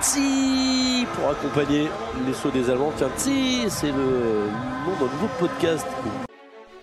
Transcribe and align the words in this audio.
Tsi 0.00 1.06
pour 1.14 1.30
accompagner 1.30 1.88
les 2.26 2.32
sauts 2.32 2.50
des 2.50 2.70
Allemands. 2.70 2.92
Tiens, 2.96 3.10
Tsi, 3.16 3.64
c'est 3.68 3.90
le 3.90 4.46
nom 4.84 4.92
d'un 5.00 5.12
nouveau 5.12 5.28
podcast. 5.38 5.86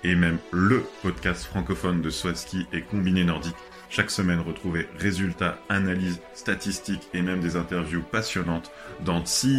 Et 0.03 0.15
même 0.15 0.37
le 0.51 0.83
podcast 1.01 1.45
francophone 1.45 2.01
de 2.01 2.09
Swaski 2.09 2.67
et 2.73 2.81
Combiné 2.81 3.23
Nordique. 3.23 3.55
Chaque 3.89 4.11
semaine, 4.11 4.41
retrouvez 4.41 4.87
résultats, 4.97 5.57
analyses, 5.69 6.19
statistiques 6.33 7.07
et 7.13 7.21
même 7.21 7.39
des 7.39 7.55
interviews 7.55 8.01
passionnantes 8.01 8.71
dans 9.05 9.23
Tsi. 9.23 9.49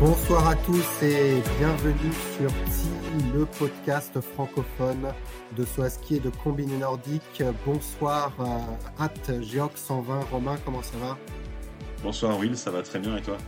Bonsoir 0.00 0.48
à 0.48 0.54
tous 0.56 1.02
et 1.02 1.40
bienvenue 1.58 2.12
sur 2.36 2.50
TI, 2.50 3.05
le 3.16 3.46
podcast 3.46 4.20
francophone 4.20 5.12
de 5.56 5.64
Swaski 5.64 6.16
et 6.16 6.20
de 6.20 6.30
Combiné 6.30 6.76
Nordique. 6.76 7.42
Bonsoir 7.64 8.34
à 8.98 9.04
At 9.04 9.42
Geox 9.42 9.80
120. 9.80 10.24
Romain, 10.24 10.56
comment 10.64 10.82
ça 10.82 10.98
va? 10.98 11.18
Bonsoir 12.02 12.38
Will, 12.38 12.56
ça 12.56 12.70
va 12.70 12.82
très 12.82 12.98
bien 12.98 13.16
et 13.16 13.22
toi? 13.22 13.38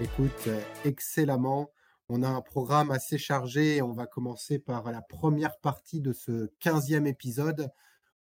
Écoute, 0.00 0.48
excellemment. 0.84 1.70
On 2.08 2.22
a 2.22 2.28
un 2.28 2.40
programme 2.40 2.90
assez 2.90 3.18
chargé 3.18 3.76
et 3.76 3.82
on 3.82 3.92
va 3.92 4.06
commencer 4.06 4.58
par 4.58 4.90
la 4.90 5.02
première 5.02 5.58
partie 5.58 6.00
de 6.00 6.12
ce 6.12 6.50
15e 6.62 7.06
épisode 7.06 7.70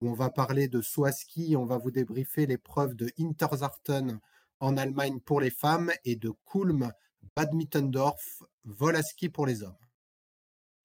où 0.02 0.10
on 0.10 0.14
va 0.14 0.30
parler 0.30 0.68
de 0.68 0.82
Swaski. 0.82 1.56
On 1.58 1.66
va 1.66 1.78
vous 1.78 1.92
débriefer 1.92 2.46
l'épreuve 2.46 2.96
de 2.96 3.10
Interzarten 3.20 4.20
en 4.60 4.78
Allemagne 4.78 5.20
pour 5.20 5.42
les 5.42 5.52
femmes 5.52 5.92
et 6.06 6.16
de 6.16 6.32
Kulm, 6.50 6.92
Badmittendorf, 7.36 8.44
vol 8.64 8.96
à 8.96 9.02
ski 9.02 9.30
pour 9.30 9.46
les 9.46 9.62
hommes. 9.62 9.76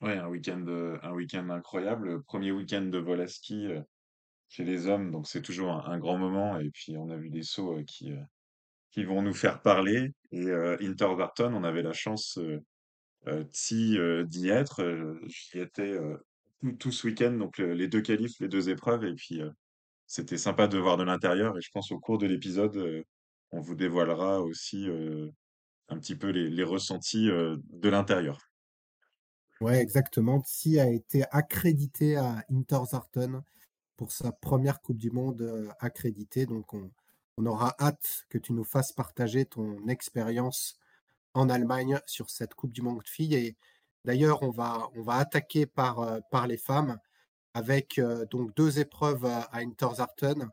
Ouais, 0.01 0.17
un 0.17 0.29
week-end, 0.29 0.65
euh, 0.69 0.98
un 1.03 1.12
week-end 1.12 1.51
incroyable. 1.51 2.23
Premier 2.23 2.53
week-end 2.53 2.83
de 2.83 2.98
vol 2.98 3.20
à 3.20 3.29
ski 3.29 3.67
euh, 3.67 3.83
chez 4.48 4.65
les 4.65 4.87
hommes, 4.87 5.11
donc 5.11 5.27
c'est 5.29 5.43
toujours 5.43 5.73
un, 5.73 5.98
grand 5.98 6.17
moment. 6.17 6.59
Et 6.59 6.70
puis 6.70 6.97
on 6.97 7.11
a 7.11 7.17
vu 7.17 7.29
des 7.29 7.43
sauts 7.43 7.79
euh, 7.79 7.84
qui, 7.84 8.12
qui 8.93 9.05
vont 9.05 9.21
nous 9.23 9.34
faire 9.34 9.61
parler. 9.61 10.12
Et 10.33 10.51
Interbarton, 10.87 11.53
on 11.55 11.65
avait 11.65 11.83
la 11.83 11.93
chance 11.93 12.39
d'y 13.27 14.48
être. 14.48 15.19
J'y 15.27 15.59
étais 15.59 15.98
tout, 16.61 16.73
tout 16.73 16.93
ce 16.93 17.06
week-end, 17.06 17.33
donc 17.33 17.59
les 17.59 17.89
deux 17.89 18.01
qualifs, 18.01 18.41
les 18.41 18.48
deux 18.48 18.71
épreuves. 18.71 19.05
Et 19.05 19.15
puis 19.15 19.43
c'était 20.06 20.39
sympa 20.39 20.67
de 20.69 20.78
voir 20.78 20.97
de 20.97 21.05
l'intérieur. 21.05 21.59
Et 21.59 21.61
je 21.61 21.71
pense 21.73 21.93
au 21.93 21.98
cours 21.98 22.19
de 22.19 22.27
l'épisode, 22.27 23.05
on 23.51 23.61
vous 23.61 23.75
dévoilera 23.75 24.41
aussi 24.41 24.89
un 25.89 25.98
petit 25.98 26.17
peu 26.17 26.31
les, 26.31 26.65
ressentis 26.65 27.27
de 27.28 27.89
l'intérieur. 27.89 28.50
Ouais, 29.61 29.78
exactement. 29.78 30.41
Tsi 30.41 30.80
a 30.80 30.89
été 30.89 31.25
accrédité 31.30 32.16
à 32.16 32.44
Interzarten 32.50 33.42
pour 33.97 34.11
sa 34.11 34.33
première 34.33 34.80
Coupe 34.80 34.97
du 34.97 35.11
Monde 35.11 35.42
euh, 35.42 35.69
accréditée. 35.80 36.47
Donc, 36.47 36.72
on, 36.72 36.91
aura 37.47 37.75
hâte 37.81 38.27
que 38.31 38.38
tu 38.38 38.53
nous 38.55 38.64
fasses 38.64 38.92
partager 38.92 39.44
ton 39.47 39.86
expérience 39.88 40.78
en 41.34 41.48
Allemagne 41.50 42.00
sur 42.06 42.31
cette 42.31 42.55
Coupe 42.55 42.72
du 42.72 42.83
Monde 42.83 43.03
de 43.03 43.08
filles. 43.08 43.34
Et 43.34 43.56
d'ailleurs, 44.05 44.42
on 44.42 44.50
va, 44.50 44.88
on 44.97 45.03
va 45.03 45.16
attaquer 45.16 45.66
par, 45.66 46.00
euh, 46.00 46.20
par 46.31 46.47
les 46.47 46.58
femmes 46.58 46.98
avec 47.55 47.98
euh, 47.98 48.27
donc 48.27 48.55
deux 48.56 48.78
épreuves 48.81 49.27
à, 49.27 49.48
Interzarten 49.55 50.50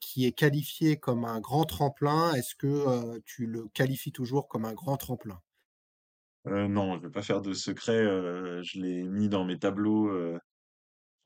qui 0.00 0.26
est 0.26 0.32
qualifié 0.32 0.98
comme 0.98 1.24
un 1.24 1.40
grand 1.40 1.64
tremplin. 1.64 2.34
Est-ce 2.34 2.54
que 2.54 3.18
tu 3.20 3.46
le 3.46 3.66
qualifies 3.68 4.12
toujours 4.12 4.46
comme 4.46 4.66
un 4.66 4.74
grand 4.74 4.98
tremplin? 4.98 5.40
Euh, 6.46 6.68
non, 6.68 6.96
je 6.98 7.02
vais 7.06 7.10
pas 7.10 7.22
faire 7.22 7.40
de 7.40 7.52
secret. 7.54 7.92
euh, 7.96 8.62
je 8.62 8.78
l'ai 8.80 9.02
mis 9.04 9.28
dans 9.28 9.44
mes 9.44 9.58
tableaux 9.58 10.08
euh, 10.10 10.38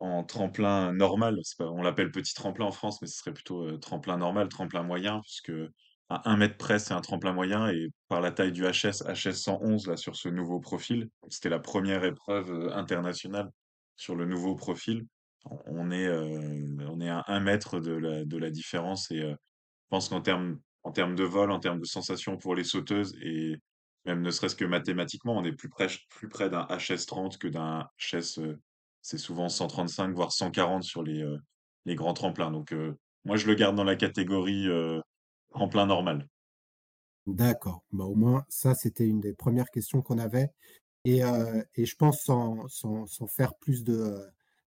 en 0.00 0.24
tremplin 0.24 0.92
normal. 0.92 1.38
Pas, 1.58 1.66
on 1.70 1.82
l'appelle 1.82 2.10
petit 2.12 2.34
tremplin 2.34 2.66
en 2.66 2.72
France, 2.72 3.02
mais 3.02 3.08
ce 3.08 3.18
serait 3.18 3.34
plutôt 3.34 3.76
tremplin 3.78 4.18
normal, 4.18 4.48
tremplin 4.48 4.82
moyen, 4.84 5.20
puisque 5.22 5.52
à 6.10 6.30
un 6.30 6.36
mètre 6.36 6.56
près, 6.58 6.78
c'est 6.78 6.94
un 6.94 7.00
tremplin 7.02 7.32
moyen. 7.32 7.68
Et 7.70 7.88
par 8.08 8.20
la 8.20 8.32
taille 8.32 8.52
du 8.52 8.64
HS, 8.64 9.02
HS 9.06 9.34
111, 9.34 9.88
là, 9.88 9.96
sur 9.96 10.16
ce 10.16 10.28
nouveau 10.28 10.60
profil, 10.60 11.08
c'était 11.30 11.50
la 11.50 11.60
première 11.60 12.04
épreuve 12.04 12.72
internationale 12.74 13.50
sur 13.96 14.16
le 14.16 14.26
nouveau 14.26 14.54
profil. 14.56 15.06
On 15.66 15.90
est, 15.92 16.08
on 16.10 17.00
est 17.00 17.08
à 17.10 17.24
un 17.28 17.40
mètre 17.40 17.80
de 17.80 17.92
la, 17.92 18.24
de 18.24 18.36
la 18.38 18.50
différence. 18.50 19.10
Et 19.10 19.20
je 19.20 19.34
pense 19.90 20.08
qu'en 20.08 20.20
termes, 20.22 20.60
en 20.84 20.90
de 20.92 21.24
vol, 21.24 21.50
en 21.52 21.60
termes 21.60 21.80
de 21.80 21.86
sensations 21.86 22.38
pour 22.38 22.54
les 22.54 22.64
sauteuses, 22.64 23.14
et 23.22 23.56
même 24.08 24.22
ne 24.22 24.30
serait-ce 24.30 24.56
que 24.56 24.64
mathématiquement, 24.64 25.36
on 25.36 25.44
est 25.44 25.52
plus 25.52 25.68
près, 25.68 25.86
plus 26.08 26.28
près 26.28 26.48
d'un 26.48 26.64
HS30 26.64 27.38
que 27.38 27.48
d'un 27.48 27.88
HS, 27.98 28.38
euh, 28.38 28.58
c'est 29.02 29.18
souvent 29.18 29.48
135, 29.48 30.14
voire 30.14 30.32
140 30.32 30.82
sur 30.82 31.02
les, 31.02 31.22
euh, 31.22 31.38
les 31.84 31.94
grands 31.94 32.14
tremplins. 32.14 32.50
Donc, 32.50 32.72
euh, 32.72 32.98
moi, 33.24 33.36
je 33.36 33.46
le 33.46 33.54
garde 33.54 33.76
dans 33.76 33.84
la 33.84 33.96
catégorie 33.96 34.66
tremplin 35.50 35.86
normal. 35.86 36.26
D'accord. 37.26 37.84
Bah, 37.92 38.04
au 38.04 38.14
moins, 38.14 38.44
ça, 38.48 38.74
c'était 38.74 39.06
une 39.06 39.20
des 39.20 39.34
premières 39.34 39.70
questions 39.70 40.00
qu'on 40.00 40.18
avait. 40.18 40.48
Et, 41.04 41.20
et 41.74 41.84
je 41.84 41.96
pense, 41.96 42.22
sans, 42.22 42.66
sans, 42.68 43.06
sans 43.06 43.26
faire 43.26 43.54
plus 43.56 43.84
de, 43.84 44.18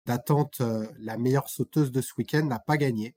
d'attente, 0.06 0.60
la 0.98 1.18
meilleure 1.18 1.48
sauteuse 1.48 1.92
de 1.92 2.00
ce 2.00 2.14
week-end 2.18 2.44
n'a 2.44 2.58
pas 2.58 2.76
gagné. 2.76 3.14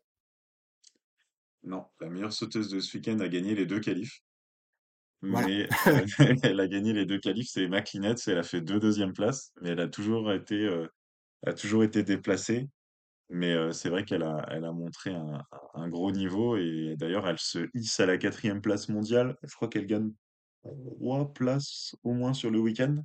Non, 1.64 1.86
la 2.00 2.10
meilleure 2.10 2.34
sauteuse 2.34 2.70
de 2.70 2.80
ce 2.80 2.98
week-end 2.98 3.20
a 3.20 3.28
gagné 3.28 3.56
les 3.56 3.66
deux 3.66 3.80
qualifs. 3.80 4.22
Voilà. 5.22 5.48
Mais 5.48 5.68
euh, 5.88 6.06
elle 6.44 6.60
a 6.60 6.68
gagné 6.68 6.94
les 6.94 7.06
deux 7.06 7.20
qualifs, 7.20 7.50
c'est 7.52 7.68
McLinette, 7.68 8.22
elle 8.28 8.38
a 8.40 8.44
fait 8.44 8.62
deux 8.62 8.80
deuxièmes 8.80 9.14
places, 9.14 9.52
mais 9.62 9.70
elle 9.70 9.80
a 9.80 9.88
toujours 9.88 10.32
été, 10.32 10.66
euh, 10.66 10.88
a 11.46 11.54
toujours 11.54 11.84
été 11.84 12.04
déplacée. 12.04 12.70
Mais 13.30 13.54
euh, 13.54 13.72
c'est 13.72 13.90
vrai 13.90 14.06
qu'elle 14.06 14.24
a, 14.24 14.46
elle 14.52 14.66
a 14.66 14.74
montré 14.74 15.12
un, 15.14 15.44
un 15.76 15.90
gros 15.90 16.12
niveau 16.12 16.58
et 16.58 16.96
d'ailleurs 16.98 17.28
elle 17.28 17.40
se 17.40 17.70
hisse 17.74 18.00
à 18.00 18.06
la 18.06 18.18
quatrième 18.18 18.62
place 18.62 18.90
mondiale. 18.90 19.38
Je 19.44 19.56
crois 19.56 19.70
qu'elle 19.70 19.88
gagne 19.88 20.12
trois 20.64 21.34
places 21.34 21.96
au 22.04 22.14
moins 22.14 22.34
sur 22.34 22.52
le 22.52 22.60
week-end. 22.60 23.04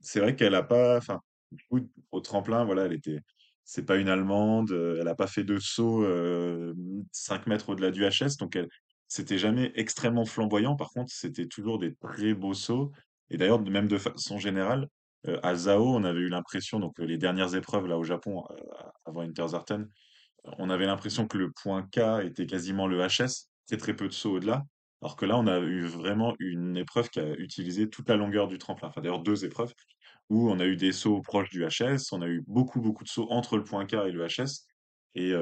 C'est 0.00 0.20
vrai 0.20 0.36
qu'elle 0.36 0.54
a 0.54 0.62
pas, 0.62 0.98
enfin, 0.98 1.20
du 1.52 1.64
coup, 1.64 1.80
au 2.12 2.20
tremplin, 2.20 2.64
voilà, 2.64 2.84
elle 2.86 2.92
était, 2.92 3.20
c'est 3.64 3.84
pas 3.84 3.96
une 3.96 4.08
Allemande, 4.08 4.70
elle 4.72 5.08
a 5.08 5.14
pas 5.14 5.26
fait 5.26 5.44
de 5.44 5.58
saut 5.58 6.04
euh, 6.04 6.74
5 7.12 7.46
mètres 7.46 7.70
au-delà 7.70 7.90
du 7.90 8.02
HS, 8.04 8.36
donc 8.38 8.56
elle, 8.56 8.68
c'était 9.14 9.38
jamais 9.38 9.70
extrêmement 9.76 10.24
flamboyant. 10.24 10.74
Par 10.74 10.90
contre, 10.90 11.12
c'était 11.12 11.46
toujours 11.46 11.78
des 11.78 11.94
très 11.94 12.34
beaux 12.34 12.52
sauts. 12.52 12.90
Et 13.30 13.36
d'ailleurs, 13.36 13.60
même 13.60 13.86
de 13.86 13.96
façon 13.96 14.38
générale, 14.38 14.88
euh, 15.28 15.38
à 15.44 15.54
Zao, 15.54 15.86
on 15.86 16.02
avait 16.02 16.18
eu 16.18 16.28
l'impression, 16.28 16.80
donc 16.80 16.98
euh, 16.98 17.04
les 17.04 17.16
dernières 17.16 17.54
épreuves 17.54 17.86
là 17.86 17.96
au 17.96 18.02
Japon, 18.02 18.42
euh, 18.50 18.56
avant 19.04 19.20
Interzarten, 19.20 19.88
on 20.58 20.68
avait 20.68 20.86
l'impression 20.86 21.28
que 21.28 21.38
le 21.38 21.52
point 21.52 21.84
K 21.92 22.24
était 22.24 22.46
quasiment 22.46 22.88
le 22.88 23.06
HS, 23.06 23.48
très 23.68 23.76
très 23.76 23.94
peu 23.94 24.08
de 24.08 24.12
sauts 24.12 24.32
au-delà. 24.32 24.64
Alors 25.00 25.14
que 25.14 25.26
là, 25.26 25.38
on 25.38 25.46
a 25.46 25.60
eu 25.60 25.82
vraiment 25.84 26.34
une 26.40 26.76
épreuve 26.76 27.08
qui 27.08 27.20
a 27.20 27.34
utilisé 27.34 27.88
toute 27.88 28.08
la 28.08 28.16
longueur 28.16 28.48
du 28.48 28.58
tremplin. 28.58 28.88
Enfin, 28.88 29.00
d'ailleurs, 29.00 29.22
deux 29.22 29.44
épreuves 29.44 29.72
où 30.28 30.50
on 30.50 30.58
a 30.58 30.64
eu 30.64 30.74
des 30.74 30.90
sauts 30.90 31.20
proches 31.20 31.50
du 31.50 31.64
HS, 31.64 32.10
on 32.10 32.20
a 32.20 32.26
eu 32.26 32.42
beaucoup, 32.48 32.80
beaucoup 32.80 33.04
de 33.04 33.08
sauts 33.08 33.30
entre 33.30 33.56
le 33.56 33.62
point 33.62 33.86
K 33.86 33.94
et 33.94 34.10
le 34.10 34.26
HS. 34.26 34.66
Et 35.14 35.32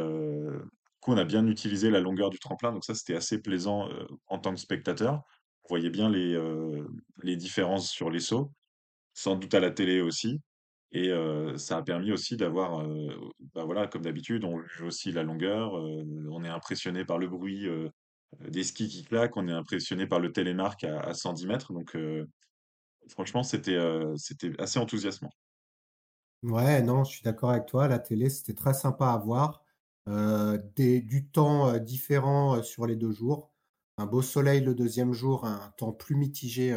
on 1.09 1.17
a 1.17 1.25
bien 1.25 1.47
utilisé 1.47 1.91
la 1.91 2.01
longueur 2.01 2.31
du 2.31 2.39
tremplin. 2.39 2.73
Donc 2.73 2.85
ça, 2.85 2.95
c'était 2.95 3.15
assez 3.17 3.41
plaisant 3.41 3.89
euh, 3.91 4.07
en 4.27 4.39
tant 4.39 4.53
que 4.55 4.61
spectateur. 4.61 5.23
On 5.65 5.69
voyait 5.69 5.91
bien 5.91 6.11
les, 6.11 6.35
euh, 6.35 6.87
les 7.23 7.37
différences 7.37 7.91
sur 7.91 8.11
les 8.11 8.21
sauts, 8.21 8.53
sans 9.15 9.37
doute 9.37 9.55
à 9.55 9.61
la 9.61 9.71
télé 9.73 10.01
aussi. 10.03 10.41
Et 10.93 11.11
euh, 11.11 11.59
ça 11.59 11.79
a 11.79 11.83
permis 11.83 12.13
aussi 12.13 12.37
d'avoir, 12.37 12.87
bah 13.55 13.65
voilà, 13.65 13.87
comme 13.89 14.03
d'habitude, 14.03 14.45
on 14.45 14.61
juge 14.61 14.83
aussi 14.83 15.13
la 15.13 15.23
longueur, 15.25 15.75
on 15.75 16.45
est 16.45 16.49
impressionné 16.49 17.05
par 17.05 17.19
le 17.19 17.29
bruit 17.29 17.67
des 18.49 18.65
skis 18.65 18.89
qui 18.89 19.05
claquent, 19.05 19.37
on 19.37 19.49
est 19.49 19.53
impressionné 19.53 20.07
par 20.07 20.21
le 20.21 20.33
télémark 20.33 20.85
à, 20.85 21.01
à 21.01 21.15
110 21.15 21.47
mètres. 21.47 21.73
Donc 21.73 21.97
franchement, 23.09 23.43
c'était 23.43 23.79
c'était 24.17 24.53
assez 24.61 24.79
enthousiasmant. 24.79 25.31
Ouais, 26.43 26.83
non, 26.83 27.05
je 27.05 27.13
suis 27.13 27.23
d'accord 27.23 27.51
avec 27.51 27.67
toi. 27.67 27.87
La 27.89 27.99
télé, 28.01 28.29
c'était 28.29 28.55
très 28.55 28.75
sympa 28.75 29.07
à 29.13 29.17
voir. 29.19 29.62
Des, 30.07 31.01
du 31.01 31.29
temps 31.29 31.79
différent 31.79 32.63
sur 32.63 32.87
les 32.87 32.97
deux 32.97 33.13
jours. 33.13 33.53
Un 33.99 34.07
beau 34.07 34.23
soleil 34.23 34.61
le 34.61 34.75
deuxième 34.75 35.13
jour, 35.13 35.45
un 35.45 35.73
temps 35.77 35.93
plus 35.93 36.17
mitigé 36.17 36.77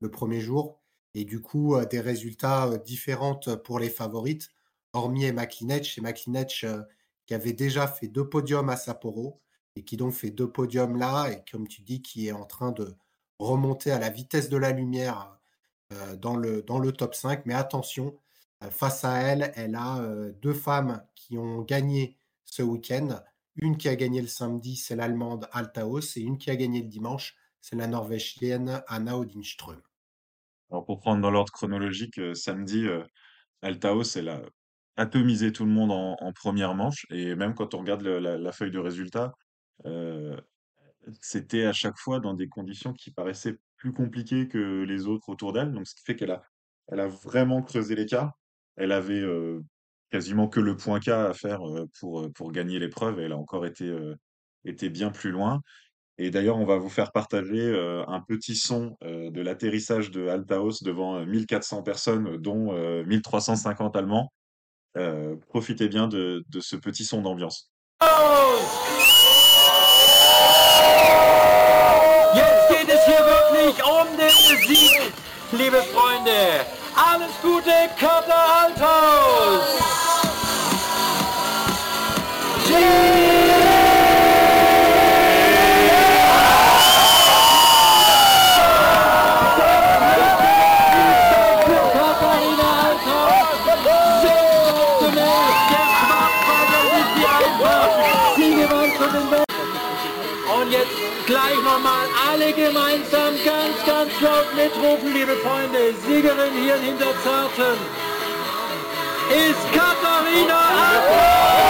le 0.00 0.10
premier 0.10 0.40
jour. 0.40 0.80
Et 1.14 1.24
du 1.24 1.40
coup, 1.40 1.76
des 1.90 2.00
résultats 2.00 2.76
différents 2.78 3.40
pour 3.64 3.78
les 3.78 3.90
favorites, 3.90 4.50
hormis 4.92 5.24
Emma 5.24 5.46
Klinetz. 5.46 5.98
Emma 5.98 6.12
qui 6.12 7.34
avait 7.34 7.52
déjà 7.52 7.88
fait 7.88 8.08
deux 8.08 8.28
podiums 8.28 8.68
à 8.68 8.76
Sapporo 8.76 9.40
et 9.76 9.84
qui 9.84 9.96
donc 9.96 10.12
fait 10.12 10.30
deux 10.30 10.50
podiums 10.50 10.96
là, 10.96 11.30
et 11.30 11.42
comme 11.50 11.66
tu 11.66 11.82
dis, 11.82 12.02
qui 12.02 12.28
est 12.28 12.32
en 12.32 12.44
train 12.44 12.70
de 12.70 12.94
remonter 13.38 13.90
à 13.90 13.98
la 13.98 14.10
vitesse 14.10 14.48
de 14.48 14.56
la 14.56 14.70
lumière 14.70 15.40
dans 16.18 16.36
le, 16.36 16.62
dans 16.62 16.78
le 16.78 16.92
top 16.92 17.14
5. 17.14 17.46
Mais 17.46 17.54
attention, 17.54 18.16
Face 18.70 19.04
à 19.04 19.18
elle, 19.18 19.52
elle 19.56 19.74
a 19.74 20.00
deux 20.40 20.54
femmes 20.54 21.02
qui 21.14 21.38
ont 21.38 21.62
gagné 21.62 22.18
ce 22.54 22.62
week-end. 22.62 23.20
Une 23.56 23.76
qui 23.76 23.88
a 23.88 23.96
gagné 23.96 24.20
le 24.20 24.28
samedi, 24.28 24.76
c'est 24.76 24.94
l'Allemande 24.94 25.48
Altaos, 25.52 26.16
et 26.16 26.20
une 26.20 26.38
qui 26.38 26.50
a 26.50 26.56
gagné 26.56 26.82
le 26.82 26.88
dimanche, 26.88 27.34
c'est 27.60 27.76
la 27.76 27.86
Norvégienne 27.88 28.82
Anna 28.86 29.18
Odinström. 29.18 29.80
Alors 30.70 30.84
pour 30.84 31.00
prendre 31.00 31.20
dans 31.20 31.30
l'ordre 31.30 31.52
chronologique, 31.52 32.18
euh, 32.18 32.34
samedi, 32.34 32.86
euh, 32.86 33.02
Altaos, 33.62 34.16
elle 34.16 34.28
a 34.28 34.42
atomisé 34.96 35.52
tout 35.52 35.64
le 35.64 35.72
monde 35.72 35.90
en, 35.90 36.32
première 36.32 36.74
manche. 36.74 37.06
Et 37.10 37.34
même 37.34 37.54
quand 37.54 37.74
on 37.74 37.78
regarde 37.78 38.02
la, 38.02 38.52
feuille 38.52 38.70
de 38.70 38.78
résultats, 38.78 39.32
euh, 39.86 40.36
c'était 41.20 41.64
à 41.64 41.72
chaque 41.72 41.98
fois 41.98 42.20
dans 42.20 42.34
des 42.34 42.48
conditions 42.48 42.92
qui 42.92 43.10
paraissaient 43.10 43.56
plus 43.76 43.92
compliquées 43.92 44.46
que 44.46 44.84
les 44.84 45.06
autres 45.06 45.28
autour 45.28 45.52
d'elle. 45.52 45.72
Donc 45.72 45.86
ce 45.86 45.94
qui 45.94 46.04
fait 46.04 46.14
qu'elle 46.14 46.30
a, 46.30 46.42
elle 46.88 47.00
a 47.00 47.08
vraiment 47.08 47.62
creusé 47.62 47.96
l'écart. 47.96 48.32
Elle 48.76 48.92
avait 48.92 49.20
euh, 49.20 49.60
quasiment 50.14 50.46
que 50.46 50.60
le 50.60 50.76
point 50.76 51.00
K 51.00 51.08
à 51.08 51.34
faire 51.34 51.62
pour, 51.98 52.30
pour 52.34 52.52
gagner 52.52 52.78
l'épreuve. 52.78 53.18
Elle 53.18 53.32
a 53.32 53.36
encore 53.36 53.66
été, 53.66 53.92
été 54.64 54.88
bien 54.88 55.10
plus 55.10 55.32
loin. 55.32 55.60
Et 56.18 56.30
d'ailleurs, 56.30 56.56
on 56.56 56.64
va 56.64 56.76
vous 56.76 56.88
faire 56.88 57.10
partager 57.10 57.74
un 58.06 58.20
petit 58.20 58.54
son 58.54 58.96
de 59.02 59.40
l'atterrissage 59.40 60.12
de 60.12 60.28
Altaos 60.28 60.84
devant 60.84 61.16
euh, 61.16 61.24
1400 61.26 61.82
personnes, 61.82 62.36
dont 62.36 62.72
euh, 62.72 63.02
1350 63.06 63.96
Allemands. 63.96 64.32
Profitez 65.48 65.88
bien 65.88 66.06
de, 66.06 66.44
de 66.48 66.60
ce 66.60 66.76
petit 66.76 67.04
son 67.04 67.20
d'ambiance. 67.20 67.72
Liebe 105.12 105.36
Freunde. 105.42 105.94
Siegerin 106.06 106.52
hier 106.62 106.76
in 106.76 106.82
Hinterzarten 106.82 107.76
ist 109.30 109.72
Katharina 109.72 110.60
Althaus! 110.88 111.64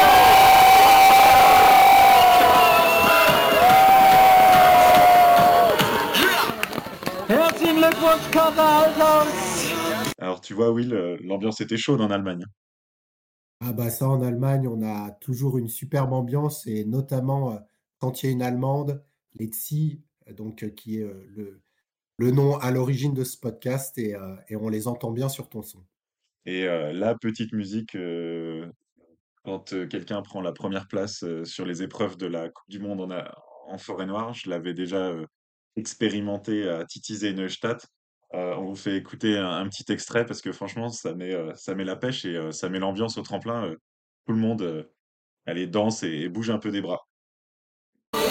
Herzlichen 7.28 7.76
Glückwunsch, 7.76 8.30
Katha 8.30 8.82
Althaus! 8.84 9.72
Alors 10.18 10.40
tu 10.40 10.54
vois, 10.54 10.72
Will, 10.72 10.94
euh, 10.94 11.16
l'ambiance 11.22 11.60
était 11.60 11.76
chaude 11.76 12.00
en 12.00 12.10
Allemagne. 12.10 12.44
Ah 13.60 13.72
bah 13.72 13.90
ça, 13.90 14.08
en 14.08 14.22
Allemagne, 14.22 14.68
on 14.68 14.82
a 14.82 15.10
toujours 15.20 15.58
une 15.58 15.68
superbe 15.68 16.12
ambiance 16.12 16.66
et 16.66 16.84
notamment 16.84 17.52
euh, 17.52 17.58
quand 17.98 18.22
il 18.22 18.26
y 18.26 18.28
a 18.28 18.32
une 18.32 18.42
Allemande, 18.42 19.02
Letzi, 19.34 20.02
donc 20.30 20.62
euh, 20.62 20.68
qui 20.68 20.98
est 20.98 21.10
le, 21.36 21.63
le 22.18 22.30
nom 22.30 22.56
à 22.58 22.70
l'origine 22.70 23.14
de 23.14 23.24
ce 23.24 23.36
podcast 23.38 23.96
et, 23.98 24.14
euh, 24.14 24.36
et 24.48 24.56
on 24.56 24.68
les 24.68 24.86
entend 24.88 25.10
bien 25.10 25.28
sur 25.28 25.48
ton 25.48 25.62
son. 25.62 25.84
Et 26.46 26.64
euh, 26.64 26.92
la 26.92 27.14
petite 27.14 27.52
musique, 27.52 27.94
euh, 27.96 28.66
quand 29.44 29.72
euh, 29.72 29.86
quelqu'un 29.86 30.22
prend 30.22 30.40
la 30.40 30.52
première 30.52 30.86
place 30.88 31.24
euh, 31.24 31.44
sur 31.44 31.64
les 31.66 31.82
épreuves 31.82 32.16
de 32.16 32.26
la 32.26 32.48
Coupe 32.50 32.68
du 32.68 32.78
Monde 32.78 33.00
en, 33.00 33.10
a- 33.10 33.34
en 33.68 33.78
forêt 33.78 34.06
noire, 34.06 34.34
je 34.34 34.48
l'avais 34.50 34.74
déjà 34.74 35.08
euh, 35.08 35.26
expérimenté 35.76 36.68
à 36.68 36.84
Titisee 36.84 37.34
Neustadt. 37.34 37.86
Euh, 38.34 38.54
on 38.56 38.66
vous 38.66 38.76
fait 38.76 38.96
écouter 38.96 39.36
un, 39.38 39.50
un 39.50 39.68
petit 39.68 39.90
extrait 39.92 40.26
parce 40.26 40.40
que 40.42 40.52
franchement, 40.52 40.88
ça 40.88 41.14
met, 41.14 41.34
euh, 41.34 41.52
ça 41.54 41.74
met 41.74 41.84
la 41.84 41.96
pêche 41.96 42.24
et 42.24 42.36
euh, 42.36 42.52
ça 42.52 42.68
met 42.68 42.78
l'ambiance 42.78 43.16
au 43.16 43.22
tremplin. 43.22 43.64
euh, 43.66 43.76
tout 44.26 44.32
le 44.32 44.38
monde, 44.40 44.62
euh, 44.62 44.82
allez, 45.46 45.66
danse 45.66 46.02
et, 46.02 46.08
et 46.22 46.28
bouge 46.28 46.50
un 46.50 46.58
peu 46.58 46.70
des 46.70 46.80
bras. 46.80 47.06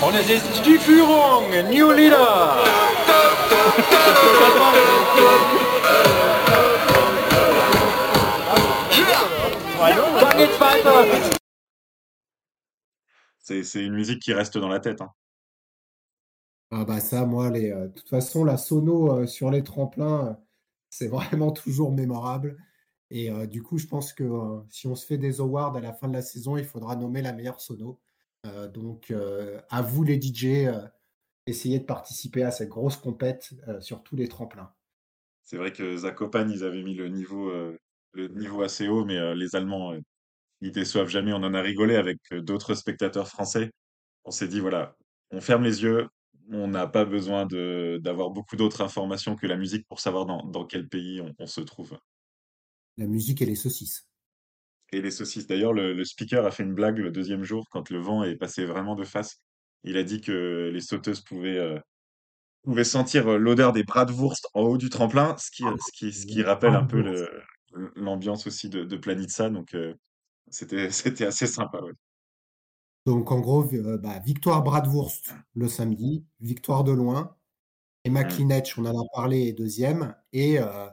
Und 0.02 0.16
es 0.16 0.30
ist 0.30 0.66
die 0.66 0.78
Führung, 0.78 1.50
New 1.70 1.92
Leader! 1.92 2.64
C'est, 13.44 13.84
une 13.84 13.94
musique 13.94 14.22
qui 14.22 14.34
reste 14.34 14.58
dans 14.58 14.70
la 14.70 14.80
tête. 14.80 15.02
hein. 15.02 15.12
Ah 16.72 16.86
bah 16.86 17.00
ça, 17.00 17.26
moi, 17.26 17.50
les, 17.52 17.72
euh, 17.72 17.88
de 17.88 17.94
toute 17.94 18.10
façon, 18.10 18.44
la 18.44 18.58
sono 18.58 19.12
euh, 19.12 19.28
sur 19.28 19.52
les 19.52 19.64
tremplins, 19.64 20.28
euh, 20.28 20.34
c'est 20.90 21.08
vraiment 21.10 21.52
toujours 21.52 21.92
mémorable. 21.92 22.58
Et 23.12 23.30
euh, 23.30 23.46
du 23.46 23.62
coup, 23.62 23.78
je 23.78 23.88
pense 23.88 24.14
que 24.14 24.24
si 24.70 24.88
on 24.88 24.96
se 24.96 25.06
fait 25.06 25.18
des 25.18 25.40
awards 25.40 25.76
à 25.76 25.82
la 25.82 25.94
fin 25.94 26.08
de 26.08 26.14
la 26.14 26.22
saison, 26.22 26.58
il 26.58 26.66
faudra 26.66 26.96
nommer 26.96 27.22
la 27.22 27.34
meilleure 27.34 27.62
sono. 27.62 28.00
Donc, 28.74 29.14
à 29.70 29.82
vous 29.82 30.04
les 30.04 30.20
DJ, 30.22 30.68
essayez 31.46 31.80
de 31.80 31.86
participer 31.86 32.44
à 32.44 32.52
cette 32.52 32.70
grosse 32.70 32.98
compète 32.98 33.54
euh, 33.68 33.82
sur 33.82 34.04
tous 34.04 34.16
les 34.16 34.28
tremplins. 34.28 34.74
C'est 35.44 35.58
vrai 35.58 35.72
que 35.72 35.98
Zakopane, 35.98 36.52
ils 36.52 36.64
avaient 36.64 36.84
mis 36.84 36.96
le 36.96 37.10
niveau, 37.10 37.50
euh, 37.50 37.78
le 38.14 38.28
niveau 38.30 38.62
assez 38.62 38.88
haut, 38.88 39.06
mais 39.06 39.18
euh, 39.18 39.36
les 39.36 39.56
Allemands, 39.56 39.94
ils 40.62 40.72
déçoivent 40.72 41.10
jamais. 41.10 41.34
On 41.34 41.38
en 41.38 41.54
a 41.54 41.62
rigolé 41.62 41.96
avec 41.96 42.20
d'autres 42.32 42.76
spectateurs 42.76 43.28
français. 43.28 43.72
On 44.24 44.32
s'est 44.32 44.48
dit, 44.48 44.62
voilà, 44.62 44.96
on 45.32 45.42
ferme 45.42 45.64
les 45.64 45.84
yeux, 45.84 46.08
on 46.50 46.68
n'a 46.68 46.88
pas 46.88 47.04
besoin 47.04 47.46
d'avoir 47.46 48.30
beaucoup 48.32 48.56
d'autres 48.56 48.82
informations 48.82 49.36
que 49.36 49.48
la 49.48 49.58
musique 49.58 49.86
pour 49.88 50.00
savoir 50.00 50.26
dans, 50.26 50.44
dans 50.44 50.66
quel 50.66 50.88
pays 50.88 51.20
on, 51.20 51.34
on 51.40 51.48
se 51.48 51.62
trouve. 51.62 51.98
La 52.98 53.08
musique 53.08 53.42
et 53.42 53.46
les 53.46 53.56
saucisses. 53.56 54.08
Et 54.94 55.02
les 55.02 55.12
saucisses. 55.12 55.48
D'ailleurs, 55.48 55.74
le, 55.74 55.94
le 55.94 56.06
speaker 56.06 56.46
a 56.46 56.52
fait 56.52 56.64
une 56.64 56.76
blague 56.76 57.00
le 57.00 57.12
deuxième 57.12 57.44
jour 57.44 57.68
quand 57.70 57.90
le 57.90 58.00
vent 58.00 58.24
est 58.24 58.36
passé 58.36 58.64
vraiment 58.64 58.96
de 58.96 59.04
face. 59.04 59.42
Il 59.84 59.98
a 59.98 60.04
dit 60.04 60.22
que 60.22 60.70
les 60.74 60.82
sauteuses 60.82 61.22
pouvaient, 61.22 61.58
euh, 61.58 61.80
pouvaient 62.64 62.84
sentir 62.84 63.28
euh, 63.28 63.38
l'odeur 63.38 63.74
des 63.74 63.84
bratwurst 63.84 64.48
en 64.54 64.62
haut 64.62 64.78
du 64.78 64.90
tremplin, 64.90 65.36
ce 65.38 65.52
qui, 65.52 65.64
ce 65.64 65.92
qui, 65.92 66.14
ce 66.14 66.26
qui 66.26 66.42
rappelle 66.44 66.76
un 66.76 66.86
peu 66.86 67.28
l'ambiance 67.96 68.48
aussi 68.48 68.70
de, 68.70 68.84
de 68.84 68.98
Planitza. 68.98 69.50
Donc, 69.50 69.74
euh, 69.74 69.94
c'était, 70.50 70.90
c'était 70.92 71.26
assez 71.26 71.48
sympa. 71.48 71.82
ouais. 71.82 71.94
Donc, 73.06 73.32
en 73.32 73.40
gros, 73.40 73.72
euh, 73.74 73.98
bah, 73.98 74.20
victoire 74.20 74.64
Bradwurst 74.64 75.34
le 75.56 75.68
samedi, 75.68 76.26
victoire 76.40 76.84
de 76.84 76.94
loin. 76.94 77.36
Emma 78.06 78.24
Mm. 78.24 78.28
Klinetch, 78.28 78.78
on 78.78 78.86
en 78.86 79.02
a 79.02 79.08
parlé, 79.14 79.48
est 79.48 79.54
deuxième. 79.54 80.16
Et 80.32 80.60
euh, 80.60 80.88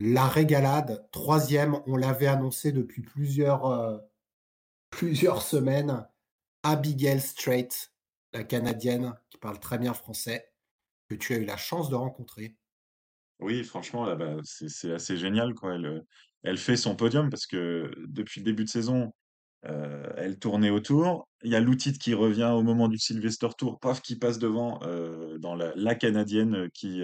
la 0.00 0.26
régalade, 0.28 1.08
troisième, 1.10 1.80
on 1.86 1.96
l'avait 1.96 2.26
annoncé 2.26 2.72
depuis 2.72 3.02
plusieurs, 3.02 3.66
euh, 3.66 3.98
plusieurs 4.90 5.42
semaines. 5.42 6.06
Abigail 6.64 7.20
Strait, 7.20 7.68
la 8.32 8.44
Canadienne 8.44 9.14
qui 9.30 9.38
parle 9.38 9.60
très 9.60 9.78
bien 9.78 9.94
français, 9.94 10.52
que 11.08 11.14
tu 11.14 11.34
as 11.34 11.38
eu 11.38 11.44
la 11.44 11.56
chance 11.56 11.90
de 11.90 11.94
rencontrer. 11.94 12.56
Oui, 13.40 13.64
franchement, 13.64 14.06
là, 14.06 14.14
bah, 14.14 14.36
c'est 14.44 14.92
assez 14.92 15.16
génial, 15.16 15.54
quoi. 15.54 15.74
Elle, 15.74 15.86
euh, 15.86 16.00
elle 16.44 16.58
fait 16.58 16.76
son 16.76 16.96
podium 16.96 17.30
parce 17.30 17.46
que 17.46 17.90
depuis 18.06 18.40
le 18.40 18.44
début 18.44 18.64
de 18.64 18.68
saison, 18.68 19.12
euh, 19.66 20.12
elle 20.16 20.38
tournait 20.38 20.70
autour. 20.70 21.28
Il 21.42 21.50
y 21.50 21.56
a 21.56 21.60
Loutit 21.60 21.92
qui 21.98 22.14
revient 22.14 22.52
au 22.54 22.62
moment 22.62 22.88
du 22.88 22.98
Sylvester 22.98 23.48
Tour, 23.56 23.78
paf, 23.80 24.00
qui 24.00 24.16
passe 24.16 24.38
devant 24.38 24.80
euh, 24.82 25.38
dans 25.38 25.54
la, 25.54 25.94
Canadienne 25.94 26.68
qui, 26.72 27.02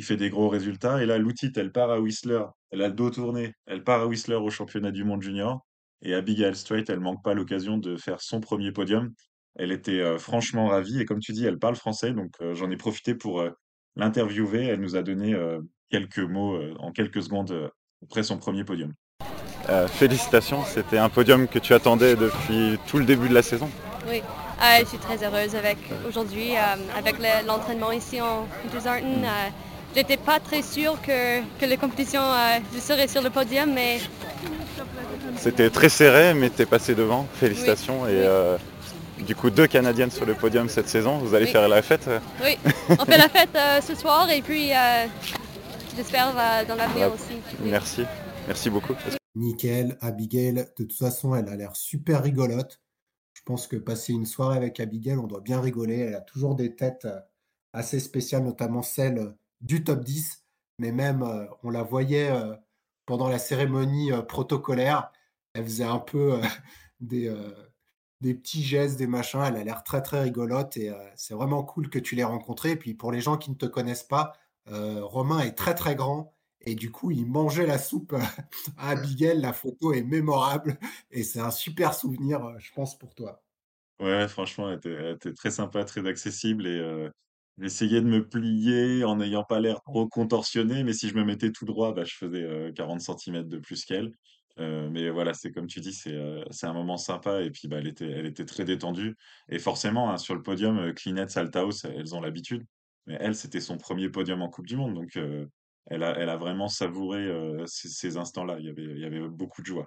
fait 0.00 0.16
des 0.16 0.30
gros 0.30 0.48
résultats. 0.48 1.02
Et 1.02 1.06
là, 1.06 1.18
Loutit, 1.18 1.52
elle 1.56 1.72
part 1.72 1.90
à 1.90 2.00
Whistler, 2.00 2.44
elle 2.70 2.82
a 2.82 2.88
le 2.88 2.94
dos 2.94 3.10
tourné, 3.10 3.54
elle 3.66 3.84
part 3.84 4.00
à 4.00 4.06
Whistler 4.06 4.36
au 4.36 4.50
championnat 4.50 4.90
du 4.90 5.04
monde 5.04 5.22
junior. 5.22 5.64
Et 6.02 6.14
Abigail 6.14 6.54
Strait, 6.54 6.84
elle 6.88 7.00
manque 7.00 7.22
pas 7.22 7.34
l'occasion 7.34 7.78
de 7.78 7.96
faire 7.96 8.20
son 8.20 8.40
premier 8.40 8.72
podium. 8.72 9.14
Elle 9.56 9.72
était 9.72 10.00
euh, 10.00 10.18
franchement 10.18 10.68
ravie. 10.68 11.00
Et 11.00 11.04
comme 11.04 11.20
tu 11.20 11.32
dis, 11.32 11.46
elle 11.46 11.58
parle 11.58 11.76
français, 11.76 12.12
donc 12.12 12.30
euh, 12.40 12.54
j'en 12.54 12.70
ai 12.70 12.76
profité 12.76 13.14
pour 13.14 13.40
euh, 13.40 13.50
l'interviewer. 13.96 14.66
Elle 14.66 14.80
nous 14.80 14.96
a 14.96 15.02
donné 15.02 15.34
euh, 15.34 15.60
quelques 15.90 16.18
mots 16.18 16.54
euh, 16.56 16.74
en 16.78 16.92
quelques 16.92 17.22
secondes 17.22 17.52
euh, 17.52 17.68
après 18.02 18.22
son 18.22 18.38
premier 18.38 18.64
podium. 18.64 18.92
Euh, 19.70 19.86
félicitations, 19.88 20.62
c'était 20.64 20.98
un 20.98 21.08
podium 21.08 21.48
que 21.48 21.58
tu 21.58 21.72
attendais 21.72 22.16
depuis 22.16 22.78
tout 22.86 22.98
le 22.98 23.04
début 23.04 23.28
de 23.28 23.34
la 23.34 23.42
saison. 23.42 23.70
Oui, 24.08 24.22
Euh, 24.62 24.80
je 24.80 24.86
suis 24.86 24.98
très 24.98 25.22
heureuse 25.24 25.54
avec 25.56 25.78
aujourd'hui, 26.08 26.54
euh, 26.56 26.76
avec 26.96 27.18
le- 27.18 27.44
l'entraînement 27.46 27.90
ici 27.90 28.20
en 28.20 28.46
Untersarten. 28.64 29.24
Euh, 29.24 29.48
J'étais 29.96 30.16
pas 30.16 30.38
très 30.40 30.62
sûre 30.62 31.00
que, 31.02 31.40
que 31.60 31.66
la 31.66 31.76
compétition, 31.76 32.20
euh, 32.22 32.58
je 32.74 32.80
serais 32.80 33.06
sur 33.08 33.22
le 33.22 33.30
podium, 33.30 33.72
mais 33.72 33.98
C'était 35.36 35.70
très 35.70 35.88
serré, 35.88 36.34
mais 36.34 36.50
tu 36.50 36.62
es 36.62 36.66
passé 36.66 36.94
devant. 36.94 37.26
Félicitations. 37.34 38.02
Oui, 38.02 38.12
Et 38.12 38.20
oui. 38.22 38.26
Euh, 39.24 39.26
du 39.26 39.34
coup, 39.34 39.50
deux 39.50 39.66
Canadiennes 39.66 40.10
sur 40.10 40.26
le 40.26 40.34
podium 40.34 40.68
cette 40.68 40.88
saison. 40.88 41.18
Vous 41.18 41.34
allez 41.34 41.46
Oui. 41.46 41.52
faire 41.52 41.68
la 41.68 41.82
fête 41.82 42.08
oui, 42.42 42.56
on 42.90 43.04
fait 43.04 43.18
la 43.18 43.28
fête 43.28 43.54
euh, 43.56 43.80
ce 43.80 43.94
soir 43.94 44.30
et 44.30 44.42
puis 44.42 44.72
euh, 44.72 45.06
j'espère 45.96 46.28
euh, 46.36 46.64
dans 46.66 46.74
l'avenir 46.76 47.08
Ouais. 47.08 47.14
aussi. 47.14 47.34
Oui. 47.62 47.70
Merci. 47.70 48.02
Merci 48.46 48.70
beaucoup. 48.70 48.94
Nickel, 49.34 49.96
Abigail, 50.00 50.52
de 50.54 50.62
toute 50.76 50.92
façon, 50.92 51.34
elle 51.34 51.48
a 51.48 51.56
l'air 51.56 51.74
super 51.74 52.22
rigolote. 52.22 52.80
Je 53.34 53.42
pense 53.44 53.66
que 53.66 53.76
passer 53.76 54.12
une 54.12 54.26
soirée 54.26 54.56
avec 54.56 54.78
Abigail, 54.80 55.16
on 55.18 55.26
doit 55.26 55.40
bien 55.40 55.60
rigoler. 55.60 55.98
Elle 55.98 56.14
a 56.14 56.20
toujours 56.20 56.54
des 56.54 56.74
têtes 56.76 57.04
euh, 57.06 57.18
assez 57.72 57.98
spéciales, 58.00 58.44
notamment 58.44 58.82
celle 58.82 59.18
euh, 59.18 59.36
du 59.60 59.82
top 59.82 60.04
10. 60.04 60.44
mais 60.78 60.92
même 60.92 61.22
euh, 61.22 61.46
on 61.62 61.70
la 61.70 61.82
voyait 61.82 62.30
euh, 62.30 62.54
pendant 63.06 63.28
la 63.28 63.38
cérémonie 63.38 64.12
euh, 64.12 64.22
protocolaire. 64.22 65.10
Elle 65.54 65.64
faisait 65.64 65.84
un 65.84 65.98
peu 65.98 66.40
des, 67.00 67.28
des 68.20 68.34
petits 68.34 68.62
gestes, 68.62 68.98
des 68.98 69.06
machins. 69.06 69.42
Elle 69.46 69.56
a 69.56 69.64
l'air 69.64 69.82
très 69.82 70.02
très 70.02 70.22
rigolote 70.22 70.76
et 70.76 70.92
c'est 71.16 71.34
vraiment 71.34 71.62
cool 71.62 71.90
que 71.90 71.98
tu 71.98 72.14
l'aies 72.14 72.24
rencontrée. 72.24 72.72
Et 72.72 72.76
puis 72.76 72.94
pour 72.94 73.12
les 73.12 73.20
gens 73.20 73.36
qui 73.36 73.50
ne 73.50 73.56
te 73.56 73.66
connaissent 73.66 74.04
pas, 74.04 74.32
Romain 74.66 75.40
est 75.40 75.52
très 75.52 75.74
très 75.74 75.94
grand 75.94 76.34
et 76.60 76.74
du 76.74 76.90
coup 76.90 77.10
il 77.10 77.26
mangeait 77.26 77.66
la 77.66 77.78
soupe 77.78 78.14
à 78.78 78.90
Abigail. 78.90 79.40
La 79.40 79.52
photo 79.52 79.92
est 79.92 80.04
mémorable 80.04 80.78
et 81.10 81.22
c'est 81.22 81.40
un 81.40 81.50
super 81.50 81.94
souvenir, 81.94 82.58
je 82.58 82.72
pense, 82.72 82.98
pour 82.98 83.14
toi. 83.14 83.44
Ouais, 84.00 84.26
franchement, 84.28 84.70
elle 84.70 85.14
était, 85.14 85.32
très 85.32 85.50
sympa, 85.50 85.84
très 85.84 86.06
accessible 86.06 86.66
et 86.66 86.78
euh, 86.78 87.08
j'essayais 87.58 88.00
de 88.00 88.06
me 88.06 88.28
plier 88.28 89.04
en 89.04 89.16
n'ayant 89.16 89.44
pas 89.44 89.60
l'air 89.60 89.80
trop 89.82 90.08
contorsionné, 90.08 90.82
mais 90.82 90.92
si 90.92 91.08
je 91.08 91.14
me 91.14 91.24
mettais 91.24 91.52
tout 91.52 91.64
droit, 91.64 91.94
bah, 91.94 92.04
je 92.04 92.14
faisais 92.14 92.42
euh, 92.42 92.72
40 92.72 93.00
centimètres 93.00 93.48
de 93.48 93.58
plus 93.58 93.84
qu'elle. 93.84 94.12
Euh, 94.60 94.88
mais 94.88 95.10
voilà, 95.10 95.34
c'est 95.34 95.50
comme 95.50 95.66
tu 95.66 95.80
dis, 95.80 95.92
c'est 95.92 96.14
euh, 96.14 96.44
c'est 96.50 96.66
un 96.66 96.72
moment 96.72 96.96
sympa 96.96 97.42
et 97.42 97.50
puis 97.50 97.66
bah, 97.66 97.78
elle 97.78 97.88
était, 97.88 98.08
elle 98.08 98.26
était 98.26 98.44
très 98.44 98.64
détendue. 98.64 99.16
Et 99.48 99.58
forcément, 99.58 100.10
hein, 100.10 100.18
sur 100.18 100.34
le 100.34 100.42
podium, 100.42 100.78
euh, 100.78 100.92
Klinets, 100.92 101.36
Althaus, 101.36 101.84
elles 101.84 102.14
ont 102.14 102.20
l'habitude. 102.20 102.64
Mais 103.06 103.16
elle, 103.20 103.34
c'était 103.34 103.60
son 103.60 103.76
premier 103.78 104.08
podium 104.08 104.42
en 104.42 104.48
Coupe 104.48 104.66
du 104.66 104.76
Monde, 104.76 104.94
donc 104.94 105.16
euh, 105.16 105.46
elle 105.86 106.02
a, 106.02 106.16
elle 106.18 106.30
a 106.30 106.36
vraiment 106.36 106.68
savouré 106.68 107.28
ces, 107.66 108.16
instants-là. 108.16 108.56
Il 108.58 108.64
y 108.64 108.70
avait, 108.70 108.84
il 108.84 108.98
y 108.98 109.04
avait 109.04 109.28
beaucoup 109.28 109.60
de 109.60 109.66
joie. 109.66 109.86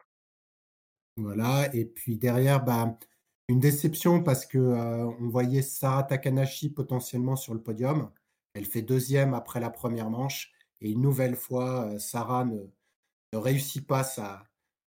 Voilà. 1.16 1.74
Et 1.74 1.86
puis 1.86 2.18
derrière, 2.18 2.64
bah, 2.64 2.96
une 3.48 3.60
déception 3.60 4.22
parce 4.22 4.46
que 4.46 4.60
on 4.60 5.30
voyait 5.30 5.64
Sarah 5.64 6.04
Takanashi 6.04 6.70
potentiellement 6.70 7.36
sur 7.36 7.56
le 7.56 7.64
podium. 7.64 8.12
Elle 8.54 8.66
fait 8.66 8.84
deuxième 8.84 9.34
après 9.34 9.60
la 9.60 9.72
première 9.72 10.12
manche. 10.12 10.52
Et 10.82 10.92
une 10.92 11.02
nouvelle 11.02 11.36
fois, 11.36 11.98
Sarah 11.98 12.46
ne, 12.46 12.60
ne 13.34 13.38
réussit 13.40 13.88
pas 13.88 14.04
sa, 14.04 14.44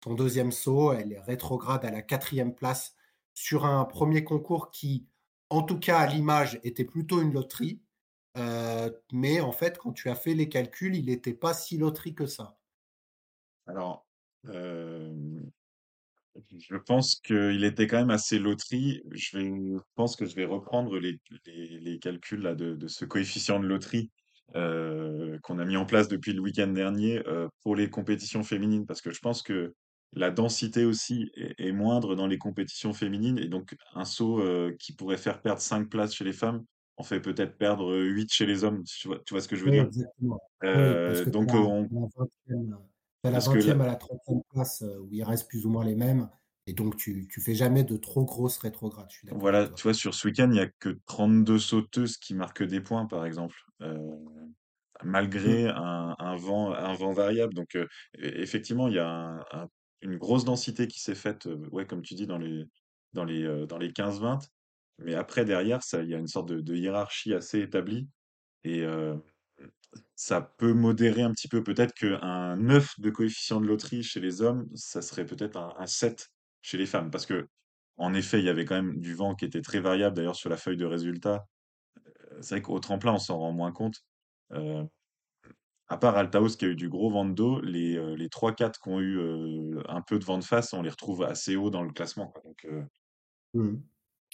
son 0.05 0.15
deuxième 0.15 0.53
saut. 0.53 0.93
Elle 0.93 1.13
est 1.13 1.21
rétrograde 1.21 1.85
à 1.85 1.91
la 1.91 2.03
quatrième 2.03 2.55
place 2.55 2.95
sur 3.35 3.65
un 3.65 3.85
premier 3.85 4.25
concours 4.25 4.71
qui, 4.71 5.07
en 5.49 5.63
tout 5.63 5.79
cas 5.79 5.99
à 5.99 6.07
l'image, 6.07 6.59
était 6.65 6.85
plutôt 6.85 7.23
une 7.23 7.33
loterie. 7.33 7.81
Euh, 8.37 8.91
mais 9.13 9.41
en 9.41 9.53
fait, 9.53 9.79
quand 9.79 9.93
tu 9.93 10.09
as 10.09 10.15
fait 10.15 10.35
les 10.35 10.49
calculs, 10.49 10.97
il 10.97 11.07
n'était 11.07 11.35
pas 11.35 11.55
si 11.55 11.79
loterie 11.79 12.15
que 12.15 12.27
ça. 12.27 12.59
Alors, 13.67 14.07
euh, 14.47 15.41
Je 16.57 16.77
pense 16.77 17.17
qu'il 17.17 17.65
était 17.65 17.87
quand 17.87 17.99
même 17.99 18.11
assez 18.11 18.39
loterie. 18.39 19.03
Je 19.13 19.79
pense 19.95 20.17
que 20.17 20.25
je 20.25 20.35
vais 20.35 20.45
reprendre 20.45 20.99
les, 20.99 21.99
calculs 22.01 22.43
là, 22.43 22.55
de, 22.55 22.87
ce 22.87 23.05
coefficient 23.05 23.61
de 23.61 23.67
loterie 23.67 24.11
euh, 24.55 25.39
qu'on 25.41 25.59
a 25.59 25.65
mis 25.65 25.77
en 25.77 25.85
place 25.85 26.09
depuis 26.09 26.33
le 26.33 26.41
week-end 26.41 26.69
dernier 26.69 27.23
pour 27.63 27.77
les 27.77 27.91
compétitions 27.91 28.45
féminines, 28.45 28.87
parce 28.87 29.01
que 29.01 29.11
je 29.11 29.21
pense 29.21 29.43
que 29.43 29.75
la 30.13 30.31
densité 30.31 30.85
aussi 30.85 31.31
est, 31.35 31.55
est 31.59 31.73
moindre 31.73 32.15
dans 32.15 32.27
les 32.27 32.39
compétitions 32.39 32.93
féminines, 32.93 33.39
et 33.39 33.49
donc 33.49 33.77
un 33.95 34.05
saut 34.05 34.41
euh, 34.41 34.75
qui 34.79 34.95
pourrait 34.95 35.17
faire 35.19 35.43
perdre 35.43 35.61
5 35.61 35.89
places 35.91 36.15
chez 36.15 36.25
les 36.25 36.33
femmes 36.33 36.65
en 36.97 37.05
fait 37.05 37.21
peut-être 37.21 37.57
perdre 37.59 37.97
8 37.97 38.33
chez 38.33 38.45
les 38.47 38.65
hommes, 38.65 38.83
tu 38.85 39.09
vois, 39.09 39.21
tu 39.25 39.33
vois 39.35 39.41
ce 39.41 39.49
que 39.49 39.57
je 39.57 39.65
veux 39.65 39.71
Oui, 39.71 39.77
dire? 39.77 39.87
exactement. 39.87 40.41
Euh, 40.65 41.25
donc 41.27 41.55
as, 41.55 41.59
on, 41.59 41.89
la 41.93 42.09
20e, 42.09 42.79
t'as 43.23 43.31
la 43.31 43.39
parce 43.39 43.49
que 43.49 43.59
là, 43.59 43.75
20e 43.75 43.81
à 43.81 43.87
la 43.87 43.97
30e 43.97 44.43
place 44.51 44.83
euh, 44.83 44.99
où 44.99 45.09
il 45.13 45.23
reste 45.23 45.49
plus 45.49 45.65
ou 45.67 45.71
moins 45.71 45.85
les 45.85 45.95
mêmes. 45.95 46.29
Et 46.67 46.75
donc, 46.75 46.97
tu, 46.97 47.27
tu 47.29 47.41
fais 47.41 47.55
jamais 47.55 47.83
de 47.85 47.97
trop 47.97 48.25
grosses 48.25 48.59
rétrogrades. 48.59 49.07
Je 49.11 49.17
suis 49.19 49.29
voilà, 49.31 49.69
tu 49.69 49.83
vois, 49.85 49.95
sur 49.95 50.15
ce 50.15 50.27
week-end, 50.29 50.51
il 50.51 50.57
y 50.57 50.61
a 50.61 50.69
que 50.81 50.99
32 51.07 51.59
sauteuses 51.59 52.19
qui 52.19 52.35
marquent 52.35 52.63
des 52.63 52.81
points, 52.81 53.07
par 53.07 53.25
exemple. 53.25 53.57
Euh, 53.81 53.97
malgré 55.05 55.69
un, 55.69 56.15
un 56.19 56.37
vent, 56.37 56.73
un 56.73 56.93
vent 56.95 57.13
variable. 57.13 57.55
Donc, 57.55 57.75
euh, 57.77 57.87
e- 58.19 58.41
effectivement, 58.41 58.89
il 58.89 58.95
y 58.95 58.99
a 58.99 59.09
un- 59.09 59.41
un- 59.53 59.69
une 60.03 60.17
grosse 60.17 60.45
densité 60.45 60.87
qui 60.87 61.01
s'est 61.01 61.15
faite, 61.15 61.49
ouais, 61.73 61.87
comme 61.87 62.03
tu 62.03 62.15
dis, 62.15 62.27
dans 62.27 62.39
les, 62.39 62.65
dans 63.13 63.25
les, 63.25 63.67
dans 63.67 63.79
les 63.79 63.91
15-20. 63.91 64.49
Mais 64.99 65.15
après, 65.15 65.45
derrière, 65.45 65.81
il 65.95 66.09
y 66.09 66.15
a 66.15 66.19
une 66.19 66.29
sorte 66.29 66.49
de, 66.53 66.75
hiérarchie 66.75 67.35
assez 67.35 67.61
établie. 67.61 68.09
Et 68.65 68.85
ça 70.15 70.41
peut 70.41 70.73
modérer 70.73 71.23
un 71.23 71.33
petit 71.33 71.49
peu. 71.49 71.63
Peut-être 71.63 71.95
qu'un 71.95 72.57
9 72.57 73.01
de 73.01 73.11
coefficient 73.11 73.61
de 73.61 73.67
loterie 73.67 74.03
chez 74.03 74.21
les 74.21 74.43
hommes, 74.43 74.69
ça 74.75 75.03
serait 75.03 75.27
peut-être 75.27 75.57
un, 75.57 75.75
un 75.79 75.87
7 75.87 76.29
chez 76.63 76.79
les 76.79 76.87
femmes. 76.87 77.11
Parce 77.11 77.27
que, 77.27 77.49
en 77.97 78.15
effet, 78.15 78.41
il 78.41 78.45
y 78.45 78.49
avait 78.49 78.65
quand 78.65 78.77
même 78.77 79.01
du 79.01 79.15
vent 79.15 79.35
qui 79.35 79.45
était 79.45 79.63
très 79.63 79.81
variable. 79.81 80.17
D'ailleurs, 80.17 80.37
sur 80.37 80.51
la 80.51 80.57
feuille 80.57 80.77
de 80.77 80.85
résultat, 80.85 81.47
c'est 82.41 82.57
vrai 82.57 82.63
qu'au 82.63 82.79
tremplin, 82.81 83.15
on 83.15 83.19
s'en 83.19 83.39
rend 83.39 83.53
moins 83.53 83.73
compte. 83.73 84.05
À 85.91 85.97
part 85.97 86.17
Altaos 86.17 86.57
qui 86.57 86.67
a 86.67 86.69
eu 86.69 86.77
du 86.77 86.89
gros 86.89 87.11
vent 87.11 87.25
de 87.25 87.33
dos, 87.33 87.61
les, 87.61 87.97
euh, 87.97 88.15
les 88.15 88.29
3-4 88.29 88.79
qui 88.83 88.89
ont 88.89 89.01
eu 89.01 89.19
euh, 89.19 89.83
un 89.89 90.03
peu 90.03 90.19
de 90.19 90.25
vent 90.25 90.39
de 90.39 90.45
face, 90.45 90.75
on 90.75 90.83
les 90.83 90.91
retrouve 90.91 91.23
assez 91.23 91.57
haut 91.57 91.71
dans 91.71 91.83
le 91.83 91.93
classement. 91.93 92.27
quoi. 92.27 92.43
Donc, 92.45 92.67
euh, 92.67 92.83
Mm. 93.55 93.77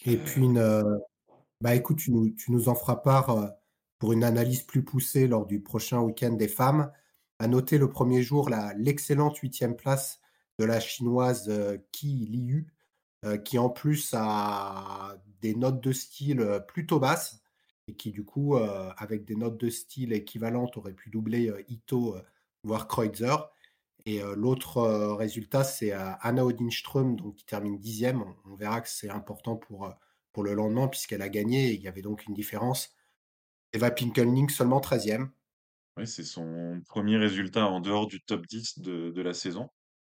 Et 0.07 0.17
puis, 0.17 0.43
une, 0.43 0.83
bah, 1.61 1.77
écoute, 1.77 1.99
tu 1.99 2.11
nous, 2.11 2.31
tu 2.31 2.51
nous 2.51 2.69
en 2.69 2.75
feras 2.75 2.97
part 2.97 3.53
pour 4.01 4.13
une 4.13 4.25
analyse 4.25 4.63
plus 4.63 4.83
poussée 4.83 5.29
lors 5.29 5.47
du 5.47 5.61
prochain 5.61 6.01
week-end 6.01 6.33
des 6.33 6.49
femmes. 6.49 6.91
À 7.39 7.47
noter 7.47 7.79
le 7.79 7.89
premier 7.89 8.21
jour 8.21 8.51
l'excellente 8.77 9.37
huitième 9.37 9.77
place 9.77 10.21
de 10.59 10.65
la 10.65 10.81
chinoise 10.81 11.49
Qi 11.93 12.27
Liu, 12.27 12.67
qui 13.45 13.57
en 13.57 13.71
plus 13.71 14.13
a 14.15 15.17
des 15.41 15.55
notes 15.55 15.81
de 15.81 15.93
style 15.93 16.45
plutôt 16.67 16.99
basses 16.99 17.44
et 17.87 17.95
qui 17.95 18.13
du 18.13 18.25
coup, 18.25 18.57
euh, 18.57 18.91
avec 18.97 19.25
des 19.25 19.37
notes 19.37 19.59
de 19.59 19.69
style 19.69 20.13
équivalentes, 20.13 20.77
aurait 20.77 20.93
pu 20.95 21.11
doubler 21.11 21.49
euh, 21.49 21.63
Ito, 21.69 22.17
euh, 22.17 22.23
voire 22.63 22.89
Kreutzer. 22.89 23.37
Et 24.07 24.23
euh, 24.23 24.35
l'autre 24.37 24.83
résultat, 25.15 25.65
c'est 25.65 25.93
Anna 25.93 26.45
Odinström, 26.45 27.17
donc, 27.17 27.37
qui 27.37 27.47
termine 27.47 27.79
dixième. 27.79 28.25
On, 28.45 28.55
verra 28.55 28.81
que 28.81 28.89
c'est 28.89 29.09
important 29.09 29.57
pour, 29.57 29.91
pour 30.33 30.43
le 30.43 30.55
lendemain, 30.55 30.89
puisqu'elle 30.89 31.23
a 31.23 31.29
gagné, 31.31 31.71
et 31.71 31.75
il 31.75 31.81
y 31.81 31.89
avait 31.89 32.03
donc 32.03 32.27
une 32.27 32.35
différence. 32.35 32.95
Eva 33.73 33.91
Pinkelning, 33.91 34.51
seulement 34.51 34.81
treizième. 34.81 35.31
ouais, 35.97 36.07
c'est 36.07 36.25
son 36.25 36.83
premier 36.87 37.17
résultat 37.17 37.67
en 37.67 37.81
dehors 37.81 38.07
du 38.07 38.21
top 38.23 38.47
10 38.47 38.81
de, 38.81 39.11
de 39.11 39.23
la 39.23 39.33
saison. 39.33 39.71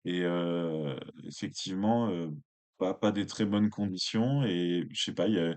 Et 0.03 0.23
effectivement, 1.23 2.11
pas, 2.77 2.93
pas 2.95 3.11
des 3.11 3.25
très 3.25 3.45
bonnes 3.45 3.69
conditions. 3.69 4.43
Et 4.43 4.87
je 4.91 5.03
sais 5.03 5.13
pas, 5.13 5.27
il, 5.27 5.35
y 5.35 5.39
a- 5.39 5.55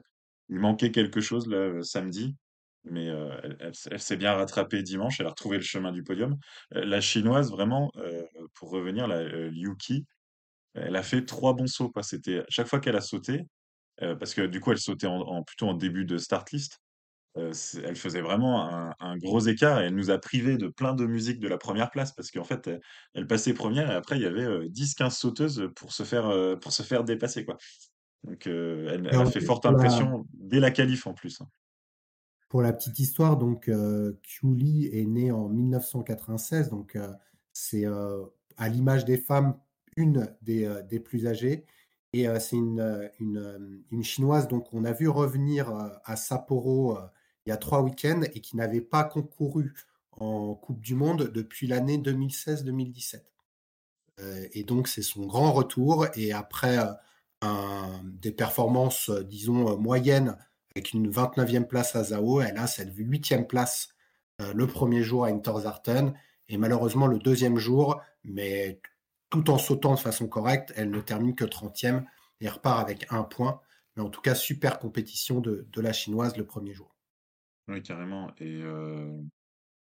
il 0.48 0.58
manquait 0.58 0.90
quelque 0.90 1.20
chose 1.20 1.46
là, 1.48 1.56
euh, 1.56 1.82
samedi. 1.82 2.36
Mais 2.84 3.08
euh, 3.08 3.36
elle, 3.60 4.00
s'est 4.00 4.16
bien 4.16 4.32
rattrapée 4.32 4.82
dimanche. 4.82 5.20
Elle 5.20 5.26
a 5.26 5.30
retrouvé 5.30 5.58
le 5.58 5.62
chemin 5.62 5.92
du 5.92 6.02
podium. 6.02 6.38
Euh, 6.74 6.84
la 6.84 7.00
chinoise, 7.00 7.50
vraiment, 7.50 7.92
pour 8.54 8.70
revenir, 8.70 9.06
la 9.08 9.24
Qi, 9.78 10.06
Elle 10.74 10.96
a 10.96 11.02
fait 11.02 11.24
trois 11.24 11.54
bons 11.54 11.66
sauts, 11.66 11.90
quoi. 11.90 12.02
C'était 12.02 12.44
chaque 12.48 12.68
fois 12.68 12.80
qu'elle 12.80 12.96
a 12.96 13.00
sauté, 13.00 13.46
parce 13.98 14.34
que 14.34 14.46
du 14.46 14.60
coup, 14.60 14.72
elle 14.72 14.78
sautait 14.78 15.06
en, 15.08 15.42
plutôt 15.42 15.68
en 15.68 15.74
début 15.74 16.04
de 16.04 16.18
start 16.18 16.50
list. 16.52 16.80
elle 17.34 17.96
faisait 17.96 18.22
vraiment 18.22 18.94
un, 19.00 19.16
gros 19.18 19.40
écart 19.40 19.80
et 19.80 19.86
elle 19.86 19.94
nous 19.94 20.10
a 20.10 20.18
privés 20.18 20.56
de 20.56 20.68
plein 20.68 20.94
de 20.94 21.04
musique 21.04 21.40
de 21.40 21.48
la 21.48 21.58
première 21.58 21.90
place 21.90 22.12
parce 22.12 22.30
qu'en 22.30 22.44
fait, 22.44 22.68
elle, 22.68 22.80
elle 23.14 23.26
passait 23.26 23.54
première 23.54 23.90
et 23.90 23.94
après, 23.94 24.16
il 24.16 24.22
y 24.22 24.26
avait 24.26 24.46
euh, 24.46 24.68
10-15 24.68 25.10
sauteuses 25.10 25.68
pour 25.76 25.92
se 25.92 26.04
faire, 26.04 26.32
pour 26.60 26.72
se 26.72 26.82
faire 26.82 27.04
dépasser, 27.04 27.44
quoi. 27.44 27.58
Donc, 28.24 28.46
elle, 28.46 29.08
a 29.12 29.26
fait 29.26 29.40
forte 29.40 29.64
la, 29.64 29.70
impression 29.70 30.26
dès 30.34 30.60
la 30.60 30.70
qualif 30.70 31.06
en 31.06 31.14
plus. 31.14 31.40
hein. 31.40 31.48
pour 32.48 32.62
la 32.62 32.72
petite 32.72 32.98
histoire, 32.98 33.36
donc 33.36 33.68
euh, 33.68 34.18
Qiu 34.22 34.54
Li 34.54 34.86
est 34.92 35.06
née 35.06 35.30
en 35.30 35.48
1996, 35.48 36.68
donc 36.70 36.98
c'est 37.52 37.84
à 37.86 38.68
l'image 38.68 39.04
des 39.04 39.18
femmes 39.18 39.58
une 39.96 40.28
des, 40.42 40.68
des 40.88 41.00
plus 41.00 41.26
âgées. 41.26 41.64
Et 42.12 42.26
c'est 42.40 42.56
une, 42.56 43.10
une, 43.20 43.82
une 43.90 44.02
chinoise 44.02 44.48
donc 44.48 44.72
on 44.72 44.84
a 44.84 44.92
vu 44.92 45.08
revenir 45.08 45.70
à 46.04 46.16
Sapporo 46.16 46.96
il 47.48 47.50
y 47.50 47.52
a 47.52 47.56
trois 47.56 47.80
week-ends 47.80 48.20
et 48.34 48.40
qui 48.40 48.56
n'avait 48.56 48.82
pas 48.82 49.04
concouru 49.04 49.72
en 50.12 50.54
Coupe 50.54 50.82
du 50.82 50.94
Monde 50.94 51.30
depuis 51.32 51.66
l'année 51.66 51.96
2016-2017. 51.96 53.22
Euh, 54.20 54.46
et 54.52 54.64
donc, 54.64 54.86
c'est 54.86 55.00
son 55.00 55.24
grand 55.26 55.52
retour. 55.52 56.06
Et 56.14 56.32
après 56.32 56.78
euh, 56.78 56.92
des 58.18 58.32
performances, 58.32 59.10
euh, 59.10 59.22
disons, 59.22 59.72
euh, 59.72 59.76
moyennes, 59.76 60.36
avec 60.74 60.92
une 60.92 61.10
29e 61.10 61.66
place 61.66 61.96
à 61.96 62.04
Zao, 62.04 62.40
elle 62.40 62.58
a 62.58 62.66
cette 62.66 62.94
8e 62.94 63.46
place 63.46 63.94
euh, 64.40 64.52
le 64.54 64.66
premier 64.66 65.02
jour 65.02 65.24
à 65.24 65.28
Interzarten. 65.28 66.14
Et 66.48 66.56
malheureusement, 66.56 67.06
le 67.06 67.18
deuxième 67.18 67.58
jour, 67.58 68.00
mais 68.24 68.80
tout 69.30 69.50
en 69.50 69.58
sautant 69.58 69.94
de 69.94 69.98
façon 69.98 70.28
correcte, 70.28 70.72
elle 70.76 70.90
ne 70.90 71.00
termine 71.00 71.34
que 71.34 71.44
30e 71.44 72.04
et 72.40 72.48
repart 72.48 72.80
avec 72.80 73.06
un 73.10 73.22
point. 73.22 73.60
Mais 73.96 74.02
en 74.02 74.10
tout 74.10 74.20
cas, 74.20 74.34
super 74.34 74.78
compétition 74.78 75.40
de, 75.40 75.66
la 75.76 75.92
chinoise 75.92 76.36
le 76.36 76.46
premier 76.46 76.72
jour. 76.72 76.94
Oui, 77.66 77.82
carrément. 77.82 78.30
Et 78.38 78.62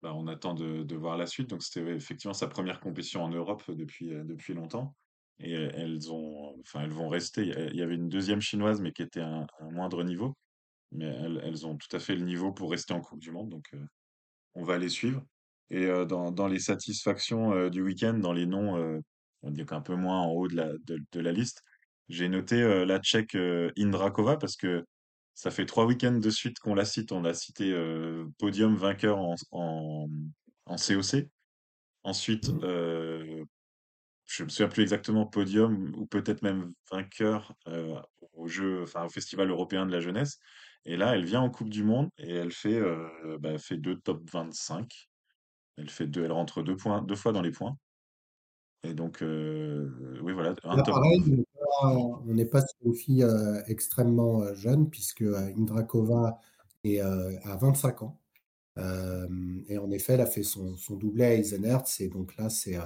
bah, 0.02 0.14
on 0.14 0.28
attend 0.28 0.56
de, 0.56 0.96
voir 0.96 1.18
la 1.18 1.28
suite. 1.28 1.50
Donc, 1.50 1.64
c'était 1.64 1.88
effectivement 1.96 2.34
sa 2.34 2.48
première 2.48 2.82
compétition 2.82 3.24
en 3.24 3.30
Europe 3.30 3.64
depuis 3.70 4.54
longtemps. 4.54 4.96
Et 5.40 5.54
elles 5.54 6.12
ont, 6.12 6.56
enfin, 6.62 6.82
elles 6.82 6.92
vont 6.92 7.10
rester. 7.10 7.46
Il 7.46 7.76
y 7.76 7.82
avait 7.84 7.96
une 7.96 8.10
deuxième 8.10 8.42
chinoise, 8.42 8.82
mais 8.82 8.92
qui 8.92 9.04
était 9.04 9.22
à 9.22 9.28
un, 9.28 9.48
un 9.60 9.70
moindre 9.72 10.04
niveau. 10.04 10.36
Mais 10.92 11.06
elles, 11.06 11.42
elles 11.44 11.68
ont 11.68 11.78
tout 11.78 11.96
à 11.96 12.00
fait 12.00 12.16
le 12.16 12.26
niveau 12.26 12.52
pour 12.52 12.72
rester 12.72 12.94
en 12.94 13.02
Coupe 13.02 13.20
du 13.20 13.32
Monde. 13.32 13.50
Donc, 13.50 13.66
euh, 13.74 13.86
on 14.56 14.64
va 14.64 14.78
les 14.78 14.90
suivre. 14.90 15.24
Et 15.70 15.86
euh, 15.86 16.06
dans, 16.06 16.32
dans 16.32 16.48
les 16.48 16.60
satisfactions 16.60 17.54
euh, 17.54 17.70
du 17.70 17.82
week-end, 17.82 18.16
dans 18.16 18.34
les 18.34 18.46
noms, 18.46 19.02
on 19.44 19.52
dit 19.52 19.66
qu'un 19.66 19.82
peu 19.82 19.96
moins 19.96 20.22
en 20.22 20.32
haut 20.32 20.48
de 20.48 20.56
la, 20.56 20.72
de, 20.86 21.00
de 21.12 21.20
la 21.20 21.32
liste, 21.32 21.62
j'ai 22.10 22.30
noté 22.30 22.86
la 22.86 23.00
Tchèque 23.00 23.36
Indrakova 23.78 24.38
parce 24.38 24.56
que 24.56 24.86
ça 25.34 25.52
fait 25.52 25.66
trois 25.66 25.86
week-ends 25.86 26.18
de 26.20 26.30
suite 26.30 26.58
qu'on 26.60 26.74
la 26.74 26.86
cite. 26.86 27.12
On 27.12 27.22
l'a 27.22 27.34
cité 27.34 27.76
podium 28.40 28.76
vainqueur 28.76 29.20
en, 29.20 29.36
en, 29.52 30.08
en 30.66 30.76
COC. 30.78 31.28
Ensuite, 32.04 32.50
euh, 32.64 33.44
je 34.28 34.44
me 34.44 34.50
souviens 34.50 34.68
plus 34.68 34.84
exactement 34.84 35.26
podium 35.26 35.94
ou 35.96 36.06
peut-être 36.06 36.42
même 36.42 36.74
vainqueur 36.92 37.56
euh, 37.68 38.00
au 38.34 38.48
jeu, 38.48 38.84
enfin 38.84 39.06
au 39.06 39.10
Festival 39.10 39.50
européen 39.50 39.86
de 39.86 39.92
la 39.92 40.02
jeunesse. 40.02 40.40
Et 40.86 40.96
là, 40.96 41.16
elle 41.16 41.26
vient 41.26 41.42
en 41.42 41.50
Coupe 41.50 41.70
du 41.70 41.84
Monde 41.84 42.10
et 42.18 42.34
elle 42.34 42.52
fait, 42.52 42.80
euh, 42.80 43.38
bah, 43.40 43.50
elle 43.52 43.60
fait 43.60 43.78
deux 43.78 43.98
top 43.98 44.30
25. 44.32 45.10
Elle 45.78 45.90
fait 45.90 46.08
deux, 46.08 46.24
elle 46.24 46.32
rentre 46.32 46.62
deux 46.62 46.76
points, 46.76 47.02
deux 47.02 47.16
fois 47.16 47.32
dans 47.32 47.42
les 47.42 47.52
points. 47.52 47.78
Et 48.84 48.94
donc, 48.94 49.22
euh, 49.22 50.20
oui, 50.22 50.34
voilà, 50.34 50.56
un 50.64 50.76
Là, 50.78 50.84
top. 50.84 50.96
pareil, 50.96 51.44
on 51.82 52.34
n'est 52.34 52.46
pas, 52.46 52.62
sur 52.62 52.78
une 52.86 52.96
fille 52.96 53.24
euh, 53.24 53.62
extrêmement 53.68 54.54
jeune, 54.54 54.90
puisque 54.90 55.24
Indrakova 55.24 56.40
est 56.84 57.00
à 57.00 57.56
25 57.58 58.04
ans. 58.04 58.20
Et 58.78 59.78
en 59.78 59.92
effet, 59.92 60.14
elle 60.14 60.22
a 60.22 60.26
fait 60.26 60.44
son, 60.44 60.78
son 60.78 60.96
doublé 60.96 61.26
à 61.26 61.34
Eisenerz. 61.34 62.00
Et 62.00 62.08
donc 62.08 62.38
là, 62.38 62.50
c'est 62.50 62.78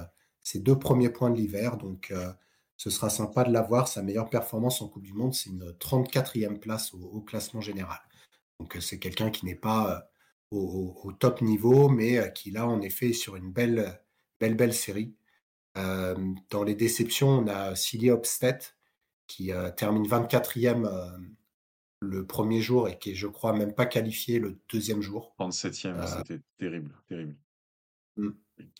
ses 0.42 0.60
deux 0.60 0.78
premiers 0.78 1.10
points 1.10 1.30
de 1.30 1.36
l'hiver. 1.36 1.76
Donc 1.76 2.10
euh, 2.10 2.32
ce 2.76 2.90
sera 2.90 3.10
sympa 3.10 3.44
de 3.44 3.52
la 3.52 3.62
voir. 3.62 3.88
Sa 3.88 4.02
meilleure 4.02 4.30
performance 4.30 4.82
en 4.82 4.88
Coupe 4.88 5.04
du 5.04 5.12
Monde, 5.12 5.34
c'est 5.34 5.50
une 5.50 5.72
34e 5.72 6.58
place 6.58 6.94
au, 6.94 7.00
au 7.00 7.20
classement 7.20 7.60
général. 7.60 8.00
Donc 8.60 8.76
euh, 8.76 8.80
c'est 8.80 8.98
quelqu'un 8.98 9.30
qui 9.30 9.46
n'est 9.46 9.54
pas 9.54 9.96
euh, 10.52 10.56
au, 10.56 11.12
top 11.18 11.40
niveau, 11.40 11.88
mais 11.88 12.32
qui 12.34 12.50
là, 12.50 12.66
en 12.66 12.82
effet, 12.82 13.10
est 13.10 13.12
sur 13.14 13.36
une 13.36 13.50
belle, 13.50 14.00
belle, 14.38 14.54
belle 14.54 14.74
série. 14.74 15.14
Euh, 15.78 16.14
dans 16.50 16.62
les 16.62 16.74
déceptions, 16.74 17.28
on 17.28 17.46
a 17.46 17.74
Silly 17.74 18.10
Hopstead 18.10 18.62
qui 19.26 19.52
euh, 19.52 19.70
termine 19.70 20.06
24e 20.06 20.84
euh, 20.84 21.18
le 22.00 22.26
premier 22.26 22.60
jour 22.60 22.88
et 22.88 22.98
qui 22.98 23.12
est, 23.12 23.14
je 23.14 23.26
crois, 23.26 23.52
même 23.54 23.74
pas 23.74 23.86
qualifié 23.86 24.38
le 24.38 24.58
deuxième 24.70 25.00
jour. 25.00 25.34
37e, 25.38 25.94
Euh, 25.96 26.06
c'était 26.06 26.42
terrible, 26.58 26.94
terrible. 27.08 27.36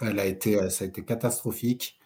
Elle 0.00 0.18
a 0.18 0.26
été, 0.26 0.56
euh, 0.56 0.70
ça 0.70 0.84
a 0.84 0.88
été 0.88 1.04
catastrophique 1.04 1.98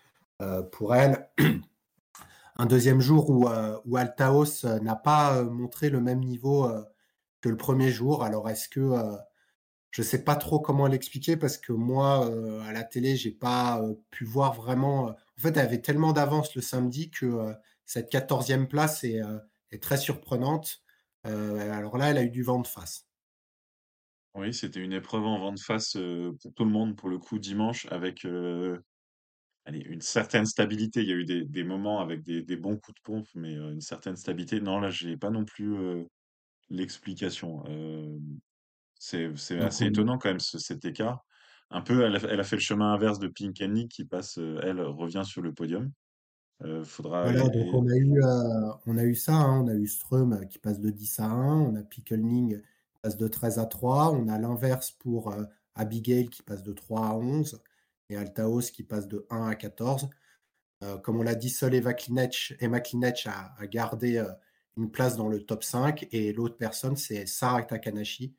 euh, 0.43 0.63
pour 0.63 0.95
elle. 0.95 1.31
Un 2.57 2.67
deuxième 2.67 3.01
jour 3.01 3.29
où, 3.31 3.49
euh, 3.49 3.79
où 3.85 3.97
Altaos 3.97 4.65
n'a 4.83 4.97
pas 4.97 5.43
montré 5.43 5.91
le 5.91 6.01
même 6.01 6.21
niveau 6.21 6.71
que 7.43 7.51
le 7.51 7.57
premier 7.59 7.91
jour. 7.91 8.25
Alors, 8.25 8.49
est-ce 8.49 8.71
que 8.71 8.95
je 9.91 10.03
sais 10.03 10.25
pas 10.25 10.37
trop 10.37 10.59
comment 10.59 10.87
l'expliquer 10.87 11.37
parce 11.37 11.59
que 11.59 11.75
moi, 11.75 12.31
à 12.67 12.73
la 12.73 12.83
télé, 12.83 13.15
j'ai 13.17 13.31
pas 13.31 13.83
pu 14.11 14.25
voir 14.25 14.55
vraiment. 14.55 15.09
En 15.09 15.41
fait, 15.41 15.51
elle 15.59 15.67
avait 15.67 15.83
tellement 15.83 16.15
d'avance 16.15 16.55
le 16.55 16.63
samedi 16.63 17.11
que 17.11 17.55
cette 17.85 18.09
quatorzième 18.09 18.69
place 18.69 19.05
est, 19.05 19.21
très 19.83 19.99
surprenante. 19.99 20.83
Alors 21.25 21.99
là, 21.99 22.09
elle 22.09 22.17
a 22.17 22.23
eu 22.23 22.31
du 22.31 22.43
vent 22.43 22.61
de 22.61 22.67
face. 22.67 23.07
Oui, 24.37 24.53
c'était 24.53 24.81
une 24.81 24.93
épreuve 24.93 25.25
en 25.25 25.39
vent 25.39 25.53
de 25.53 25.59
face 25.61 25.93
pour 25.95 26.55
tout 26.55 26.65
le 26.65 26.71
monde, 26.71 26.97
pour 26.97 27.09
le 27.09 27.19
coup, 27.19 27.39
dimanche, 27.39 27.87
avec 27.91 28.27
allez, 29.65 29.81
une 29.81 30.01
certaine 30.01 30.47
stabilité. 30.47 31.01
Il 31.03 31.09
y 31.09 31.13
a 31.13 31.17
eu 31.17 31.25
des, 31.25 31.45
des 31.45 31.65
moments 31.65 32.01
avec 32.01 32.23
des, 32.23 32.43
des 32.43 32.57
bons 32.57 32.77
coups 32.77 32.97
de 32.97 33.03
pompe, 33.03 33.27
mais 33.35 33.55
une 33.55 33.81
certaine 33.81 34.17
stabilité. 34.17 34.61
Non, 34.61 34.79
là, 34.81 34.91
j'ai 34.91 35.17
pas 35.17 35.31
non 35.31 35.45
plus 35.45 35.75
l'explication. 36.71 37.65
C'est, 38.99 39.37
c'est 39.37 39.57
Donc, 39.59 39.67
assez 39.67 39.85
on- 39.85 39.89
étonnant 39.89 40.19
quand 40.19 40.29
même, 40.29 40.41
ce- 40.41 40.59
cet 40.59 40.85
écart. 40.85 41.25
Un 41.71 41.81
peu, 41.81 42.05
elle 42.05 42.17
a, 42.17 42.19
elle 42.31 42.41
a 42.41 42.45
fait 42.45 42.57
le 42.57 42.63
chemin 42.63 42.93
inverse 42.93 43.19
de 43.19 43.29
Pink 43.29 43.61
Nick 43.61 43.91
qui 43.91 44.05
passe, 44.05 44.39
elle, 44.39 44.81
revient 44.81 45.23
sur 45.25 45.43
le 45.43 45.53
podium. 45.53 45.91
Faudra, 46.85 47.23
Voilà, 47.25 47.43
donc 47.43 47.55
et- 47.55 47.71
on 47.75 47.87
a 47.87 47.97
eu, 47.97 48.23
on 48.87 48.97
a 48.97 49.05
eu 49.05 49.15
ça, 49.15 49.35
hein, 49.35 49.63
on 49.63 49.69
a 49.69 49.75
eu 49.75 49.87
Ström 49.87 50.33
euh, 50.33 50.45
qui 50.47 50.59
passe 50.59 50.81
de 50.81 50.89
10 50.91 51.19
à 51.19 51.27
1, 51.27 51.61
on 51.61 51.75
a 51.77 51.83
Pickelning 51.83 52.63
de 53.15 53.29
13 53.29 53.59
à 53.59 53.67
3, 53.67 54.11
on 54.11 54.29
a 54.29 54.39
l'inverse 54.39 54.91
pour 54.91 55.31
euh, 55.33 55.45
Abigail 55.77 56.29
qui 56.29 56.43
passe 56.43 56.63
de 56.63 56.73
3 56.73 57.07
à 57.07 57.15
11 57.15 57.63
et 58.11 58.17
Altaos 58.17 58.73
qui 58.73 58.83
passe 58.83 59.07
de 59.07 59.27
1 59.31 59.47
à 59.47 59.55
14. 59.55 60.09
Euh, 60.83 60.99
comme 60.99 61.21
on 61.21 61.23
l'a 61.23 61.35
dit, 61.35 61.51
seul 61.51 61.75
Eva 61.75 61.95
Klinec, 61.95 62.55
Emma 62.59 62.81
Klinec 62.81 63.27
a, 63.27 63.67
gardé 63.67 64.17
euh, 64.17 64.29
une 64.77 64.91
place 64.91 65.17
dans 65.17 65.29
le 65.29 65.45
top 65.45 65.63
5 65.63 66.09
et 66.11 66.33
l'autre 66.33 66.57
personne, 66.57 66.97
c'est 66.97 67.27
Sarah 67.27 67.63
Takanashi 67.63 68.35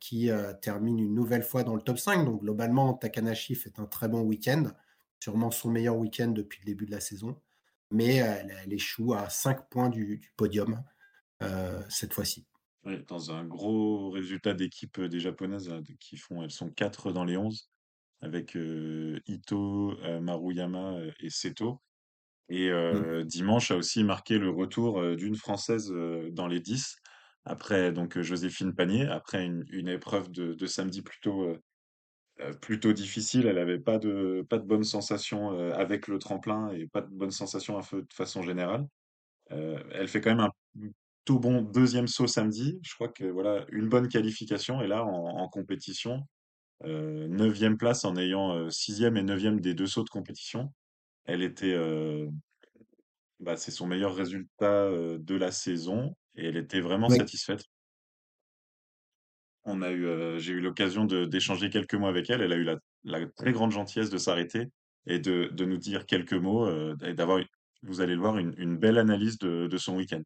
qui 0.00 0.30
termine 0.62 0.98
une 0.98 1.14
nouvelle 1.14 1.42
fois 1.42 1.62
dans 1.62 1.74
le 1.74 1.82
top 1.82 1.98
5. 1.98 2.24
Donc 2.24 2.40
globalement, 2.40 2.94
Takanashi 2.94 3.54
fait 3.54 3.78
un 3.78 3.84
très 3.84 4.08
bon 4.08 4.22
week-end, 4.22 4.72
sûrement 5.20 5.50
son 5.50 5.68
meilleur 5.68 5.98
week-end 5.98 6.28
depuis 6.28 6.60
le 6.60 6.64
début 6.64 6.86
de 6.86 6.92
la 6.92 7.00
saison, 7.00 7.38
mais 7.90 8.14
elle, 8.14 8.72
échoue 8.72 9.12
à 9.12 9.28
5 9.28 9.68
points 9.68 9.90
du, 9.90 10.16
du 10.16 10.32
podium 10.34 10.82
cette 11.90 12.14
fois-ci. 12.14 12.46
Ouais, 12.86 13.04
dans 13.08 13.30
un 13.32 13.44
gros 13.44 14.10
résultat 14.10 14.54
d'équipe 14.54 14.98
euh, 14.98 15.08
des 15.08 15.20
japonaises 15.20 15.68
là, 15.68 15.80
de- 15.80 15.94
qui 16.00 16.16
font, 16.16 16.42
elles 16.42 16.50
sont 16.50 16.70
quatre 16.70 17.12
dans 17.12 17.24
les 17.24 17.36
11 17.36 17.70
avec 18.22 18.56
euh, 18.56 19.20
Ito, 19.26 19.92
euh, 20.02 20.20
Maruyama 20.20 20.94
euh, 20.94 21.12
et 21.20 21.30
Seto. 21.30 21.80
Et 22.48 22.68
Mm. 22.70 22.72
euh, 22.72 23.24
dimanche 23.24 23.70
a 23.72 23.76
aussi 23.76 24.04
marqué 24.04 24.38
le 24.38 24.50
retour 24.50 25.00
euh, 25.00 25.16
d'une 25.16 25.36
Française 25.36 25.92
euh, 25.92 26.30
dans 26.32 26.46
les 26.46 26.60
10, 26.60 26.96
après 27.44 27.92
donc 27.92 28.16
euh, 28.16 28.22
Joséphine 28.22 28.74
Panier, 28.74 29.06
après 29.06 29.44
une, 29.44 29.64
une 29.70 29.88
épreuve 29.88 30.30
de, 30.30 30.54
de 30.54 30.66
samedi 30.66 31.02
plutôt, 31.02 31.44
euh, 31.44 31.60
euh, 32.40 32.52
plutôt 32.54 32.92
difficile. 32.92 33.46
Elle 33.46 33.56
n'avait 33.56 33.80
pas 33.80 33.98
de, 33.98 34.46
pas 34.48 34.58
de 34.58 34.66
bonnes 34.66 34.84
sensations 34.84 35.52
euh, 35.52 35.72
avec 35.74 36.08
le 36.08 36.18
tremplin 36.18 36.70
et 36.72 36.86
pas 36.86 37.02
de 37.02 37.10
bonnes 37.10 37.30
sensations 37.32 37.78
à 37.78 37.82
de 37.82 38.06
façon 38.12 38.42
générale. 38.42 38.86
Euh, 39.52 39.82
elle 39.92 40.08
fait 40.08 40.20
quand 40.20 40.30
même 40.34 40.40
un 40.40 40.52
tout 41.26 41.38
bon 41.38 41.60
deuxième 41.60 42.06
saut 42.06 42.26
samedi. 42.26 42.78
Je 42.82 42.94
crois 42.94 43.08
que 43.08 43.24
voilà, 43.24 43.66
une 43.70 43.90
bonne 43.90 44.08
qualification. 44.08 44.80
Et 44.80 44.86
là, 44.86 45.04
en, 45.04 45.38
en 45.38 45.48
compétition, 45.48 46.22
euh, 46.84 47.28
neuvième 47.28 47.76
place 47.76 48.04
en 48.06 48.16
ayant 48.16 48.54
euh, 48.54 48.70
sixième 48.70 49.18
et 49.18 49.22
neuvième 49.22 49.60
des 49.60 49.74
deux 49.74 49.86
sauts 49.86 50.04
de 50.04 50.08
compétition. 50.08 50.72
Elle 51.26 51.42
était, 51.42 51.74
euh, 51.74 52.28
bah, 53.40 53.56
c'est 53.56 53.72
son 53.72 53.86
meilleur 53.86 54.14
résultat 54.14 54.84
euh, 54.84 55.18
de 55.18 55.34
la 55.34 55.50
saison 55.50 56.14
et 56.36 56.46
elle 56.46 56.56
était 56.56 56.80
vraiment 56.80 57.08
Oui. 57.08 57.16
satisfaite. 57.18 57.64
On 59.64 59.82
a 59.82 59.90
eu, 59.90 60.06
euh, 60.06 60.38
j'ai 60.38 60.52
eu 60.52 60.60
l'occasion 60.60 61.06
de 61.06 61.24
d'échanger 61.24 61.70
quelques 61.70 61.94
mots 61.94 62.06
avec 62.06 62.30
elle. 62.30 62.40
Elle 62.40 62.52
a 62.52 62.56
eu 62.56 62.62
la, 62.62 62.76
la 63.02 63.26
très 63.26 63.52
grande 63.52 63.72
gentillesse 63.72 64.10
de 64.10 64.18
s'arrêter 64.18 64.68
et 65.06 65.18
de, 65.18 65.50
de 65.52 65.64
nous 65.64 65.78
dire 65.78 66.06
quelques 66.06 66.34
mots 66.34 66.66
euh, 66.66 66.94
et 67.04 67.14
d'avoir, 67.14 67.40
vous 67.82 68.00
allez 68.00 68.14
le 68.14 68.20
voir, 68.20 68.38
une, 68.38 68.54
une 68.58 68.76
belle 68.76 68.98
analyse 68.98 69.38
de, 69.38 69.66
de 69.66 69.76
son 69.76 69.96
week-end. 69.96 70.22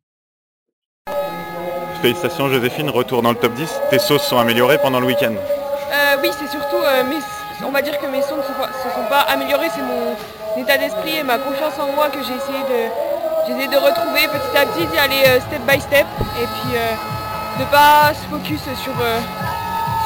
Félicitations 2.02 2.48
Joséphine, 2.48 2.88
retour 2.90 3.22
dans 3.22 3.30
le 3.30 3.36
top 3.36 3.52
10. 3.54 3.68
Tes 3.90 3.98
sauces 3.98 4.24
sont 4.26 4.38
améliorées 4.38 4.78
pendant 4.78 5.00
le 5.00 5.06
week-end. 5.06 5.32
Euh, 5.34 6.16
oui, 6.22 6.30
c'est 6.38 6.48
surtout, 6.50 6.76
euh, 6.82 7.04
mes- 7.04 7.66
on 7.66 7.70
va 7.70 7.82
dire 7.82 7.98
que 7.98 8.06
mes 8.06 8.22
sons 8.22 8.36
ne 8.36 8.42
se, 8.42 8.48
sont 8.48 9.04
pas 9.10 9.20
améliorés, 9.20 9.68
c'est 9.74 9.82
mon 9.82 10.16
état 10.62 10.78
d'esprit 10.78 11.16
et 11.18 11.22
ma 11.22 11.36
confiance 11.38 11.78
en 11.78 11.92
moi 11.92 12.08
que 12.08 12.18
j'ai 12.22 12.34
essayé 12.34 12.58
de, 12.60 12.90
j'ai 13.46 13.52
essayé 13.52 13.68
de 13.68 13.76
retrouver 13.76 14.26
petit 14.28 14.56
à 14.56 14.64
petit, 14.66 14.86
d'y 14.86 14.98
aller 14.98 15.22
euh, 15.26 15.40
step 15.40 15.60
by 15.68 15.80
step 15.80 16.06
et 16.40 16.46
puis 16.46 16.76
euh, 16.76 17.60
de 17.60 17.64
pas 17.70 18.14
se 18.14 18.24
focus 18.30 18.60
sur, 18.82 18.92
euh, 19.02 19.18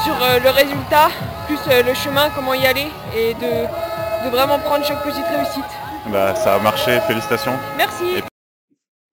sur 0.03 0.15
euh, 0.21 0.39
le 0.43 0.49
résultat, 0.49 1.09
plus 1.47 1.59
euh, 1.69 1.81
le 1.83 1.93
chemin, 1.93 2.29
comment 2.35 2.53
y 2.53 2.65
aller 2.67 2.87
et 3.15 3.33
de, 3.35 4.25
de 4.25 4.29
vraiment 4.29 4.59
prendre 4.59 4.83
chaque 4.85 5.01
petite 5.03 5.25
réussite. 5.27 5.63
Bah, 6.07 6.35
ça 6.35 6.55
a 6.55 6.59
marché, 6.59 6.99
félicitations. 7.07 7.53
Merci. 7.77 8.21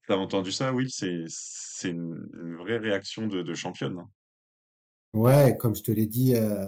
T'as 0.08 0.16
entendu 0.16 0.50
ça, 0.50 0.72
Will? 0.72 0.88
C'est, 0.90 1.24
c'est 1.82 1.90
une, 1.90 2.56
vraie 2.56 2.78
réaction 2.78 3.26
de, 3.26 3.42
de 3.42 3.54
championne. 3.54 4.06
Ouais, 5.14 5.56
comme 5.58 5.74
je 5.74 5.82
te 5.82 5.90
l'ai 5.90 6.06
dit, 6.06 6.34
euh, 6.36 6.66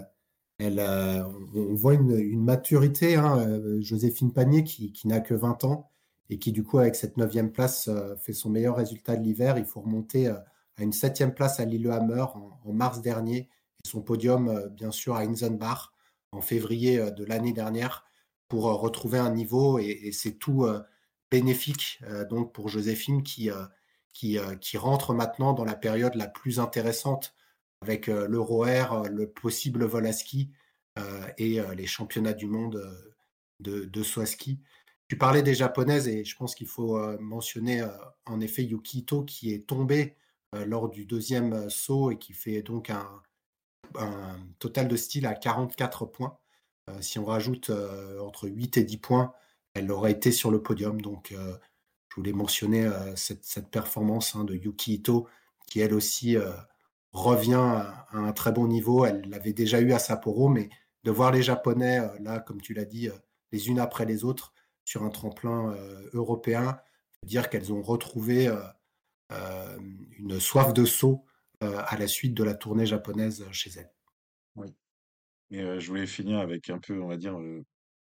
elle, 0.59 0.79
euh, 0.79 1.23
on, 1.55 1.73
voit 1.73 1.95
une, 1.95 2.43
maturité. 2.43 3.15
Hein, 3.15 3.39
euh, 3.39 3.81
Joséphine 3.81 4.33
Panier 4.33 4.63
qui, 4.63 4.93
n'a 5.05 5.19
que 5.19 5.33
20 5.33 5.63
ans 5.63 5.91
et 6.29 6.37
qui, 6.37 6.51
du 6.51 6.63
coup, 6.63 6.79
avec 6.79 6.95
cette 6.95 7.17
neuvième 7.17 7.51
place, 7.51 7.89
fait 8.21 8.33
son 8.33 8.49
meilleur 8.49 8.75
résultat 8.75 9.15
de 9.15 9.23
l'hiver. 9.23 9.57
Il 9.57 9.65
faut 9.65 9.81
remonter 9.81 10.27
à 10.27 10.43
une 10.79 10.93
septième 10.93 11.33
place 11.33 11.59
à 11.59 11.65
Lillehammer 11.65 12.25
en, 12.35 12.59
en 12.63 12.73
mars 12.73 13.01
dernier 13.01 13.49
et 13.83 13.87
son 13.87 14.01
podium, 14.01 14.69
bien 14.69 14.91
sûr, 14.91 15.15
à 15.15 15.21
Inzenbach 15.21 15.93
en 16.31 16.41
février 16.41 17.11
de 17.11 17.23
l'année 17.23 17.53
dernière 17.53 18.05
pour 18.47 18.63
retrouver 18.63 19.19
un 19.19 19.31
niveau 19.31 19.79
et, 19.79 19.99
et 20.03 20.11
c'est 20.11 20.33
tout 20.33 20.67
bénéfique 21.31 22.01
donc 22.29 22.53
pour 22.53 22.69
Joséphine 22.69 23.23
qui, 23.23 23.49
qui, 24.15 24.39
euh, 24.39 24.55
qui 24.55 24.77
rentre 24.77 25.13
maintenant 25.13 25.53
dans 25.53 25.65
la 25.65 25.75
période 25.75 26.15
la 26.15 26.27
plus 26.27 26.59
intéressante 26.59 27.35
avec 27.81 28.07
euh, 28.07 28.27
l'Euro 28.29 28.65
Air, 28.65 28.93
euh, 28.93 29.07
le 29.09 29.29
possible 29.29 29.83
vol 29.83 30.07
à 30.07 30.13
ski 30.13 30.51
et 31.37 31.59
les 31.75 31.87
championnats 31.87 32.31
du 32.31 32.45
monde 32.45 32.89
de, 33.59 33.83
de 33.83 34.01
saut 34.01 34.25
ski. 34.25 34.61
Tu 35.09 35.17
parlais 35.17 35.43
des 35.43 35.53
japonaises 35.53 36.07
et 36.07 36.23
je 36.23 36.37
pense 36.37 36.55
qu'il 36.55 36.67
faut 36.67 36.97
mentionner 37.19 37.85
en 38.25 38.39
effet 38.39 38.63
Yukito 38.63 39.25
qui 39.25 39.53
est 39.53 39.67
tombé 39.67 40.15
lors 40.53 40.87
du 40.87 41.05
deuxième 41.05 41.69
saut 41.69 42.11
et 42.11 42.17
qui 42.17 42.31
fait 42.31 42.61
donc 42.61 42.91
un, 42.91 43.09
un 43.99 44.39
total 44.59 44.87
de 44.87 44.95
style 44.95 45.25
à 45.25 45.33
44 45.33 46.05
points. 46.05 46.37
si 47.01 47.19
on 47.19 47.25
rajoute 47.25 47.69
entre 48.21 48.47
8 48.47 48.77
et 48.77 48.85
10 48.85 48.97
points, 48.99 49.33
elle 49.73 49.91
aurait 49.91 50.13
été 50.13 50.31
sur 50.31 50.49
le 50.49 50.63
podium. 50.63 51.01
Donc, 51.01 51.35
je 52.15 52.21
voulais 52.21 52.33
mentionner 52.33 52.89
cette, 53.15 53.69
performance 53.69 54.35
hein, 54.35 54.45
de 54.45 54.55
Yuki 54.55 54.95
Ito, 54.95 55.27
qui 55.67 55.81
elle 55.81 55.93
aussi 55.93 56.37
revient 57.11 57.55
à, 57.55 58.07
un 58.13 58.31
très 58.31 58.53
bon 58.53 58.67
niveau. 58.67 59.05
Elle 59.05 59.29
l'avait 59.29 59.51
déjà 59.51 59.81
eu 59.81 59.91
à 59.91 59.99
Sapporo, 59.99 60.47
mais 60.47 60.69
de 61.03 61.11
voir 61.11 61.31
les 61.31 61.43
Japonais, 61.43 61.99
là, 62.21 62.39
comme 62.39 62.61
tu 62.61 62.73
l'as 62.73 62.85
dit, 62.85 63.09
les 63.51 63.67
unes 63.67 63.79
après 63.79 64.05
les 64.05 64.23
autres, 64.23 64.53
sur 64.85 65.03
un 65.03 65.09
tremplin 65.09 65.75
européen, 66.13 66.79
dire 67.23 67.49
qu'elles 67.49 67.73
ont 67.73 67.81
retrouvé 67.81 68.49
une 70.17 70.39
soif 70.39 70.73
de 70.73 70.85
saut 70.85 71.25
à 71.59 71.97
la 71.97 72.07
suite 72.07 72.33
de 72.33 72.45
la 72.45 72.53
tournée 72.53 72.85
japonaise 72.85 73.43
chez 73.51 73.71
elles. 73.71 73.91
Oui. 74.55 74.73
Et 75.51 75.81
je 75.81 75.87
voulais 75.89 76.07
finir 76.07 76.39
avec 76.39 76.69
un 76.69 76.79
peu, 76.79 77.01
on 77.01 77.07
va 77.07 77.17
dire, 77.17 77.37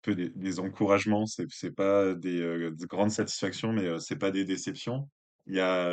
peu 0.04 0.14
des, 0.14 0.60
encouragements. 0.60 1.26
C'est 1.26 1.46
c'est 1.50 1.70
pas 1.72 2.14
des, 2.14 2.70
grandes 2.82 3.10
satisfactions, 3.10 3.72
mais 3.72 3.98
c'est 4.00 4.16
pas 4.16 4.30
des 4.30 4.44
déceptions. 4.44 5.08
Il 5.46 5.54
y 5.56 5.60
a 5.60 5.92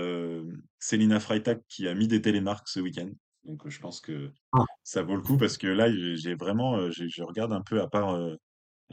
Célina 0.79 1.19
Freitag 1.19 1.61
qui 1.67 1.87
a 1.87 1.95
mis 1.95 2.07
des 2.07 2.21
télémarques 2.21 2.67
ce 2.67 2.79
week-end. 2.79 3.09
Donc 3.43 3.67
je 3.67 3.79
pense 3.79 3.99
que 4.01 4.31
ah. 4.53 4.63
ça 4.83 5.01
vaut 5.01 5.15
le 5.15 5.21
coup 5.21 5.37
parce 5.37 5.57
que 5.57 5.67
là, 5.67 5.91
j'ai 6.15 6.35
vraiment, 6.35 6.89
je 6.91 7.23
regarde 7.23 7.53
un 7.53 7.61
peu 7.61 7.81
à 7.81 7.87
part, 7.87 8.15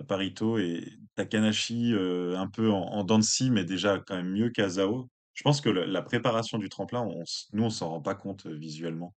à 0.01 0.05
part 0.05 0.23
Ito 0.23 0.59
et 0.59 0.85
Takanashi 1.17 1.95
un 1.95 2.49
peu 2.49 2.71
en, 2.71 2.83
en 2.83 3.05
dents 3.05 3.19
de 3.19 3.25
scie, 3.25 3.51
mais 3.51 3.65
déjà 3.65 3.99
quand 3.99 4.17
même 4.17 4.31
mieux 4.31 4.51
qu'Azao. 4.51 5.09
Je 5.39 5.45
pense 5.45 5.61
que 5.61 5.69
la, 5.69 6.03
préparation 6.03 6.59
du 6.59 6.69
tremplin, 6.69 7.01
on, 7.01 7.23
nous, 7.53 7.63
on 7.63 7.71
s'en 7.71 7.91
rend 7.91 8.01
pas 8.01 8.17
compte 8.17 8.49
visuellement. 8.49 9.15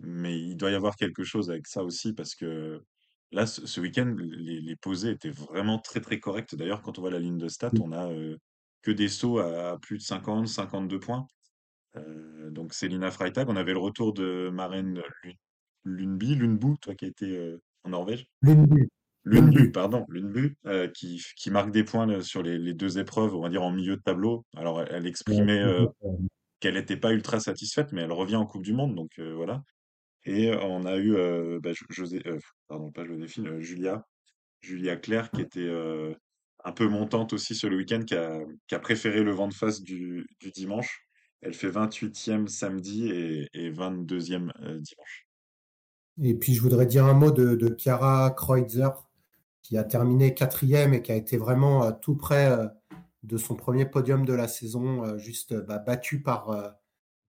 Mais 0.00 0.36
il 0.36 0.56
doit 0.56 0.72
y 0.72 0.74
avoir 0.74 0.96
quelque 0.96 1.22
chose 1.22 1.48
avec 1.48 1.68
ça 1.68 1.84
aussi 1.84 2.12
parce 2.12 2.34
que 2.34 2.82
là, 3.32 3.46
ce, 3.46 3.80
week-end, 3.80 4.14
les, 4.18 4.60
les, 4.60 4.76
posées 4.76 5.10
étaient 5.10 5.30
vraiment 5.30 5.78
très 5.78 6.00
très 6.00 6.20
correctes. 6.20 6.54
D'ailleurs, 6.54 6.82
quand 6.82 6.98
on 6.98 7.02
voit 7.02 7.10
la 7.10 7.18
ligne 7.18 7.38
de 7.38 7.48
stats, 7.48 7.70
on 7.80 7.92
a 7.92 8.10
que 8.82 8.90
des 8.90 9.08
sauts 9.08 9.38
à 9.38 9.78
plus 9.80 9.98
de 9.98 10.02
50, 10.02 10.46
52 10.46 11.00
points. 11.00 11.26
Donc 12.50 12.74
Célina 12.74 13.10
Freitag, 13.10 13.48
on 13.48 13.56
avait 13.56 13.72
le 13.72 13.78
retour 13.78 14.12
de 14.12 14.50
Maren 14.52 15.00
Lundby, 15.84 16.34
Lundbu, 16.34 16.78
toi 16.80 16.94
qui 16.94 17.04
a 17.04 17.08
été 17.08 17.56
en 17.84 17.90
Norvège? 17.90 18.26
Lundbu, 19.24 19.70
pardon, 19.72 20.04
Lundbu, 20.08 20.56
euh, 20.66 20.88
qui, 20.88 21.22
qui 21.36 21.50
marque 21.50 21.70
des 21.70 21.84
points 21.84 22.20
sur 22.20 22.42
les, 22.42 22.58
les, 22.58 22.74
deux 22.74 22.98
épreuves, 22.98 23.34
on 23.34 23.40
va 23.40 23.48
dire 23.48 23.62
en 23.62 23.70
milieu 23.70 23.96
de 23.96 24.02
tableau. 24.02 24.44
Alors 24.56 24.82
elle, 24.82 25.06
exprimait 25.06 25.64
qu'elle 26.60 26.74
n'était 26.74 26.96
pas 26.96 27.12
ultra 27.12 27.40
satisfaite, 27.40 27.92
mais 27.92 28.02
elle 28.02 28.12
revient 28.12 28.36
en 28.36 28.46
Coupe 28.46 28.64
du 28.64 28.74
Monde, 28.74 28.94
donc 28.94 29.18
voilà. 29.18 29.62
Et 30.26 30.52
on 30.54 30.86
a 30.86 30.96
eu 30.96 31.14
bah, 31.60 31.70
José, 31.90 32.22
pardon, 32.68 32.90
pas 32.90 33.04
Joséphine, 33.04 33.60
Julia, 33.60 34.06
Julia 34.62 34.96
Claire, 34.96 35.30
qui 35.30 35.42
était 35.42 35.70
un 36.64 36.72
peu 36.72 36.88
montante 36.88 37.32
aussi 37.32 37.54
sur 37.54 37.68
le 37.68 37.76
week-end, 37.76 38.02
qui 38.06 38.14
a, 38.14 38.40
qui 38.66 38.74
a, 38.74 38.78
préféré 38.78 39.22
le 39.22 39.32
vent 39.32 39.48
de 39.48 39.54
face 39.54 39.82
du, 39.82 40.26
du 40.40 40.50
dimanche. 40.50 41.06
Elle 41.42 41.52
fait 41.52 41.68
28e 41.68 42.46
samedi 42.46 43.10
et, 43.10 43.48
et 43.52 43.70
22e 43.70 44.50
dimanche. 44.80 45.26
Et 46.22 46.34
puis 46.34 46.54
je 46.54 46.62
voudrais 46.62 46.86
dire 46.86 47.04
un 47.04 47.14
mot 47.14 47.30
de, 47.30 47.54
de 47.54 47.74
Chiara 47.76 48.30
Kreutzer, 48.30 48.88
qui 49.62 49.76
a 49.76 49.84
terminé 49.84 50.34
quatrième 50.34 50.94
et 50.94 51.02
qui 51.02 51.12
a 51.12 51.16
été 51.16 51.36
vraiment 51.36 51.90
tout 51.92 52.16
près 52.16 52.56
de 53.22 53.36
son 53.36 53.56
premier 53.56 53.86
podium 53.86 54.24
de 54.24 54.32
la 54.32 54.46
saison, 54.48 55.18
juste 55.18 55.54
bah, 55.54 55.78
battu 55.78 56.22
par 56.22 56.76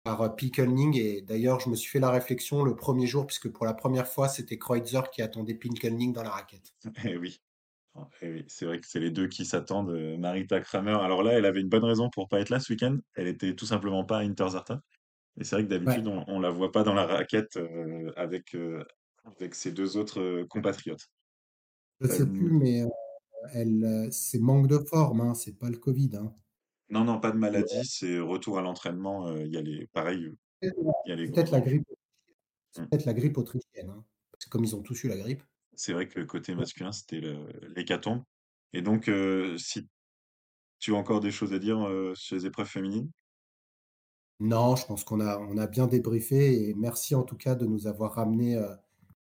par 0.03 0.35
Pinkelning. 0.35 0.97
Et 0.97 1.21
d'ailleurs, 1.21 1.59
je 1.59 1.69
me 1.69 1.75
suis 1.75 1.89
fait 1.89 1.99
la 1.99 2.11
réflexion 2.11 2.63
le 2.63 2.75
premier 2.75 3.07
jour, 3.07 3.25
puisque 3.25 3.49
pour 3.49 3.65
la 3.65 3.73
première 3.73 4.07
fois, 4.07 4.27
c'était 4.27 4.57
Kreutzer 4.57 5.01
qui 5.11 5.21
attendait 5.21 5.55
Pinkelning 5.55 6.13
dans 6.13 6.23
la 6.23 6.29
raquette. 6.29 6.73
Eh 7.05 7.17
oui. 7.17 7.41
Eh 8.21 8.31
oui, 8.31 8.45
c'est 8.47 8.65
vrai 8.65 8.79
que 8.79 8.87
c'est 8.87 8.99
les 8.99 9.11
deux 9.11 9.27
qui 9.27 9.45
s'attendent. 9.45 9.91
Euh, 9.91 10.17
Marita 10.17 10.59
Kramer, 10.61 10.97
alors 10.99 11.21
là, 11.21 11.33
elle 11.33 11.45
avait 11.45 11.61
une 11.61 11.69
bonne 11.69 11.83
raison 11.83 12.09
pour 12.09 12.27
pas 12.27 12.39
être 12.39 12.49
là 12.49 12.59
ce 12.59 12.73
week-end. 12.73 12.97
Elle 13.13 13.27
était 13.27 13.55
tout 13.55 13.67
simplement 13.67 14.03
pas 14.03 14.17
à 14.17 14.21
Interzarta. 14.21 14.81
Et 15.39 15.43
c'est 15.43 15.55
vrai 15.55 15.65
que 15.65 15.69
d'habitude, 15.69 16.07
on, 16.07 16.23
on 16.27 16.39
la 16.39 16.49
voit 16.49 16.71
pas 16.71 16.83
dans 16.83 16.95
la 16.95 17.05
raquette 17.05 17.57
euh, 17.57 18.11
avec, 18.15 18.55
euh, 18.55 18.83
avec 19.25 19.53
ses 19.53 19.71
deux 19.71 19.95
autres 19.95 20.43
compatriotes. 20.49 21.07
Je 22.01 22.07
sais 22.07 22.25
plus, 22.25 22.51
mais 22.51 22.83
elle, 23.53 24.07
c'est 24.11 24.39
manque 24.39 24.67
de 24.67 24.79
forme, 24.79 25.21
hein, 25.21 25.33
c'est 25.35 25.57
pas 25.57 25.69
le 25.69 25.77
Covid. 25.77 26.17
Hein. 26.17 26.33
Non, 26.93 27.05
non, 27.05 27.19
pas 27.19 27.31
de 27.31 27.37
maladie, 27.37 27.83
c'est 27.85 28.19
retour 28.19 28.59
à 28.59 28.61
l'entraînement. 28.61 29.35
Il 29.37 29.51
y 29.51 29.57
a 29.57 29.61
les, 29.61 29.87
pareil, 29.87 30.31
il 30.61 30.71
y 31.07 31.11
a 31.11 31.15
les 31.15 31.31
peut-être 31.31 31.49
la 31.49 31.59
grippe, 31.59 31.87
mmh. 32.77 32.85
peut-être 32.85 33.05
la 33.05 33.15
grippe 33.15 33.35
autrichienne, 33.39 33.89
hein, 33.89 34.05
comme 34.51 34.63
ils 34.63 34.75
ont 34.75 34.83
tous 34.83 35.03
eu 35.03 35.07
la 35.07 35.17
grippe. 35.17 35.41
C'est 35.73 35.93
vrai 35.93 36.07
que 36.07 36.19
le 36.19 36.27
côté 36.27 36.53
masculin, 36.53 36.91
c'était 36.91 37.19
l'hécatombe. 37.75 38.21
Et 38.73 38.83
donc, 38.83 39.09
si 39.57 39.87
tu 40.77 40.93
as 40.93 40.95
encore 40.95 41.19
des 41.19 41.31
choses 41.31 41.51
à 41.51 41.57
dire 41.57 41.79
sur 42.13 42.35
les 42.35 42.45
épreuves 42.45 42.67
féminines? 42.67 43.09
Non, 44.39 44.75
je 44.75 44.85
pense 44.85 45.03
qu'on 45.03 45.19
a, 45.19 45.39
on 45.39 45.57
a 45.57 45.65
bien 45.65 45.87
débriefé 45.87 46.69
et 46.69 46.75
merci 46.75 47.15
en 47.15 47.23
tout 47.23 47.37
cas 47.37 47.55
de 47.55 47.65
nous 47.65 47.87
avoir 47.87 48.13
ramené 48.13 48.61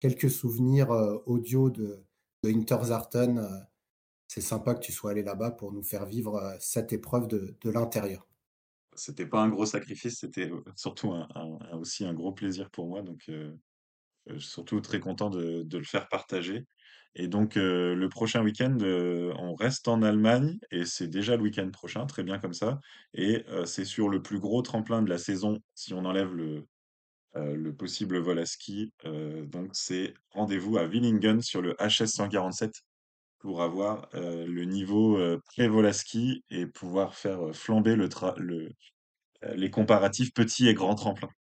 quelques 0.00 0.30
souvenirs 0.30 0.90
audio 1.26 1.70
de, 1.70 2.02
de 2.42 2.50
Interzarten 2.50 3.68
c'est 4.31 4.40
sympa 4.40 4.75
que 4.75 4.79
tu 4.79 4.93
sois 4.93 5.11
allé 5.11 5.25
là-bas 5.25 5.51
pour 5.51 5.73
nous 5.73 5.83
faire 5.83 6.07
vivre 6.07 6.55
cette 6.61 6.93
épreuve 6.93 7.27
de, 7.27 7.57
de 7.61 7.71
l'intérieur. 7.71 8.29
C'était 8.95 9.27
pas 9.27 9.40
un 9.40 9.49
gros 9.49 9.66
sacrifice, 9.66 10.21
c'était 10.21 10.49
surtout 10.77 11.12
aussi 11.73 12.05
un 12.05 12.14
gros 12.14 12.31
plaisir 12.31 12.71
pour 12.71 12.87
moi. 12.87 13.03
Donc, 13.03 13.23
suis 13.25 14.40
surtout 14.40 14.81
très 14.81 15.01
content 15.01 15.31
de, 15.31 15.66
le 15.69 15.83
faire 15.83 16.09
partager. 16.09 16.64
Et 17.16 17.27
donc, 17.27 17.57
le 17.57 18.07
prochain 18.07 18.45
week-end, 18.45 18.79
on 18.81 19.57
reste 19.57 19.88
en 19.88 20.01
Allemagne 20.01 20.61
et 20.71 20.85
c'est 20.85 21.09
déjà 21.09 21.35
le 21.37 21.43
week-end 21.43 21.69
prochain, 21.73 22.07
très 22.07 22.23
bien 22.23 22.38
comme 22.38 22.55
ça. 22.55 22.79
Et 23.14 23.45
c'est 23.64 23.85
sur 23.85 24.09
le 24.09 24.23
plus 24.23 24.38
gros 24.38 24.62
tremplin 24.62 25.03
de 25.03 25.11
la 25.11 25.19
saison, 25.19 25.59
si 25.75 25.93
on 25.93 26.05
enlève 26.05 26.33
le 27.35 27.71
possible 27.73 28.19
vol 28.19 28.38
à 28.38 28.47
ski. 28.47 28.93
donc, 29.03 29.71
c'est 29.73 30.14
rendez-vous 30.31 30.79
à 30.79 30.87
Willingen 30.87 31.43
sur 31.43 31.62
le 31.62 31.75
HS 31.81 32.07
147 32.07 32.85
pour 33.40 33.62
avoir 33.62 34.09
le 34.14 34.64
niveau 34.64 35.18
pré-Volaski 35.46 36.44
et 36.50 36.66
pouvoir 36.66 37.14
faire 37.14 37.55
flamber 37.55 37.96
le, 37.96 38.09
le 38.38 38.68
les 39.55 39.70
comparatifs 39.70 40.33
petits 40.35 40.68
et 40.68 40.74
grands 40.74 40.94
tremplins. 40.94 41.31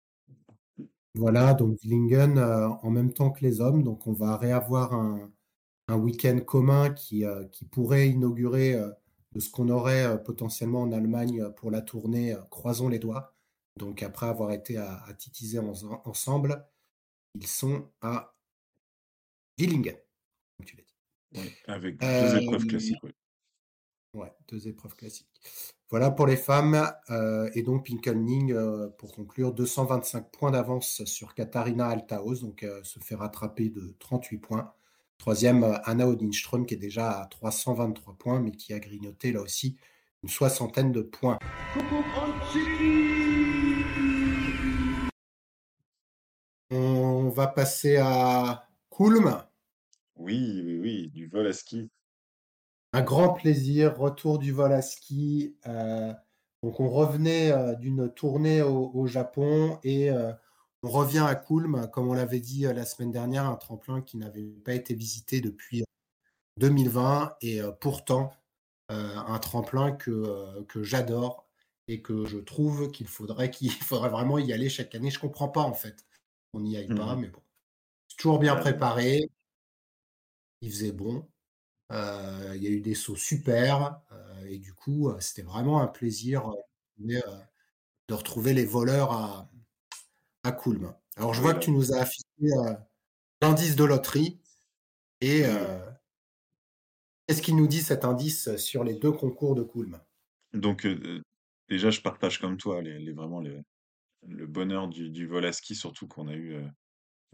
Voilà, 1.14 1.54
donc 1.54 1.78
Lingen 1.84 2.38
en 2.38 2.90
même 2.90 3.12
temps 3.12 3.30
que 3.30 3.42
les 3.42 3.60
hommes. 3.60 3.82
Donc 3.82 4.06
on 4.06 4.12
va 4.12 4.36
réavoir 4.36 4.94
un, 4.94 5.30
week-end 5.88 6.38
commun 6.40 6.90
qui, 6.90 7.24
pourrait 7.70 8.08
inaugurer 8.08 8.80
de 9.32 9.40
ce 9.40 9.50
qu'on 9.50 9.68
aurait 9.68 10.22
potentiellement 10.22 10.82
en 10.82 10.92
Allemagne 10.92 11.50
pour 11.56 11.70
la 11.70 11.82
tournée. 11.82 12.36
croisons 12.50 12.88
les 12.88 12.98
doigts. 12.98 13.34
Donc 13.76 14.02
après 14.02 14.26
avoir 14.26 14.52
été 14.52 14.76
à, 14.76 15.02
à 15.04 15.14
titiser 15.14 15.58
ensemble, 15.58 16.64
ils 17.34 17.46
sont 17.46 17.88
à 18.00 18.34
Willingen, 19.58 19.96
comme 20.56 20.66
tu 20.66 20.76
l'as 20.76 20.82
dit 20.82 20.89
avec 21.66 21.98
deux 21.98 22.42
épreuves 22.42 22.66
classiques. 22.66 22.98
Ouais, 24.14 24.32
deux 24.48 24.66
épreuves 24.66 24.94
classiques. 24.94 25.28
Voilà 25.88 26.10
pour 26.10 26.26
les 26.26 26.36
femmes. 26.36 26.90
Euh, 27.10 27.50
et 27.54 27.62
donc, 27.62 27.86
Pinkelning, 27.86 28.52
euh, 28.52 28.88
pour 28.98 29.12
conclure, 29.12 29.52
225 29.52 30.30
points 30.30 30.50
d'avance 30.50 31.04
sur 31.04 31.34
Katharina 31.34 31.88
Altaos, 31.88 32.40
donc 32.40 32.62
euh, 32.62 32.82
se 32.84 32.98
fait 33.00 33.14
rattraper 33.14 33.68
de 33.68 33.94
38 33.98 34.38
points. 34.38 34.72
Troisième, 35.18 35.78
Anna 35.84 36.08
Odinström, 36.08 36.64
qui 36.64 36.74
est 36.74 36.78
déjà 36.78 37.20
à 37.20 37.26
323 37.26 38.14
points, 38.14 38.40
mais 38.40 38.52
qui 38.52 38.72
a 38.72 38.78
grignoté 38.78 39.32
là 39.32 39.42
aussi 39.42 39.76
une 40.22 40.28
soixantaine 40.28 40.92
de 40.92 41.02
points. 41.02 41.38
On 46.70 47.28
va 47.30 47.46
passer 47.48 47.96
à 47.96 48.68
Kulm. 48.90 49.42
Oui, 50.20 50.60
oui, 50.62 50.78
oui, 50.78 51.08
du 51.08 51.26
vol 51.28 51.46
à 51.46 51.52
ski. 51.54 51.90
Un 52.92 53.00
grand 53.00 53.32
plaisir, 53.32 53.96
retour 53.96 54.38
du 54.38 54.52
vol 54.52 54.72
à 54.72 54.82
ski. 54.82 55.56
Euh, 55.66 56.12
donc 56.62 56.78
on 56.78 56.90
revenait 56.90 57.50
euh, 57.52 57.74
d'une 57.74 58.12
tournée 58.12 58.60
au, 58.60 59.06
Japon 59.06 59.78
et 59.82 60.10
euh, 60.10 60.32
on 60.82 60.90
revient 60.90 61.24
à 61.26 61.34
Kulm, 61.34 61.88
comme 61.90 62.08
on 62.08 62.12
l'avait 62.12 62.40
dit 62.40 62.62
la 62.62 62.84
semaine 62.84 63.10
dernière, 63.10 63.46
un 63.46 63.56
tremplin 63.56 64.02
qui 64.02 64.18
n'avait 64.18 64.44
pas 64.62 64.74
été 64.74 64.94
visité 64.94 65.40
depuis 65.40 65.84
2020 66.58 67.36
et 67.40 67.60
pourtant 67.80 68.32
un 68.88 69.38
tremplin 69.38 69.92
que, 69.92 70.62
que 70.64 70.82
j'adore 70.82 71.46
et 71.88 72.02
que 72.02 72.26
je 72.26 72.38
trouve 72.38 72.90
qu'il 72.90 73.06
faudrait 73.06 73.50
qu'il 73.50 73.70
faudrait 73.72 74.10
vraiment 74.10 74.38
y 74.38 74.52
aller 74.52 74.68
chaque 74.68 74.94
année. 74.94 75.10
Je 75.10 75.18
comprends 75.18 75.48
pas 75.48 75.62
en 75.62 75.74
fait. 75.74 76.04
On 76.52 76.60
n'y 76.60 76.76
aille 76.76 76.88
pas, 76.88 77.14
mmh 77.14 77.20
mais 77.20 77.28
bon. 77.28 77.40
C'est 78.08 78.16
toujours 78.16 78.38
bien 78.38 78.56
préparé 78.56 79.30
il 80.60 80.70
faisait 80.70 80.92
bon. 80.92 81.28
Euh, 81.92 82.52
il 82.56 82.62
y 82.62 82.66
a 82.68 82.70
eu 82.70 82.80
des 82.80 82.94
sauts 82.94 83.16
super. 83.16 84.00
Euh, 84.12 84.46
et 84.46 84.58
du 84.58 84.74
coup, 84.74 85.10
euh, 85.10 85.20
c'était 85.20 85.42
vraiment 85.42 85.80
un 85.82 85.88
plaisir 85.88 86.50
de 86.98 88.14
retrouver 88.14 88.54
les 88.54 88.64
voleurs 88.66 89.12
à, 89.12 89.50
à. 90.44 90.56
Alors, 91.16 91.34
je 91.34 91.40
vois 91.40 91.54
que 91.54 91.60
tu 91.60 91.70
nous 91.70 91.92
as 91.92 92.00
affiché 92.00 92.24
l'indice 93.42 93.76
de 93.76 93.84
loterie. 93.84 94.40
Et 95.20 95.44
Qu'est-ce 97.26 97.42
qu'il 97.42 97.56
nous 97.56 97.68
dit 97.68 97.80
cet 97.82 98.04
indice 98.04 98.56
sur 98.56 98.84
les 98.84 98.94
deux 98.94 99.12
concours 99.12 99.54
de 99.54 99.62
Coulme 99.62 100.00
Donc, 100.52 100.86
déjà, 101.68 101.90
je 101.90 102.00
partage 102.00 102.40
comme 102.40 102.56
toi 102.56 102.82
les, 102.82 102.98
les- 102.98 103.12
vraiment 103.12 103.40
les- 103.40 103.62
le 104.26 104.46
bonheur 104.46 104.88
du, 104.88 105.10
du 105.10 105.26
vol 105.26 105.46
à 105.46 105.52
ski, 105.52 105.74
surtout 105.74 106.08
qu'on 106.08 106.28
a 106.28 106.34
eu, 106.34 106.56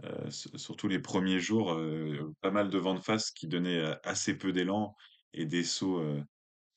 euh, 0.04 0.30
surtout 0.30 0.88
les 0.88 0.98
premiers 0.98 1.40
jours, 1.40 1.72
euh, 1.72 2.34
pas 2.42 2.50
mal 2.50 2.68
de 2.68 2.78
vent 2.78 2.94
de 2.94 3.00
face 3.00 3.30
qui 3.30 3.46
donnaient 3.46 3.80
euh, 3.80 3.94
assez 4.04 4.36
peu 4.36 4.52
d'élan 4.52 4.94
et 5.32 5.46
des 5.46 5.64
sauts 5.64 6.02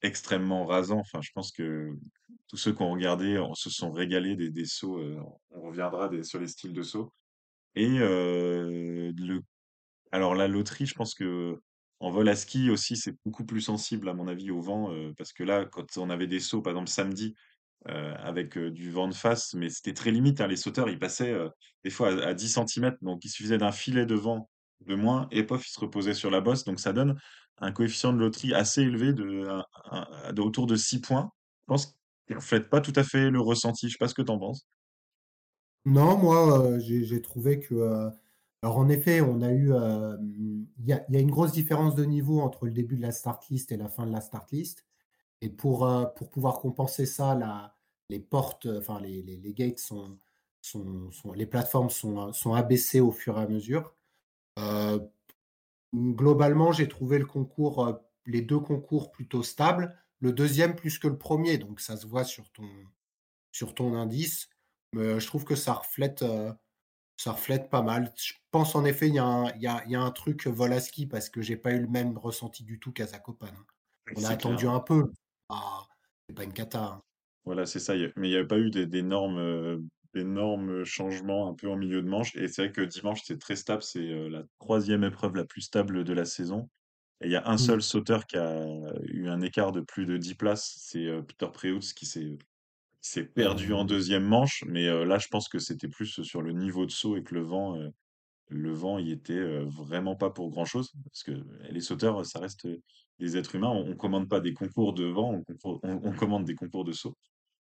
extrêmement 0.01 0.65
rasants. 0.65 0.99
Enfin, 0.99 1.21
je 1.21 1.31
pense 1.33 1.51
que 1.51 1.89
tous 2.47 2.57
ceux 2.57 2.73
qui 2.73 2.81
ont 2.81 2.91
regardé 2.91 3.41
se 3.53 3.69
sont 3.69 3.91
régalés 3.91 4.35
des, 4.35 4.49
des 4.49 4.65
sauts. 4.65 5.01
on 5.51 5.61
reviendra 5.61 6.09
sur 6.23 6.39
les 6.39 6.47
styles 6.47 6.73
de 6.73 6.83
sauts. 6.83 7.13
Et 7.75 7.87
le 7.87 9.39
alors 10.11 10.35
la 10.35 10.47
loterie, 10.49 10.87
je 10.87 10.95
pense 10.95 11.13
que 11.13 11.61
en 12.01 12.11
vol 12.11 12.27
à 12.27 12.35
ski 12.35 12.69
aussi, 12.69 12.97
c'est 12.97 13.15
beaucoup 13.23 13.45
plus 13.45 13.61
sensible 13.61 14.09
à 14.09 14.13
mon 14.13 14.27
avis 14.27 14.51
au 14.51 14.59
vent, 14.59 14.93
parce 15.17 15.31
que 15.31 15.43
là, 15.43 15.65
quand 15.65 15.97
on 15.97 16.09
avait 16.09 16.27
des 16.27 16.41
sauts, 16.41 16.61
par 16.61 16.71
exemple 16.71 16.89
samedi, 16.89 17.33
heu, 17.87 18.13
avec, 18.17 18.57
heu, 18.57 18.71
du 18.71 18.91
vent 18.91 19.07
de 19.07 19.13
face, 19.15 19.53
mais 19.53 19.69
c'était 19.69 19.93
très 19.93 20.11
limite, 20.11 20.41
hein, 20.41 20.47
les 20.47 20.55
sauteurs, 20.57 20.89
ils 20.89 20.99
passaient, 20.99 21.31
heu, 21.33 21.49
des 21.83 21.89
fois 21.89 22.09
à 22.23 22.27
à 22.29 22.33
10 22.33 22.49
centimètres, 22.49 22.97
donc 23.01 23.23
il 23.25 23.29
suffisait 23.29 23.57
d'un 23.57 23.71
filet 23.71 24.05
de 24.05 24.15
vent 24.15 24.49
de 24.85 24.95
moins 24.95 25.27
et 25.31 25.43
pof, 25.43 25.65
ils 25.67 25.71
se 25.71 25.79
reposaient 25.79 26.13
sur 26.13 26.31
la 26.31 26.41
bosse, 26.41 26.63
donc 26.63 26.79
ça 26.79 26.93
donne 26.93 27.19
un 27.59 27.71
coefficient 27.71 28.13
de 28.13 28.17
loterie 28.19 28.53
assez 28.53 28.81
élevé 28.81 29.13
de 29.13 30.41
autour 30.41 30.67
de 30.67 30.75
6 30.75 31.01
points. 31.01 31.31
Je 31.61 31.65
pense 31.67 31.97
qu'il 32.27 32.35
reflète 32.37 32.69
pas 32.69 32.81
tout 32.81 32.93
à 32.95 33.03
fait 33.03 33.29
le 33.29 33.41
ressenti, 33.41 33.87
je 33.87 33.93
sais 33.93 33.97
pas 33.99 34.07
ce 34.07 34.13
que 34.15 34.21
tu 34.21 34.31
en 34.31 34.39
penses? 34.39 34.67
Non, 35.85 36.17
moi, 36.17 36.61
euh, 36.75 36.79
j'ai 36.79 37.21
trouvé 37.21 37.59
que. 37.59 37.73
euh, 37.75 38.09
alors, 38.61 38.77
en 38.77 38.89
effet, 38.89 39.21
on 39.21 39.41
a 39.41 39.51
eu. 39.51 39.71
euh, 39.73 40.17
Il 40.21 40.85
y 40.85 40.93
a, 40.93 41.05
y 41.09 41.17
a 41.17 41.19
une 41.19 41.31
grosse 41.31 41.53
différence 41.53 41.95
de 41.95 42.03
niveau 42.05 42.41
entre 42.41 42.65
le 42.65 42.71
début 42.71 42.95
de 42.97 43.01
la 43.01 43.11
start 43.11 43.47
list 43.49 43.71
et 43.71 43.77
la 43.77 43.87
fin 43.89 44.05
de 44.05 44.11
la 44.11 44.21
start 44.21 44.51
list. 44.51 44.85
Et 45.41 45.49
pour, 45.49 45.85
euh, 45.85 46.05
pour 46.05 46.29
pouvoir 46.29 46.59
compenser 46.59 47.05
ça, 47.05 47.35
la, 47.35 47.75
les 48.09 48.19
portes, 48.19 48.65
euh, 48.65 48.79
enfin, 48.79 48.99
les, 48.99 49.21
les, 49.23 49.37
les 49.37 49.53
gates 49.53 49.79
sont, 49.79 50.19
sont, 50.61 51.11
sont- 51.11 51.33
Les 51.33 51.45
plateformes 51.45 51.89
sont, 51.89 52.33
sont 52.33 52.53
abaissées 52.53 52.99
au 53.01 53.11
fur 53.11 53.37
et 53.39 53.43
à 53.43 53.47
mesure. 53.47 53.95
Euh, 54.59 54.99
globalement, 55.95 56.71
j'ai 56.71 56.87
trouvé 56.87 57.19
le 57.19 57.25
concours, 57.25 57.85
euh, 57.87 57.93
les 58.25 58.41
deux 58.41 58.59
concours 58.59 59.11
plutôt 59.11 59.43
stables. 59.43 59.97
Le 60.19 60.33
deuxième 60.33 60.75
plus 60.75 60.99
que 60.99 61.07
le 61.07 61.17
premier, 61.17 61.57
donc 61.57 61.79
ça 61.79 61.95
se 61.97 62.05
voit 62.05 62.25
sur 62.25 62.51
ton, 62.51 62.67
sur 63.51 63.75
ton 63.75 63.95
indice. 63.95 64.49
Mais 64.93 65.03
euh, 65.03 65.19
je 65.19 65.27
trouve 65.27 65.45
que 65.45 65.55
ça 65.55 65.73
reflète, 65.73 66.23
euh, 66.23 66.53
ça 67.17 67.33
reflète 67.33 67.69
pas 67.69 67.81
mal. 67.83 68.13
Je 68.17 68.33
pense 68.51 68.75
en 68.75 68.85
effet, 68.85 69.07
il 69.09 69.15
y 69.15 69.19
a 69.19 69.25
un, 69.25 69.51
il 69.55 69.61
y 69.61 69.67
a, 69.67 69.83
il 69.85 69.91
y 69.91 69.95
a 69.95 70.01
un 70.01 70.11
truc 70.11 70.47
vol 70.47 70.73
à 70.73 70.79
ski 70.81 71.07
parce 71.07 71.29
que 71.29 71.41
j'ai 71.41 71.57
pas 71.57 71.73
eu 71.73 71.79
le 71.81 71.87
même 71.87 72.17
ressenti 72.17 72.63
du 72.63 72.79
tout 72.79 72.91
qu'à 72.93 73.07
Zakopane. 73.07 73.55
hein. 73.57 73.65
On 74.15 74.23
a 74.25 74.29
attendu 74.31 74.67
un 74.67 74.79
peu. 74.81 75.11
Ah, 75.49 75.87
c'est 76.27 76.33
pas 76.35 76.43
une 76.43 76.53
cata. 76.53 76.83
hein. 76.83 77.03
Voilà, 77.45 77.65
c'est 77.65 77.79
ça. 77.79 77.95
il 77.95 78.01
y 78.01 78.05
a- 78.05 78.09
Mais 78.15 78.27
il 78.27 78.31
n'y 78.31 78.37
avait 78.37 78.47
pas 78.47 78.59
eu 78.59 78.69
des- 78.69 78.85
d'énormes 78.87 79.37
euh, 79.39 79.79
d'énormes 80.13 80.83
changements 80.85 81.47
un 81.49 81.53
peu 81.53 81.69
en 81.69 81.75
milieu 81.77 82.01
de 82.01 82.07
manche. 82.07 82.35
Et 82.35 82.47
c'est 82.47 82.63
vrai 82.65 82.71
que 82.71 82.81
dimanche, 82.81 83.21
c'est 83.23 83.37
très 83.39 83.55
stable. 83.55 83.83
C'est 83.83 83.99
euh, 84.11 84.27
la 84.29 84.43
troisième 84.59 85.03
épreuve 85.03 85.35
la 85.35 85.45
plus 85.45 85.61
stable 85.61 86.03
de 86.03 86.13
la 86.13 86.25
saison. 86.25 86.69
Et 87.21 87.27
il 87.27 87.31
y 87.31 87.35
a 87.35 87.47
un 87.49 87.57
Mm. 87.57 87.57
seul 87.57 87.81
sauteur 87.81 88.25
qui 88.27 88.37
a 88.37 88.65
eu 89.05 89.27
un 89.29 89.41
écart 89.41 89.71
de 89.71 89.81
plus 89.81 90.05
de 90.05 90.17
10 90.17 90.35
places. 90.35 90.75
C'est 90.79 91.05
euh, 91.07 91.21
Peter 91.23 91.47
Preutz 91.53 91.93
qui 91.93 92.05
s'est 92.05 92.37
qui 93.01 93.11
s'est 93.11 93.25
perdu 93.25 93.73
en 93.73 93.83
Euh, 93.83 93.85
deuxième 93.85 94.23
manche. 94.25 94.63
Mais 94.67 94.87
euh, 94.87 95.05
là, 95.05 95.17
je 95.19 95.27
pense 95.29 95.49
que 95.49 95.59
c'était 95.59 95.87
plus 95.89 96.21
sur 96.23 96.41
le 96.41 96.53
niveau 96.53 96.85
de 96.85 96.91
saut 96.91 97.17
et 97.17 97.23
que 97.23 97.35
le 97.35 97.41
vent, 97.43 97.77
euh, 97.77 97.89
le 98.49 98.73
vent, 98.73 98.97
il 98.97 99.11
était 99.11 99.63
vraiment 99.65 100.15
pas 100.15 100.29
pour 100.29 100.49
grand-chose. 100.49 100.91
Parce 101.05 101.23
que 101.23 101.31
les 101.69 101.81
sauteurs, 101.81 102.25
ça 102.25 102.39
reste 102.39 102.67
des 103.19 103.37
êtres 103.37 103.55
humains. 103.55 103.69
On, 103.69 103.91
on 103.91 103.95
commande 103.95 104.27
pas 104.27 104.39
des 104.39 104.53
concours 104.53 104.93
de 104.93 105.05
vent, 105.05 105.33
on, 105.33 105.43
concours- 105.43 105.79
on 105.83 106.01
on 106.03 106.11
commande 106.13 106.45
des 106.45 106.55
concours 106.55 106.83
de 106.83 106.91
saut. 106.91 107.15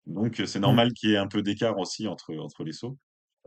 Donc, 0.06 0.42
c'est 0.46 0.60
mm. 0.60 0.62
normal 0.62 0.94
qu'il 0.94 1.10
y 1.10 1.14
ait 1.14 1.18
un 1.18 1.28
peu 1.28 1.42
d'écart 1.42 1.78
aussi 1.80 2.08
entre, 2.08 2.36
entre 2.38 2.64
les 2.64 2.74
sauts. 2.74 2.98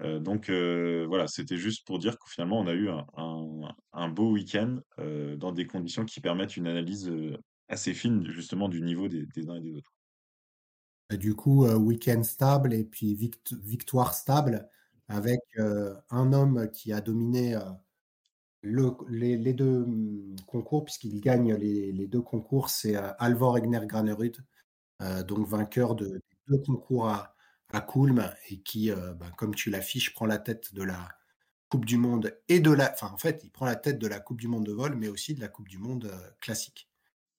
Euh, 0.00 0.20
donc, 0.20 0.48
euh, 0.48 1.06
voilà, 1.08 1.26
c'était 1.26 1.56
juste 1.56 1.86
pour 1.86 1.98
dire 1.98 2.18
que 2.18 2.30
finalement, 2.30 2.60
on 2.60 2.66
a 2.66 2.74
eu 2.74 2.88
un, 2.88 3.06
un, 3.16 3.74
un 3.92 4.08
beau 4.08 4.32
week-end 4.32 4.78
euh, 4.98 5.36
dans 5.36 5.52
des 5.52 5.66
conditions 5.66 6.04
qui 6.04 6.20
permettent 6.20 6.56
une 6.56 6.66
analyse 6.66 7.12
assez 7.68 7.94
fine, 7.94 8.26
justement, 8.30 8.68
du 8.68 8.80
niveau 8.80 9.08
des, 9.08 9.26
des 9.26 9.48
uns 9.48 9.56
et 9.56 9.60
des 9.60 9.74
autres. 9.74 9.92
Et 11.10 11.16
du 11.16 11.34
coup, 11.34 11.66
week-end 11.66 12.22
stable 12.22 12.74
et 12.74 12.84
puis 12.84 13.14
vict- 13.14 13.54
victoire 13.62 14.14
stable 14.14 14.68
avec 15.08 15.40
un 16.10 16.32
homme 16.32 16.70
qui 16.72 16.92
a 16.92 17.00
dominé 17.00 17.56
le- 18.62 18.96
les, 19.08 19.52
deux 19.54 19.82
hum, 19.82 20.36
concours, 20.46 20.84
puisqu'il 20.84 21.20
gagne 21.20 21.54
les, 21.54 22.06
deux 22.06 22.20
concours, 22.22 22.70
c'est 22.70 22.96
euh, 22.96 23.12
Alvor 23.18 23.58
Egner 23.58 23.80
Granerud, 23.86 24.36
donc 25.26 25.46
vainqueur 25.46 25.94
de, 25.94 26.06
des 26.08 26.20
deux 26.48 26.58
concours 26.58 27.08
à, 27.08 27.34
à 27.72 27.80
Kulm 27.80 28.32
et 28.50 28.60
qui, 28.62 28.90
ben, 28.90 29.30
comme 29.36 29.54
tu 29.54 29.70
l'affiches, 29.70 30.12
prend 30.14 30.26
la 30.26 30.38
tête 30.38 30.74
de 30.74 30.82
la 30.82 31.08
Coupe 31.68 31.84
du 31.84 31.98
Monde 31.98 32.36
et 32.48 32.60
de 32.60 32.70
la. 32.72 32.92
Enfin, 32.92 33.10
en 33.12 33.18
fait, 33.18 33.42
il 33.44 33.50
prend 33.50 33.66
la 33.66 33.76
tête 33.76 33.98
de 33.98 34.06
la 34.08 34.20
Coupe 34.20 34.40
du 34.40 34.48
Monde 34.48 34.66
de 34.66 34.72
vol, 34.72 34.96
mais 34.96 35.08
aussi 35.08 35.34
de 35.34 35.40
la 35.40 35.48
Coupe 35.48 35.68
du 35.68 35.78
Monde 35.78 36.10
classique. 36.40 36.88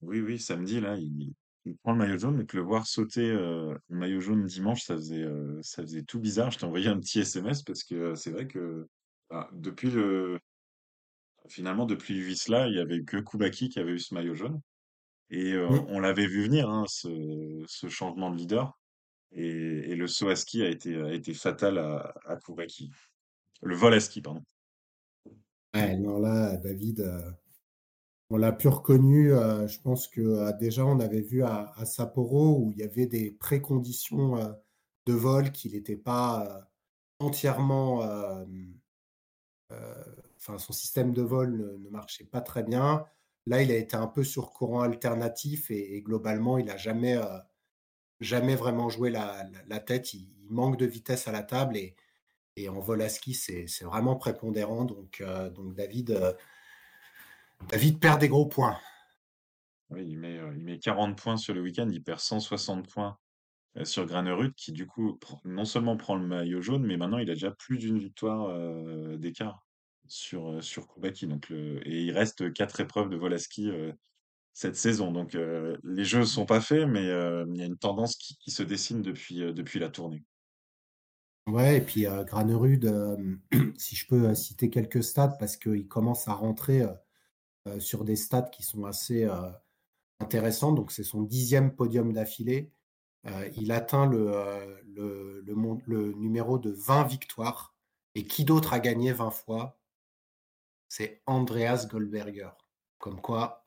Oui, 0.02 0.22
oui, 0.22 0.40
samedi, 0.40 0.80
là, 0.80 0.96
il, 0.98 1.34
il 1.66 1.76
prend 1.78 1.92
le 1.92 1.98
maillot 1.98 2.18
jaune, 2.18 2.38
donc 2.38 2.54
le 2.54 2.62
voir 2.62 2.88
sauter 2.88 3.30
euh, 3.30 3.76
le 3.90 3.98
maillot 3.98 4.22
jaune 4.22 4.46
dimanche, 4.46 4.84
ça 4.84 4.96
faisait, 4.96 5.24
euh, 5.24 5.60
ça 5.62 5.82
faisait 5.82 6.04
tout 6.04 6.20
bizarre. 6.20 6.52
Je 6.52 6.60
t'ai 6.60 6.66
envoyé 6.66 6.88
un 6.88 7.00
petit 7.00 7.20
SMS 7.20 7.64
parce 7.64 7.84
que 7.84 7.96
euh, 7.96 8.16
c'est 8.16 8.32
vrai 8.32 8.48
que 8.48 8.88
depuis 9.54 9.92
le, 9.92 10.40
finalement, 11.48 11.86
depuis 11.86 12.16
le 12.16 12.26
Wisla, 12.26 12.68
il 12.68 12.76
y 12.76 12.80
avait 12.80 13.04
que 13.04 13.18
Koubaki 13.18 13.70
qui 13.70 13.80
avait 13.80 13.92
eu 13.92 14.00
ce 14.00 14.14
maillot 14.14 14.36
jaune. 14.36 14.62
Et 15.32 15.54
euh, 15.54 15.70
on 15.88 16.00
l'avait 16.00 16.26
vu 16.26 16.44
venir, 16.44 16.70
hein, 16.70 16.86
ce, 16.88 17.64
ce 17.68 17.88
changement 17.88 18.32
de 18.32 18.38
leader. 18.38 18.80
Et, 19.32 19.92
et 19.92 19.96
le 19.96 20.08
saut 20.08 20.30
à 20.30 20.36
ski 20.36 20.64
a 20.64 20.70
été, 20.70 21.00
a 21.00 21.14
été 21.14 21.34
fatal 21.34 21.78
à, 21.78 22.16
à 22.26 22.36
Koubaki. 22.38 22.92
Le 23.62 23.76
vol 23.76 23.94
à 23.94 24.00
ski, 24.00 24.22
pardon. 24.22 24.44
Ouais, 25.76 25.96
non, 25.98 26.20
là, 26.20 26.58
David, 26.58 27.02
euh, 27.02 27.32
on 28.30 28.38
l'a 28.38 28.52
plus 28.52 28.70
reconnu. 28.70 29.34
euh, 29.34 29.68
je 29.68 29.80
pense 29.82 30.08
que 30.08 30.22
euh, 30.22 30.52
déjà, 30.54 30.86
on 30.86 31.00
avait 31.00 31.22
vu 31.22 31.44
à, 31.44 31.74
Sapporo 31.86 32.60
où 32.60 32.72
il 32.72 32.78
y 32.78 32.84
avait 32.84 33.08
des 33.08 33.32
préconditions 33.32 34.38
euh, 34.38 34.52
de 35.06 35.14
vol 35.14 35.52
qu'il 35.52 35.74
n'était 35.74 35.98
pas 35.98 36.70
entièrement. 37.20 38.02
Enfin, 40.38 40.58
son 40.58 40.74
système 40.74 41.14
de 41.14 41.22
vol 41.22 41.80
ne, 41.82 41.90
marchait 41.90 42.26
pas 42.26 42.42
très 42.42 42.64
bien. 42.64 43.06
Là, 43.46 43.62
il 43.62 43.72
a 43.72 43.76
été 43.76 43.96
un 43.96 44.08
peu 44.08 44.24
sur 44.24 44.52
courant 44.52 44.82
alternatif 44.82 45.72
et, 45.72 46.02
globalement, 46.02 46.58
il 46.58 46.66
n'a 46.66 46.78
jamais, 46.78 47.18
jamais 48.20 48.56
vraiment 48.56 48.90
joué 48.90 49.10
la, 49.10 49.80
tête. 49.86 50.14
Il, 50.14 50.30
manque 50.50 50.78
de 50.78 50.86
vitesse 50.86 51.28
à 51.28 51.32
la 51.32 51.44
table 51.44 51.78
et, 51.78 52.70
en 52.70 52.80
vol 52.80 53.02
à 53.02 53.10
ski, 53.10 53.34
c'est 53.34 53.84
vraiment 53.84 54.16
prépondérant. 54.16 54.86
Donc, 54.86 55.24
David, 55.76 56.38
David 57.68 58.00
perd 58.00 58.20
des 58.20 58.30
gros 58.30 58.48
points. 58.48 58.80
Oui, 59.90 60.06
il 60.08 60.20
met, 60.20 60.38
euh, 60.38 60.54
il 60.56 60.64
met 60.64 60.80
40 60.80 61.18
points 61.18 61.38
sur 61.38 61.54
le 61.54 61.62
week-end, 61.62 61.90
il 61.92 62.04
perd 62.04 62.20
160 62.20 62.88
points 62.88 63.18
euh, 63.78 63.86
sur 63.86 64.06
Granerud, 64.06 64.54
qui 64.56 64.72
du 64.72 64.88
coup, 64.88 65.20
non 65.46 65.66
seulement 65.66 65.98
prend 65.98 66.16
le 66.16 66.26
maillot 66.26 66.62
jaune, 66.62 66.86
mais 66.86 66.98
maintenant 66.98 67.20
il 67.20 67.30
a 67.30 67.34
déjà 67.34 67.52
plus 67.52 67.78
d'une 67.78 68.00
victoire 68.00 68.50
euh, 68.50 69.18
d'écart 69.18 69.64
sur, 70.08 70.64
sur 70.64 70.88
Koubaki. 70.88 71.28
Donc 71.28 71.50
le, 71.50 71.86
et 71.88 72.04
il 72.04 72.12
reste 72.12 72.52
quatre 72.54 72.80
épreuves 72.80 73.10
de 73.10 73.18
vol 73.18 73.34
à 73.34 73.38
ski 73.38 73.70
euh, 73.70 73.92
cette 74.54 74.76
saison. 74.76 75.12
Donc 75.12 75.36
euh, 75.36 75.78
les 75.84 76.04
jeux 76.04 76.26
sont 76.26 76.46
pas 76.46 76.62
faits, 76.62 76.88
mais 76.88 77.04
il 77.04 77.58
y 77.58 77.62
a 77.62 77.66
une 77.66 77.78
tendance 77.78 78.16
qui, 78.16 78.38
qui 78.38 78.52
se 78.52 78.64
dessine 78.64 79.02
depuis, 79.02 79.38
depuis 79.54 79.80
la 79.80 79.90
tournée. 79.90 80.24
Ouais, 81.48 81.78
et 81.78 81.82
puis 81.82 82.04
Granerud, 82.04 82.86
si 83.78 83.96
je 83.96 84.06
peux 84.08 84.36
citer 84.36 84.70
quelques 84.70 85.04
stats, 85.04 85.36
parce 85.40 85.58
qu'il 85.58 85.88
commence 85.88 86.28
à 86.28 86.34
rentrer 86.34 86.84
sur 87.80 88.04
des 88.04 88.16
stats 88.16 88.44
qui 88.44 88.64
sont 88.64 88.86
assez 88.86 89.26
euh, 89.26 89.50
intéressants. 90.20 90.72
Donc, 90.72 90.92
c'est 90.92 91.04
son 91.04 91.22
dixième 91.22 91.76
podium 91.76 92.14
d'affilée. 92.14 92.72
Euh, 93.26 93.50
il 93.58 93.72
atteint 93.72 94.06
le, 94.08 94.32
euh, 94.34 94.82
le, 94.86 95.44
le 95.86 96.14
numéro 96.14 96.58
de 96.58 96.72
20 96.72 97.04
victoires. 97.04 97.76
Et 98.16 98.26
qui 98.26 98.44
d'autre 98.46 98.74
a 98.74 98.80
gagné 98.80 99.14
20 99.14 99.32
fois? 99.32 99.80
C'est 100.88 101.22
Andreas 101.26 101.88
Goldberger. 101.90 102.50
Comme 102.98 103.22
quoi, 103.22 103.66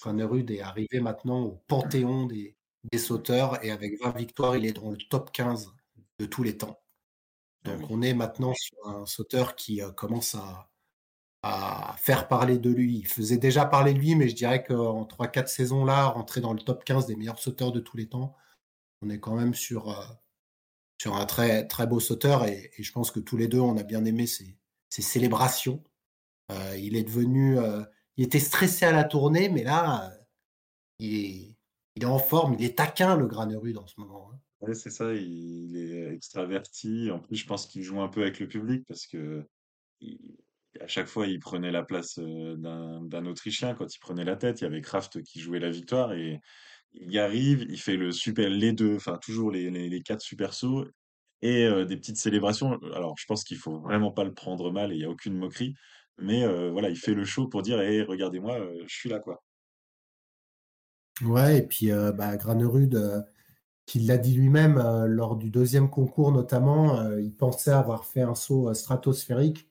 Granerud 0.00 0.50
est 0.50 0.60
arrivé 0.60 1.00
maintenant 1.00 1.42
au 1.42 1.62
panthéon 1.68 2.26
des, 2.26 2.56
des 2.90 2.98
sauteurs. 2.98 3.62
Et 3.64 3.70
avec 3.70 4.00
20 4.02 4.16
victoires, 4.16 4.56
il 4.56 4.66
est 4.66 4.72
dans 4.72 4.90
le 4.90 4.98
top 4.98 5.30
15 5.32 5.72
de 6.18 6.26
tous 6.26 6.42
les 6.42 6.56
temps. 6.56 6.80
Ah 7.64 7.76
Donc 7.76 7.90
on 7.90 8.02
est 8.02 8.14
maintenant 8.14 8.54
sur 8.54 8.76
un 8.86 9.06
sauteur 9.06 9.54
qui 9.54 9.82
euh, 9.82 9.90
commence 9.90 10.34
à, 10.34 10.69
à 11.42 11.94
faire 11.98 12.28
parler 12.28 12.58
de 12.58 12.70
lui. 12.70 12.98
Il 12.98 13.06
faisait 13.06 13.38
déjà 13.38 13.64
parler 13.64 13.94
de 13.94 13.98
lui, 13.98 14.14
mais 14.14 14.28
je 14.28 14.34
dirais 14.34 14.62
qu'en 14.62 15.04
3-4 15.04 15.46
saisons 15.46 15.84
là, 15.84 16.06
rentrer 16.06 16.40
dans 16.40 16.52
le 16.52 16.60
top 16.60 16.84
15 16.84 17.06
des 17.06 17.16
meilleurs 17.16 17.38
sauteurs 17.38 17.72
de 17.72 17.80
tous 17.80 17.96
les 17.96 18.08
temps, 18.08 18.36
on 19.02 19.10
est 19.10 19.20
quand 19.20 19.34
même 19.34 19.54
sur, 19.54 19.90
euh, 19.90 20.04
sur 21.00 21.16
un 21.16 21.26
très, 21.26 21.66
très 21.66 21.86
beau 21.86 22.00
sauteur 22.00 22.44
et, 22.44 22.70
je 22.78 22.92
pense 22.92 23.10
que 23.10 23.20
tous 23.20 23.36
les 23.36 23.48
deux, 23.48 23.60
on 23.60 23.76
a 23.76 23.82
bien 23.82 24.04
aimé 24.04 24.26
ses, 24.26 24.56
célébrations. 24.90 25.82
Euh, 26.52 26.76
il 26.76 26.96
est 26.96 27.04
devenu... 27.04 27.58
euh, 27.58 27.82
il 28.16 28.24
était 28.24 28.40
stressé 28.40 28.84
à 28.84 28.92
la 28.92 29.04
tournée, 29.04 29.48
mais 29.48 29.62
là, 29.62 30.12
il 30.98 31.14
est, 31.14 31.56
il 31.94 32.02
est 32.02 32.06
en 32.06 32.18
forme, 32.18 32.54
il 32.58 32.64
est 32.64 32.76
taquin, 32.76 33.16
le 33.16 33.26
Granerud, 33.26 33.78
en 33.78 33.86
ce 33.86 33.98
moment. 33.98 34.30
hein. 34.34 34.40
Ouais, 34.60 34.74
c'est 34.74 34.90
ça, 34.90 35.14
il, 35.14 35.74
est 35.76 36.12
extraverti. 36.14 37.10
En 37.10 37.18
plus, 37.18 37.36
je 37.36 37.46
pense 37.46 37.66
qu'il 37.66 37.82
joue 37.82 38.00
un 38.02 38.08
peu 38.08 38.20
avec 38.20 38.40
le 38.40 38.46
public 38.46 38.84
parce 38.86 39.06
que 39.06 39.48
à 40.78 40.86
chaque 40.86 41.08
fois, 41.08 41.26
il 41.26 41.40
prenait 41.40 41.72
la 41.72 41.82
place 41.82 42.18
euh, 42.18 42.54
d'un 42.56 43.26
Autrichien 43.26 43.74
quand 43.74 43.92
il 43.92 43.98
prenait 43.98 44.24
la 44.24 44.36
tête. 44.36 44.60
Il 44.60 44.64
y 44.64 44.66
avait 44.66 44.80
Kraft 44.80 45.22
qui 45.22 45.40
jouait 45.40 45.58
la 45.58 45.70
victoire 45.70 46.12
et 46.12 46.40
il 46.92 47.18
arrive, 47.18 47.66
il 47.68 47.80
fait 47.80 47.96
le 47.96 48.12
super, 48.12 48.48
les 48.48 48.72
deux, 48.72 48.96
enfin 48.96 49.18
toujours 49.20 49.50
les, 49.50 49.70
les, 49.70 50.02
quatre 50.02 50.22
super 50.22 50.54
sauts 50.54 50.86
et 51.42 51.64
euh, 51.66 51.84
des 51.84 51.96
petites 51.96 52.18
célébrations. 52.18 52.78
Alors, 52.94 53.14
je 53.18 53.26
pense 53.26 53.42
qu'il 53.44 53.56
faut 53.56 53.78
vraiment 53.80 54.12
pas 54.12 54.24
le 54.24 54.32
prendre 54.32 54.70
mal 54.70 54.92
et 54.92 54.96
il 54.96 55.00
y 55.00 55.04
a 55.04 55.10
aucune 55.10 55.36
moquerie, 55.36 55.74
mais 56.18 56.44
euh, 56.44 56.70
voilà, 56.70 56.88
il 56.88 56.96
fait 56.96 57.14
le 57.14 57.24
show 57.24 57.48
pour 57.48 57.62
dire, 57.62 57.80
hé, 57.80 58.02
regardez-moi, 58.02 58.58
je 58.86 58.94
suis 58.94 59.08
là, 59.08 59.18
quoi. 59.18 59.42
Ouais, 61.22 61.58
et 61.58 61.62
puis 61.62 61.90
bah, 62.16 62.36
Granerud, 62.38 63.26
qui 63.84 64.00
l'a 64.00 64.16
dit 64.16 64.34
lui-même 64.34 64.78
lors 65.06 65.36
du 65.36 65.50
deuxième 65.50 65.90
concours 65.90 66.32
notamment, 66.32 67.14
il 67.18 67.34
pensait 67.34 67.72
avoir 67.72 68.06
fait 68.06 68.22
un 68.22 68.34
saut 68.34 68.72
stratosphérique. 68.72 69.69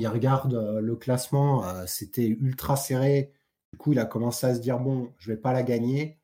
Il 0.00 0.08
regarde 0.08 0.54
euh, 0.54 0.80
le 0.80 0.96
classement, 0.96 1.62
euh, 1.66 1.84
c'était 1.86 2.26
ultra 2.26 2.74
serré. 2.74 3.34
Du 3.70 3.78
coup, 3.78 3.92
il 3.92 3.98
a 3.98 4.06
commencé 4.06 4.46
à 4.46 4.54
se 4.54 4.60
dire, 4.60 4.78
bon, 4.78 5.12
je 5.18 5.30
vais 5.30 5.36
pas 5.36 5.52
la 5.52 5.62
gagner. 5.62 6.18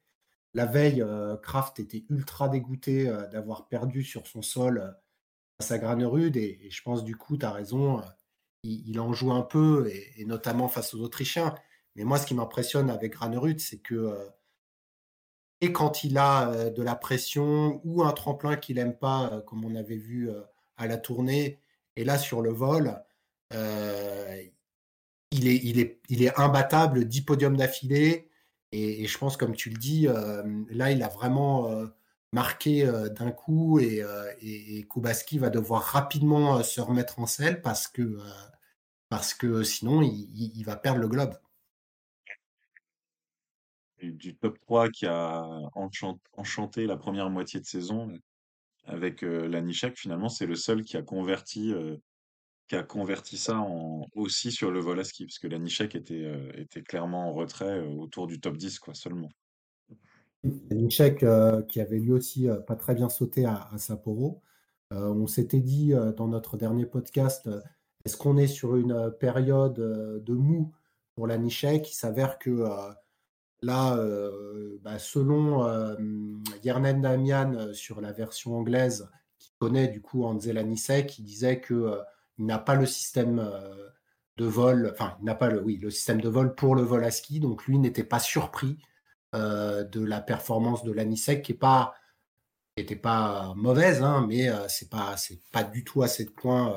La 0.55 0.65
veille, 0.65 1.03
euh, 1.03 1.37
Kraft 1.37 1.79
était 1.79 2.07
ultra 2.09 2.49
dégoûté 2.49 3.05
d'avoir 3.31 3.69
perdu 3.69 4.03
sur 4.03 4.27
son 4.27 4.41
sol 4.41 4.97
face 5.61 5.73
à 5.73 5.79
Granerud. 5.79 6.39
Et, 6.39 6.71
je 6.71 6.83
pense, 6.83 7.05
du 7.05 7.17
coup, 7.17 7.37
tu 7.37 7.45
as 7.45 7.53
raison, 7.53 8.01
il, 8.62 8.99
en 8.99 9.12
joue 9.12 9.31
un 9.33 9.43
peu, 9.43 9.93
et, 10.17 10.25
notamment 10.25 10.69
face 10.69 10.95
aux 10.95 11.03
Autrichiens. 11.03 11.55
Mais 11.97 12.05
moi, 12.05 12.17
ce 12.17 12.27
qui 12.27 12.35
m'impressionne 12.35 12.89
avec 12.89 13.12
Granerud, 13.12 13.61
c'est 13.61 13.81
que 13.81 14.17
et 15.61 15.73
quand 15.73 16.03
il 16.03 16.17
a 16.17 16.71
de 16.71 16.83
la 16.83 16.97
pression 16.97 17.81
ou 17.85 18.03
un 18.03 18.12
tremplin 18.12 18.57
qu'il 18.57 18.79
aime 18.79 18.97
pas, 18.97 19.43
comme 19.47 19.65
on 19.67 19.75
avait 19.75 19.97
vu 19.97 20.31
à 20.79 20.87
la 20.87 20.97
tournée, 20.97 21.61
et 21.97 22.05
là 22.05 22.19
sur 22.19 22.41
le 22.41 22.51
vol, 22.51 23.03
il, 23.53 25.49
est, 25.49 25.57
il, 25.57 25.79
est, 25.81 26.01
il 26.09 26.23
est 26.23 26.39
imbattable, 26.39 27.05
10 27.07 27.23
podiums 27.23 27.57
d'affilée. 27.57 28.31
Et, 28.73 29.07
je 29.07 29.19
pense, 29.19 29.37
comme 29.37 29.55
tu 29.55 29.71
le 29.71 29.77
dis, 29.77 30.09
euh, 30.09 30.43
là, 30.71 30.91
il 30.91 31.03
a 31.03 31.09
vraiment 31.09 31.71
euh, 31.71 31.87
marqué 32.33 32.87
euh, 32.87 33.09
d'un 33.09 33.31
coup 33.31 33.79
et, 33.79 34.03
euh, 34.03 34.33
Kubaski 34.91 35.39
va 35.39 35.51
devoir 35.51 35.83
rapidement 35.83 36.59
euh, 36.59 36.63
se 36.63 36.81
remettre 36.81 37.19
en 37.21 37.27
selle 37.27 37.63
parce 37.63 37.89
que, 37.89 38.03
euh, 38.03 38.21
parce 39.09 39.35
que 39.35 39.63
sinon, 39.63 40.03
il, 40.03 40.63
va 40.65 40.77
perdre 40.77 41.01
le 41.01 41.09
globe. 41.09 41.35
Du 44.03 44.37
top 44.37 44.59
3 44.61 44.91
qui 44.91 45.07
a 45.07 45.43
enchan- 45.75 46.19
enchanté 46.35 46.87
la 46.87 46.97
première 46.97 47.31
moitié 47.31 47.61
de 47.61 47.65
saison 47.65 48.13
avec 48.85 49.25
euh, 49.25 49.49
Lanišek, 49.49 49.97
finalement, 49.97 50.29
c'est 50.29 50.47
le 50.47 50.55
seul 50.55 50.85
qui 50.85 50.97
a 50.97 51.03
converti, 51.03 51.73
euh, 51.73 51.97
qui 52.69 52.75
a 52.77 52.83
converti 52.83 53.37
ça 53.37 53.59
en, 53.59 54.07
aussi 54.15 54.51
sur 54.51 54.71
le 54.71 54.81
vol 54.81 54.99
à 54.99 55.05
ski, 55.05 55.25
parce 55.25 55.39
que 55.39 55.47
Lanišek 55.47 55.95
était, 55.95 56.25
euh, 56.25 56.51
était 56.57 56.83
clairement 56.83 57.29
en 57.29 57.33
retrait 57.33 57.79
euh, 57.79 57.89
autour 57.89 58.27
du 58.27 58.41
top 58.41 58.57
10, 58.57 58.79
quoi, 58.79 58.95
seulement. 58.95 59.31
Nichek, 60.71 61.23
euh, 61.23 61.63
qui 61.63 61.81
avait 61.81 61.99
lui 61.99 62.13
aussi 62.13 62.47
pas 62.67 62.77
très 62.77 62.95
bien 62.95 63.09
sauté 63.09 63.47
à, 63.47 63.71
Sapporo. 63.79 64.43
On 64.93 65.27
s'était 65.27 65.61
dit 65.61 65.93
dans 66.17 66.29
notre 66.29 66.57
dernier 66.57 66.87
podcast, 66.87 67.51
est-ce 68.05 68.17
qu'on 68.17 68.37
est 68.37 68.47
sur 68.47 68.77
une 68.77 69.13
période 69.19 69.75
de 69.75 70.33
mou 70.33 70.73
pour 71.17 71.27
la 71.27 71.39
Nichek? 71.39 71.91
Il 71.91 71.95
s'avère 71.95 72.39
que 72.39 72.65
là, 73.63 73.99
bah, 74.83 75.01
selon 75.01 75.67
Yernen 76.63 77.01
Damian 77.01 77.73
sur 77.73 78.01
la 78.01 78.13
version 78.13 78.57
anglaise, 78.57 79.09
qui 79.41 79.51
connaît 79.59 79.89
du 79.89 80.01
coup 80.01 80.25
Anze 80.25 80.47
Lanisek, 80.47 81.19
il 81.19 81.25
disait 81.25 81.61
que 81.61 81.99
n'a 82.38 82.59
pas 82.59 82.75
le 82.75 82.87
système 82.87 83.38
euh, 83.40 83.88
de 84.37 84.44
vol, 84.46 84.90
enfin, 84.92 85.16
n'a 85.22 85.35
pas 85.35 85.49
le, 85.49 85.62
oui, 85.62 85.77
le 85.77 85.90
système 85.90 86.20
de 86.20 86.29
vol 86.29 86.55
pour 86.55 86.75
le 86.75 86.83
vol 86.83 87.05
à 87.05 87.11
ski, 87.11 87.40
donc 87.40 87.64
lui 87.66 87.79
n'était 87.79 88.05
pas 88.05 88.18
surpris 88.20 88.79
euh, 89.35 89.85
de 89.85 90.05
la 90.05 90.20
performance 90.20 90.85
de 90.85 90.92
l'Anisec 90.92 91.42
qui 91.42 91.55
pas 91.55 91.94
qui 92.77 92.83
était 92.83 92.96
pas 92.96 93.55
mauvaise, 93.57 94.03
hein, 94.03 94.27
mais 94.29 94.49
euh, 94.49 94.68
c'est 94.68 94.90
pas 94.90 95.16
pas 95.53 95.64
du 95.64 95.85
tout 95.85 96.03
assez 96.03 96.25
de 96.25 96.31
points 96.31 96.75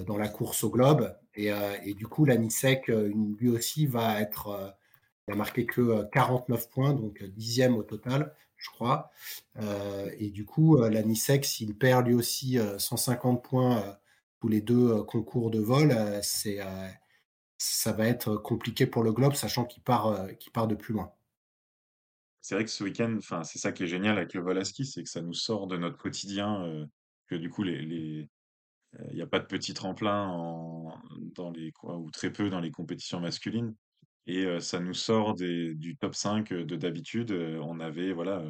euh, 0.00 0.04
dans 0.04 0.16
la 0.16 0.28
course 0.28 0.64
au 0.64 0.70
globe. 0.70 1.14
Et, 1.34 1.94
du 1.94 2.06
coup, 2.06 2.24
l'Anisec, 2.26 2.88
lui 2.88 3.48
aussi, 3.48 3.86
va 3.86 4.20
être. 4.20 4.48
euh, 4.48 4.70
il 5.28 5.34
a 5.34 5.36
marqué 5.36 5.64
que 5.66 5.80
euh, 5.80 6.04
49 6.12 6.70
points, 6.70 6.92
donc 6.92 7.22
dixième 7.24 7.76
au 7.76 7.82
total, 7.82 8.34
je 8.56 8.68
crois. 8.70 9.10
Et 10.18 10.30
du 10.30 10.44
coup, 10.44 10.76
l'Anisec, 10.76 11.44
s'il 11.44 11.76
perd 11.76 12.06
lui 12.06 12.14
aussi 12.14 12.58
euh, 12.58 12.78
150 12.78 13.42
points 13.42 13.96
tous 14.40 14.48
les 14.48 14.60
deux 14.60 15.02
concours 15.04 15.50
de 15.50 15.60
vol, 15.60 15.94
c'est 16.22 16.60
ça 17.58 17.92
va 17.92 18.06
être 18.06 18.36
compliqué 18.36 18.86
pour 18.86 19.02
le 19.02 19.12
globe, 19.12 19.34
sachant 19.34 19.64
qu'il 19.64 19.82
part, 19.82 20.26
qu'il 20.38 20.50
part 20.50 20.66
de 20.66 20.74
plus 20.74 20.94
loin. 20.94 21.12
C'est 22.40 22.54
vrai 22.54 22.64
que 22.64 22.70
ce 22.70 22.82
week-end, 22.82 23.18
c'est 23.44 23.58
ça 23.58 23.70
qui 23.70 23.82
est 23.82 23.86
génial 23.86 24.16
avec 24.16 24.32
le 24.32 24.40
vol 24.40 24.56
à 24.56 24.64
ski, 24.64 24.86
c'est 24.86 25.02
que 25.02 25.10
ça 25.10 25.20
nous 25.20 25.34
sort 25.34 25.66
de 25.66 25.76
notre 25.76 25.98
quotidien, 25.98 26.86
que 27.26 27.34
du 27.34 27.50
coup, 27.50 27.62
les, 27.62 27.82
les, 27.82 28.30
il 29.10 29.14
n'y 29.14 29.22
a 29.22 29.26
pas 29.26 29.40
de 29.40 29.44
petit 29.44 29.74
tremplin 29.74 30.26
en, 30.26 30.98
dans 31.34 31.50
les, 31.50 31.70
ou 31.82 32.10
très 32.10 32.32
peu 32.32 32.48
dans 32.48 32.60
les 32.60 32.70
compétitions 32.70 33.20
masculines. 33.20 33.74
Et 34.26 34.60
ça 34.60 34.80
nous 34.80 34.94
sort 34.94 35.34
des, 35.34 35.74
du 35.74 35.96
top 35.96 36.14
5 36.14 36.52
de 36.52 36.76
d'habitude. 36.76 37.32
On 37.32 37.78
avait, 37.78 38.12
voilà, 38.12 38.42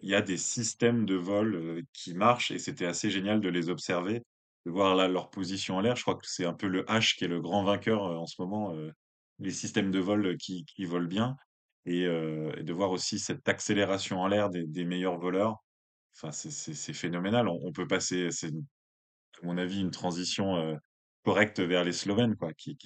il 0.00 0.08
y 0.08 0.14
a 0.14 0.22
des 0.22 0.36
systèmes 0.36 1.04
de 1.04 1.14
vol 1.14 1.82
qui 1.92 2.14
marchent 2.14 2.50
et 2.50 2.58
c'était 2.58 2.86
assez 2.86 3.10
génial 3.10 3.40
de 3.40 3.48
les 3.48 3.68
observer, 3.68 4.22
de 4.68 4.72
voir 4.72 4.94
leur 5.08 5.30
position 5.30 5.76
en 5.76 5.80
l'air. 5.80 5.96
Je 5.96 6.02
crois 6.02 6.14
que 6.14 6.26
c'est 6.26 6.44
un 6.44 6.52
peu 6.52 6.66
le 6.66 6.82
H 6.84 7.16
qui 7.16 7.24
est 7.24 7.28
le 7.28 7.40
grand 7.40 7.64
vainqueur 7.64 8.04
euh, 8.04 8.16
en 8.16 8.26
ce 8.26 8.40
moment, 8.40 8.74
euh, 8.74 8.90
les 9.38 9.50
systèmes 9.50 9.90
de 9.90 9.98
vol 9.98 10.36
qui, 10.36 10.64
qui 10.64 10.84
volent 10.84 11.08
bien 11.08 11.36
et, 11.86 12.06
euh, 12.06 12.52
de 12.62 12.72
voir 12.72 12.90
aussi 12.90 13.18
cette 13.18 13.48
accélération 13.48 14.20
en 14.20 14.28
l'air 14.28 14.50
des, 14.50 14.84
meilleurs 14.84 15.18
voleurs. 15.18 15.56
Enfin, 16.14 16.32
c'est 16.32 16.92
phénoménal. 16.92 17.48
On, 17.48 17.72
peut 17.72 17.86
passer, 17.86 18.30
c'est 18.30 18.48
à 18.48 19.46
mon 19.46 19.56
avis, 19.56 19.80
une 19.80 19.90
transition 19.90 20.56
euh, 20.56 20.76
correcte 21.24 21.60
vers 21.60 21.84
les 21.84 21.92
Slovènes, 21.92 22.36
quoi, 22.36 22.52
qui, 22.52 22.76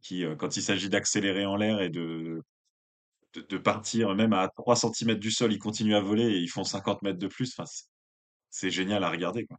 qui, 0.00 0.24
euh, 0.24 0.36
quand 0.36 0.56
il 0.56 0.62
s'agit 0.62 0.88
d'accélérer 0.88 1.44
en 1.44 1.56
l'air 1.56 1.82
et 1.82 1.90
de, 1.90 2.42
de, 3.34 3.58
partir 3.58 4.14
même 4.14 4.32
à 4.32 4.48
3 4.48 4.76
centimètres 4.76 5.20
du 5.20 5.30
sol, 5.30 5.52
ils 5.52 5.58
continuent 5.58 5.96
à 5.96 6.00
voler 6.00 6.24
et 6.24 6.38
ils 6.38 6.48
font 6.48 6.64
50 6.64 7.02
mètres 7.02 7.18
de 7.18 7.28
plus. 7.28 7.52
Enfin, 7.58 7.68
c'est 8.50 8.70
génial 8.70 9.04
à 9.04 9.10
regarder, 9.10 9.44
quoi. 9.46 9.58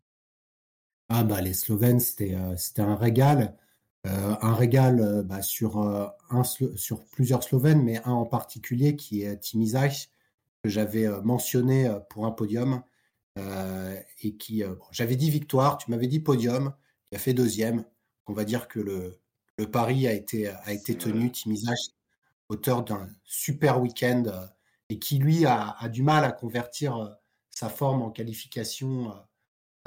Ah 1.10 1.24
bah 1.24 1.42
les 1.42 1.54
Slovènes, 1.54 2.00
c'était 2.00 2.36
euh, 2.36 2.56
c'était 2.56 2.82
un 2.82 2.96
régal. 2.96 3.56
Euh, 4.08 4.36
un 4.42 4.54
régal 4.54 5.00
euh, 5.02 5.24
bah, 5.24 5.42
sur, 5.42 5.80
euh, 5.82 6.08
un, 6.30 6.44
Slo- 6.44 6.76
sur 6.78 7.04
plusieurs 7.06 7.44
Slovènes, 7.44 7.84
mais 7.84 7.98
un 8.06 8.12
en 8.14 8.26
particulier 8.26 8.96
qui 8.96 9.24
est 9.24 9.38
Timizaj, 9.40 10.10
que 10.64 10.70
j'avais 10.70 11.08
euh, 11.08 11.22
mentionné 11.22 11.88
euh, 11.88 12.00
pour 12.00 12.26
un 12.26 12.32
podium. 12.32 12.84
euh, 13.40 14.00
et 14.24 14.36
qui, 14.38 14.64
euh, 14.64 14.76
bon, 14.76 14.86
j'avais 14.92 15.16
dit 15.18 15.32
victoire, 15.32 15.78
tu 15.80 15.92
m'avais 15.92 16.08
dit 16.08 16.20
podium, 16.22 16.74
il 17.12 17.18
a 17.18 17.20
fait 17.20 17.34
deuxième. 17.34 17.86
On 18.28 18.34
va 18.34 18.46
dire 18.46 18.68
que 18.70 18.80
le, 18.82 19.20
le 19.58 19.72
pari 19.72 20.08
a 20.08 20.14
été, 20.14 20.50
a 20.50 20.74
été 20.74 20.98
tenu. 20.98 21.32
Timizaj, 21.32 21.78
auteur 22.50 22.84
d'un 22.84 23.08
super 23.26 23.82
week-end, 23.82 24.24
euh, 24.28 24.46
et 24.90 25.00
qui 25.00 25.18
lui 25.20 25.46
a, 25.46 25.72
a 25.80 25.90
du 25.90 26.04
mal 26.04 26.24
à 26.26 26.32
convertir 26.32 26.98
euh, 26.98 27.10
sa 27.52 27.70
forme 27.70 28.02
en 28.02 28.12
qualification. 28.12 29.12
euh, 29.12 29.16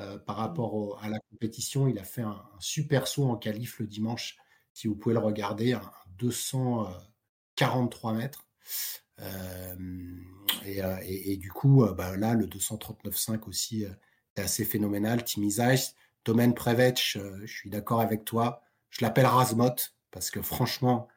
euh, 0.01 0.19
par 0.19 0.37
Mm. 0.37 0.41
rapport 0.41 0.75
au- 0.75 0.97
à 1.01 1.09
la 1.09 1.19
compétition. 1.31 1.87
Il 1.89 1.99
a 1.99 2.05
fait 2.05 2.23
un, 2.23 2.31
un 2.31 2.61
super 2.61 3.07
saut 3.07 3.25
en 3.29 3.37
qualif 3.37 3.79
le 3.81 3.87
dimanche, 3.87 4.37
si 4.73 4.89
vous 4.89 4.95
pouvez 4.97 5.15
le 5.15 5.21
regarder, 5.21 5.73
un 5.75 5.91
243 6.19 8.13
mètres. 8.15 8.47
Euh, 9.21 9.77
et, 10.65 10.83
euh, 10.83 10.97
et- 11.03 11.33
et 11.33 11.37
du 11.37 11.51
coup, 11.53 11.85
bah, 11.97 12.17
là, 12.17 12.35
le 12.35 12.47
239,5 12.47 13.47
aussi 13.49 13.85
euh, 13.85 13.91
est 14.37 14.43
assez 14.43 14.65
phénoménal. 14.65 15.23
Timizaj, 15.25 15.93
Domen 16.25 16.55
Prevec, 16.55 17.15
euh, 17.17 17.39
je 17.45 17.53
suis 17.53 17.71
d'accord 17.71 18.01
avec 18.01 18.25
toi. 18.25 18.63
Je 18.91 19.05
l'appelle 19.05 19.27
Razmot 19.27 19.75
parce 20.11 20.31
que 20.31 20.41
franchement, 20.43 21.09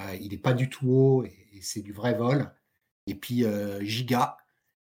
euh, 0.00 0.14
il 0.20 0.30
n'est 0.30 0.38
pas 0.38 0.52
du 0.52 0.68
tout 0.70 0.88
haut 0.90 1.24
et, 1.24 1.48
et 1.52 1.62
c'est 1.62 1.82
du 1.82 1.92
vrai 1.92 2.14
vol. 2.14 2.50
Et 3.06 3.14
puis 3.14 3.44
euh, 3.44 3.82
Giga, 3.84 4.36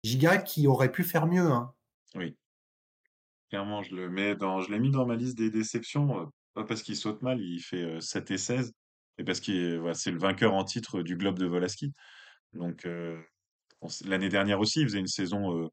Giga 0.05 0.39
qui 0.39 0.67
aurait 0.67 0.93
pu 0.93 1.03
faire 1.05 1.27
mieux. 1.27 1.51
hein. 1.51 1.75
Oui, 2.15 2.37
clairement, 3.53 3.83
je 3.83 3.95
mets 3.95 4.35
dans, 4.35 4.61
je 4.61 4.73
l'ai 4.73 4.81
mis 4.81 4.91
dans 4.91 5.07
ma 5.07 5.17
liste 5.17 5.37
des 5.37 5.51
déceptions, 5.51 6.21
euh, 6.23 6.27
pas 6.55 6.65
parce 6.65 6.83
qu'il 6.83 6.97
saute 6.97 7.21
mal, 7.23 7.41
il 7.41 7.61
fait 7.61 7.83
euh, 7.83 8.01
7 8.01 8.31
et 8.31 8.39
16, 8.39 8.73
et 9.19 9.25
parce 9.25 9.41
qu'il 9.41 9.79
voilà, 9.79 9.95
c'est 9.95 10.11
le 10.11 10.19
vainqueur 10.19 10.55
en 10.55 10.65
titre 10.65 11.03
du 11.03 11.17
Globe 11.17 11.39
de 11.39 11.47
Volaski. 11.47 11.93
Donc, 12.55 12.87
euh, 12.87 13.21
l'année 14.07 14.31
dernière 14.31 14.61
aussi, 14.61 14.81
il 14.81 14.87
faisait 14.87 15.01
une 15.01 15.07
saison 15.07 15.65
euh, 15.65 15.69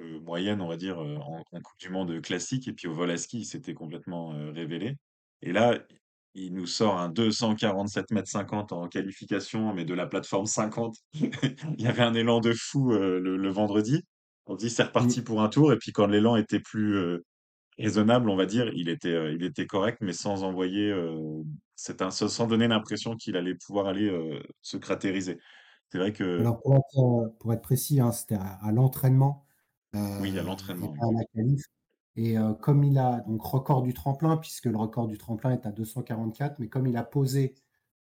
euh, 0.00 0.20
moyenne, 0.20 0.60
on 0.60 0.68
va 0.68 0.76
dire, 0.76 1.00
euh, 1.00 1.16
en, 1.16 1.42
Coupe 1.52 1.78
du 1.78 1.90
Monde 1.90 2.20
classique, 2.22 2.66
et 2.68 2.72
puis 2.72 2.88
au 2.88 2.94
vol 2.94 3.14
il 3.32 3.44
s'était 3.46 3.74
complètement 3.74 4.34
euh, 4.34 4.50
révélé. 4.50 4.96
Et 5.42 5.52
là, 5.52 5.78
il 6.34 6.54
nous 6.54 6.66
sort 6.66 6.98
un 6.98 7.08
247 7.08 8.10
mètres 8.10 8.28
50 8.28 8.72
en 8.72 8.88
qualification, 8.88 9.72
mais 9.74 9.84
de 9.84 9.94
la 9.94 10.06
plateforme 10.06 10.46
50. 10.46 10.96
Il 11.14 11.80
y 11.80 11.86
avait 11.86 12.02
un 12.02 12.14
élan 12.14 12.40
de 12.40 12.52
fou 12.52 12.92
euh, 12.92 13.20
le 13.20 13.50
vendredi. 13.50 14.02
On 14.46 14.56
dit 14.56 14.70
c'est 14.70 14.84
Mm. 14.84 14.86
reparti 14.88 15.22
pour 15.22 15.42
un 15.42 15.48
tour, 15.48 15.72
et 15.72 15.78
puis 15.78 15.92
quand 15.92 16.06
l'élan 16.06 16.36
était 16.36 16.60
plus 16.60 16.96
euh, 16.96 17.24
raisonnable, 17.78 18.30
on 18.30 18.36
va 18.36 18.46
dire, 18.46 18.68
il 18.74 18.88
était, 18.88 19.08
euh, 19.14 19.32
il 19.34 19.44
était 19.44 19.66
correct, 19.66 19.98
mais 20.02 20.12
sans 20.12 20.44
envoyer, 20.44 20.90
euh, 20.90 21.42
c'est 21.76 22.02
un, 22.02 22.10
sans 22.10 22.46
donner 22.46 22.68
l'impression 22.68 23.16
qu'il 23.16 23.36
allait 23.36 23.54
pouvoir 23.56 23.86
aller 23.86 24.08
euh, 24.10 24.42
se 24.62 24.76
cratériser. 24.78 25.38
C'est 25.90 25.98
vrai 25.98 26.12
que 26.12 26.24
Alors, 26.40 26.60
pour 26.60 26.76
être, 26.76 26.98
euh, 26.98 27.28
pour 27.40 27.52
être 27.52 27.62
précis, 27.62 28.00
hein, 28.00 28.12
c'était 28.12 28.36
à, 28.36 28.58
à 28.62 28.72
l'entraînement 28.72 29.46
oui, 30.18 30.36
euh, 30.36 30.40
et 30.40 30.42
l'entraînement. 30.42 30.92
pas 30.98 31.06
à 31.08 31.12
la 31.12 31.24
qualif. 31.34 31.62
Et 32.16 32.38
euh, 32.38 32.54
comme 32.54 32.84
il 32.84 32.98
a 32.98 33.20
donc 33.26 33.42
record 33.42 33.82
du 33.82 33.94
tremplin, 33.94 34.36
puisque 34.36 34.66
le 34.66 34.76
record 34.76 35.06
du 35.08 35.18
tremplin 35.18 35.52
est 35.52 35.66
à 35.66 35.72
244, 35.72 36.58
mais 36.58 36.68
comme 36.68 36.86
il 36.86 36.96
a 36.96 37.04
posé 37.04 37.54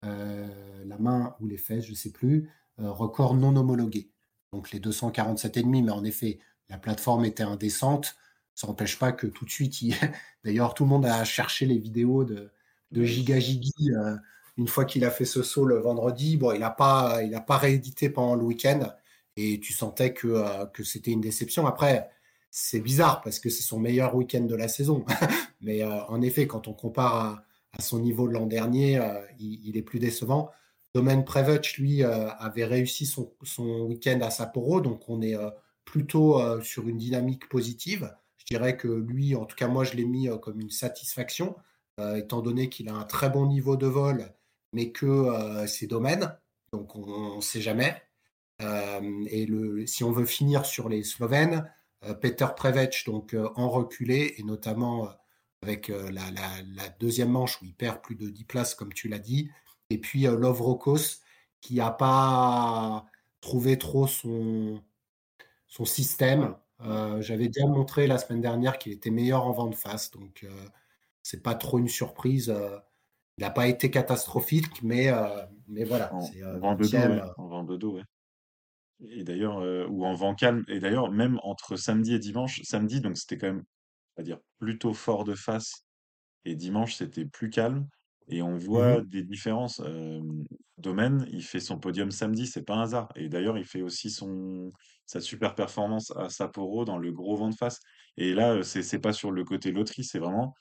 euh, 0.06 0.84
la 0.86 0.98
main 0.98 1.36
ou 1.40 1.48
les 1.48 1.58
fesses, 1.58 1.86
je 1.86 1.92
ne 1.92 1.96
sais 1.96 2.12
plus, 2.12 2.50
euh, 2.80 2.92
record 2.92 3.36
non 3.36 3.56
homologué. 3.56 4.12
Donc 4.54 4.72
les 4.72 4.80
247,5, 4.80 5.84
mais 5.84 5.92
en 5.92 6.04
effet, 6.04 6.40
la 6.70 6.78
plateforme 6.78 7.26
était 7.26 7.44
indécente. 7.44 8.16
Ça 8.56 8.68
n'empêche 8.68 8.98
pas 9.00 9.12
que 9.12 9.28
tout 9.28 9.46
de 9.46 9.50
suite, 9.50 9.82
il... 9.82 9.96
d'ailleurs, 10.44 10.74
tout 10.74 10.84
le 10.84 10.90
monde 10.90 11.06
a 11.06 11.24
cherché 11.24 11.66
les 11.66 11.78
vidéos 11.78 12.24
de, 12.24 12.52
de. 12.92 13.04
Giga 13.04 13.40
Gigi 13.40 13.72
euh, 13.96 14.16
une 14.58 14.68
fois 14.68 14.86
qu'il 14.86 15.06
a 15.06 15.12
fait 15.12 15.26
ce 15.26 15.44
saut 15.44 15.66
le 15.66 15.80
vendredi. 15.80 16.38
Bon, 16.38 16.52
il 16.52 16.60
n'a 16.60 16.70
pas, 16.72 17.24
il 17.24 17.34
a 17.36 17.42
pas 17.42 17.58
réédité 17.58 18.10
pendant 18.10 18.36
le 18.36 18.44
week-end 18.44 18.92
et 19.38 19.60
tu 19.60 19.74
sentais 19.74 20.14
que, 20.14 20.28
euh, 20.28 20.66
que 20.68 20.84
c'était 20.84 21.12
une 21.12 21.22
déception. 21.22 21.66
Après, 21.68 22.10
c'est 22.52 22.80
bizarre 22.82 23.22
parce 23.22 23.40
que 23.40 23.50
c'est 23.50 23.64
son 23.64 23.80
meilleur 23.80 24.16
week-end 24.16 24.42
de 24.42 24.56
la 24.56 24.68
saison. 24.68 25.06
Mais 25.62 25.84
euh, 25.84 26.04
en 26.08 26.22
effet, 26.22 26.48
quand 26.48 26.68
on 26.68 26.74
compare 26.74 27.16
à, 27.16 27.46
à 27.78 27.82
son 27.82 28.00
niveau 28.00 28.28
de 28.28 28.34
l'an 28.34 28.48
dernier, 28.48 29.00
il, 29.40 29.62
il 29.66 29.78
est 29.78 29.82
plus 29.84 30.00
décevant. 30.00 30.52
Domaine 30.96 31.24
Prevost, 31.24 31.78
lui, 31.78 32.04
euh, 32.04 32.30
avait 32.32 32.66
réussi 32.66 33.06
son, 33.06 33.32
week-end 33.88 34.20
à 34.22 34.32
Sapporo, 34.32 34.82
donc 34.82 35.08
on 35.08 35.22
est 35.22 35.36
euh, 35.36 35.50
plutôt 35.86 36.42
euh, 36.42 36.62
sur 36.62 36.88
une 36.88 36.98
dynamique 36.98 37.48
positive. 37.48 38.12
Je 38.38 38.46
dirais 38.46 38.76
que 38.76 38.88
lui, 38.88 39.36
en 39.36 39.46
tout 39.46 39.56
cas 39.56 39.68
moi, 39.68 39.84
je 39.84 39.94
l'ai 39.94 40.06
mis 40.06 40.28
comme 40.42 40.60
une 40.60 40.72
satisfaction, 40.72 41.56
étant 42.16 42.42
donné 42.42 42.70
qu'il 42.70 42.88
a 42.88 42.94
un 42.94 43.04
très 43.04 43.30
bon 43.30 43.46
niveau 43.46 43.76
de 43.76 43.86
vol, 43.86 44.34
mais 44.74 44.92
que 44.92 45.66
c'est 45.68 45.86
domaine, 45.86 46.36
donc 46.72 46.96
on 46.96 47.36
ne 47.36 47.42
sait 47.42 47.62
jamais. 47.62 48.02
Et 48.62 49.48
si 49.86 50.04
on 50.04 50.12
veut 50.12 50.26
finir 50.26 50.66
sur 50.66 50.90
les 50.90 51.04
Slovènes, 51.04 51.70
Peter 52.22 52.48
Prevec, 52.56 53.04
donc 53.06 53.36
en 53.56 53.70
reculé, 53.70 54.36
et 54.38 54.44
notamment 54.44 55.10
avec 55.62 55.90
la, 55.90 56.32
la, 56.32 56.62
la, 56.74 56.90
deuxième 57.00 57.30
manche 57.30 57.62
où 57.62 57.66
il 57.66 57.76
perd 57.76 58.02
plus 58.02 58.16
de 58.16 58.30
10 58.30 58.46
places, 58.46 58.74
comme 58.74 58.94
tu 58.94 59.10
l'as 59.10 59.20
dit, 59.20 59.52
et 59.90 59.98
puis 59.98 60.28
euh, 60.28 60.38
Lovrokos, 60.38 61.22
qui 61.62 61.76
n'a 61.76 61.92
pas 61.92 63.06
trouvé 63.42 63.78
trop 63.78 64.08
son, 64.08 64.82
son 65.68 65.86
système. 65.86 66.56
Euh, 66.82 67.22
J'avais 67.22 67.48
déjà 67.48 67.68
montré 67.68 68.08
la 68.08 68.18
semaine 68.18 68.42
dernière 68.42 68.78
qu'il 68.78 68.92
était 68.92 69.12
meilleur 69.12 69.46
en 69.46 69.52
vent 69.52 69.68
de 69.68 69.76
face, 69.76 70.12
donc 70.12 70.44
euh, 70.44 70.66
c'est 71.24 71.44
pas 71.44 71.56
trop 71.56 71.80
une 71.80 71.88
surprise. 71.88 72.50
Euh, 72.50 72.78
il 73.38 73.42
n'a 73.42 73.52
pas 73.52 73.68
été 73.68 73.90
catastrophique, 73.90 74.82
mais, 74.84 75.10
euh, 75.10 75.46
mais 75.68 75.86
voilà. 75.86 76.14
En, 76.14 76.20
vent 76.60 76.76
de 76.76 76.84
dos, 76.84 76.90
20e, 76.90 77.12
ouais. 77.12 77.22
En 77.38 77.48
vent 77.48 77.64
de 77.64 77.78
dos, 77.78 77.96
ouais. 77.96 78.04
Et 79.02 79.24
d'ailleurs, 79.24 79.60
ou 79.90 80.06
en 80.06 80.14
vent 80.14 80.36
calme. 80.36 80.66
Et 80.68 80.80
d'ailleurs, 80.80 81.10
même 81.10 81.40
entre 81.44 81.78
samedi 81.78 82.14
et 82.16 82.20
dimanche, 82.20 82.62
samedi, 82.64 83.00
donc 83.00 83.18
c'était 83.18 83.38
quand 83.38 83.48
même, 83.48 83.64
on 84.18 84.22
va 84.22 84.24
dire, 84.24 84.40
plutôt 84.60 84.94
fort 84.94 85.24
de 85.24 85.36
face, 85.36 85.86
et 86.44 86.56
dimanche, 86.56 86.96
c'était 86.96 87.24
plus 87.24 87.50
calme. 87.50 87.88
Et 88.30 88.42
on 88.44 88.58
voit 88.58 89.02
Mhm. 89.02 89.04
des 89.04 89.24
différences. 89.24 89.82
Euh, 89.84 90.22
Domaine, 90.78 91.28
il 91.32 91.44
fait 91.44 91.60
son 91.60 91.80
podium 91.80 92.12
samedi, 92.12 92.48
c'est 92.48 92.64
pas 92.64 92.76
un 92.76 92.84
hasard. 92.84 93.10
Et 93.16 93.28
d'ailleurs, 93.30 93.58
il 93.58 93.66
fait 93.66 93.82
aussi 93.82 94.10
son 94.12 94.72
sa 95.06 95.20
super 95.22 95.56
performance 95.56 96.12
à 96.16 96.30
Sapporo 96.30 96.86
dans 96.86 96.98
le 97.00 97.12
gros 97.12 97.36
vent 97.36 97.50
de 97.50 97.56
face. 97.56 97.80
Et 98.18 98.34
là, 98.34 98.62
c'est 98.64 98.84
c'est 98.84 99.00
pas 99.00 99.14
sur 99.14 99.32
le 99.32 99.44
côté 99.44 99.72
loterie, 99.72 100.04
c'est 100.04 100.20
vraiment, 100.20 100.54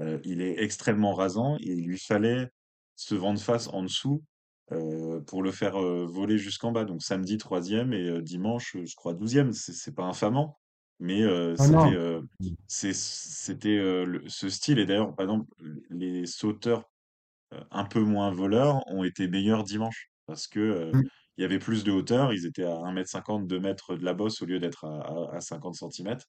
euh, 0.00 0.18
il 0.24 0.42
est 0.42 0.62
extrêmement 0.62 1.14
rasant. 1.14 1.56
Et 1.60 1.72
il 1.74 1.86
lui 1.86 1.98
fallait 1.98 2.48
ce 2.96 3.14
vent 3.14 3.34
de 3.34 3.38
face 3.40 3.68
en 3.68 3.82
dessous 3.82 4.24
euh, 4.72 5.20
pour 5.22 5.42
le 5.42 5.52
faire 5.52 5.78
voler 5.78 6.38
jusqu'en 6.38 6.72
bas. 6.72 6.84
Donc 6.84 7.02
samedi 7.02 7.38
troisième 7.38 7.92
et 7.92 8.22
dimanche, 8.22 8.76
je 8.84 8.94
crois 8.96 9.14
douzième. 9.14 9.52
C'est 9.52 9.72
c'est 9.72 9.94
pas 9.94 10.04
infamant, 10.04 10.56
mais 11.00 11.22
euh, 11.22 11.56
Ah 11.58 11.66
c'était 11.66 11.92
non. 11.92 11.94
euh, 11.94 12.22
c'est 12.66 12.94
c'était 12.94 13.78
euh, 13.78 14.04
le- 14.04 14.28
ce 14.28 14.48
style. 14.48 14.78
Et 14.78 14.86
d'ailleurs, 14.86 15.14
par 15.14 15.24
exemple, 15.24 15.46
les 15.90 16.26
sauteurs 16.26 16.90
euh, 17.52 17.60
un 17.70 17.84
peu 17.84 18.00
moins 18.00 18.30
voleurs 18.32 18.82
ont 18.88 19.04
été 19.04 19.28
meilleurs 19.28 19.64
dimanche 19.64 20.10
parce 20.26 20.46
que 20.48 20.60
euh, 20.60 20.94
Mm. 20.94 21.02
il 21.38 21.42
y 21.42 21.44
avait 21.44 21.58
plus 21.58 21.84
de 21.84 21.92
hauteur. 21.92 22.32
Ils 22.32 22.46
étaient 22.46 22.64
à 22.64 22.76
1m50, 22.76 23.46
2 23.46 23.60
mètres 23.60 23.96
de 23.96 24.04
la 24.04 24.14
bosse 24.14 24.42
au 24.42 24.46
lieu 24.46 24.58
d'être 24.60 24.84
à, 24.84 25.00
à, 25.32 25.36
à 25.36 25.40
50 25.40 25.74
cm. 25.76 26.24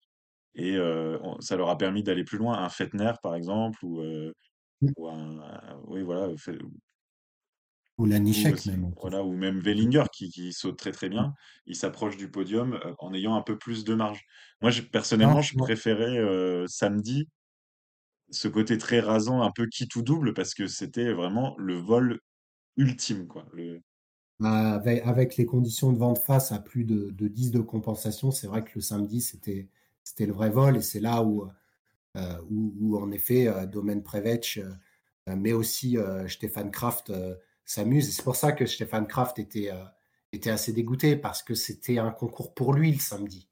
Et 0.55 0.75
euh, 0.77 1.19
on- 1.23 1.39
ça 1.41 1.55
leur 1.57 1.69
a 1.69 1.77
permis 1.77 2.03
d'aller 2.03 2.23
plus 2.23 2.37
loin. 2.37 2.57
Un 2.63 2.69
Fettner, 2.69 3.13
par 3.23 3.35
exemple, 3.35 3.79
ou, 3.85 4.01
euh, 4.01 4.31
Mm. 4.81 4.93
ou 4.97 5.09
un, 5.09 5.81
oui, 5.87 6.03
voilà, 6.03 6.29
Ou 7.97 8.05
la 8.05 8.19
ou, 8.19 8.57
même. 8.65 8.93
voilà, 9.01 9.23
ou 9.23 9.33
même 9.35 9.59
Wellinger 9.59 10.03
qui, 10.13 10.29
qui 10.29 10.53
saute 10.53 10.77
très 10.77 10.91
très 10.91 11.09
bien. 11.09 11.33
Il 11.65 11.75
s'approche 11.75 12.17
du 12.17 12.29
podium 12.29 12.79
en 12.99 13.13
ayant 13.13 13.35
un 13.35 13.41
peu 13.41 13.57
plus 13.57 13.83
de 13.83 13.93
marge. 13.95 14.21
Moi, 14.61 14.71
je- 14.71 14.81
personnellement, 14.83 15.35
Non, 15.35 15.41
je 15.41 15.53
préférais 15.55 16.19
samedi 16.67 17.29
ce 18.33 18.47
côté 18.47 18.77
très 18.77 18.99
rasant, 18.99 19.41
un 19.41 19.51
peu 19.51 19.67
qui 19.67 19.87
tout 19.87 20.01
double, 20.01 20.33
parce 20.33 20.53
que 20.53 20.67
c'était 20.67 21.13
vraiment 21.13 21.55
le 21.57 21.75
vol 21.75 22.19
ultime, 22.77 23.27
quoi. 23.27 23.45
Le... 23.53 23.81
Bah, 24.39 24.73
Avec, 24.73 25.03
avec 25.05 25.37
les 25.37 25.45
conditions 25.45 25.93
de 25.93 25.97
vent 25.97 26.13
de 26.13 26.19
face 26.19 26.51
à 26.51 26.59
plus 26.59 26.85
de, 26.85 27.11
de 27.11 27.27
10 27.27 27.51
de 27.51 27.59
compensation, 27.61 28.31
c'est 28.31 28.47
vrai 28.47 28.63
que 28.63 28.71
le 28.75 28.81
samedi, 28.81 29.21
c'était, 29.21 29.69
c'était 30.03 30.25
le 30.25 30.33
vrai 30.33 30.49
vol. 30.49 30.77
Et 30.77 30.81
c'est 30.81 30.99
là 30.99 31.23
où, 31.23 31.47
euh, 32.17 32.37
où, 32.49 32.73
où, 32.79 32.97
en 32.97 33.11
effet, 33.11 33.47
euh, 33.47 33.65
Domaine 33.65 34.03
Prevec, 34.03 34.59
euh, 35.29 35.35
mais 35.37 35.53
aussi 35.53 35.97
Stéphane 36.27 36.71
Kraft 36.71 37.11
s'amuse. 37.65 38.09
Et 38.09 38.11
c'est 38.11 38.23
pour 38.23 38.35
ça 38.35 38.51
que 38.51 38.65
Stéphane 38.65 39.07
Kraft 39.07 39.39
était, 39.39 39.71
était 40.33 40.49
assez 40.49 40.73
dégoûté, 40.73 41.15
parce 41.15 41.43
que 41.43 41.55
c'était 41.55 41.97
un 41.99 42.11
concours 42.11 42.53
pour 42.53 42.73
lui 42.73 42.91
le 42.91 42.99
samedi. 42.99 43.49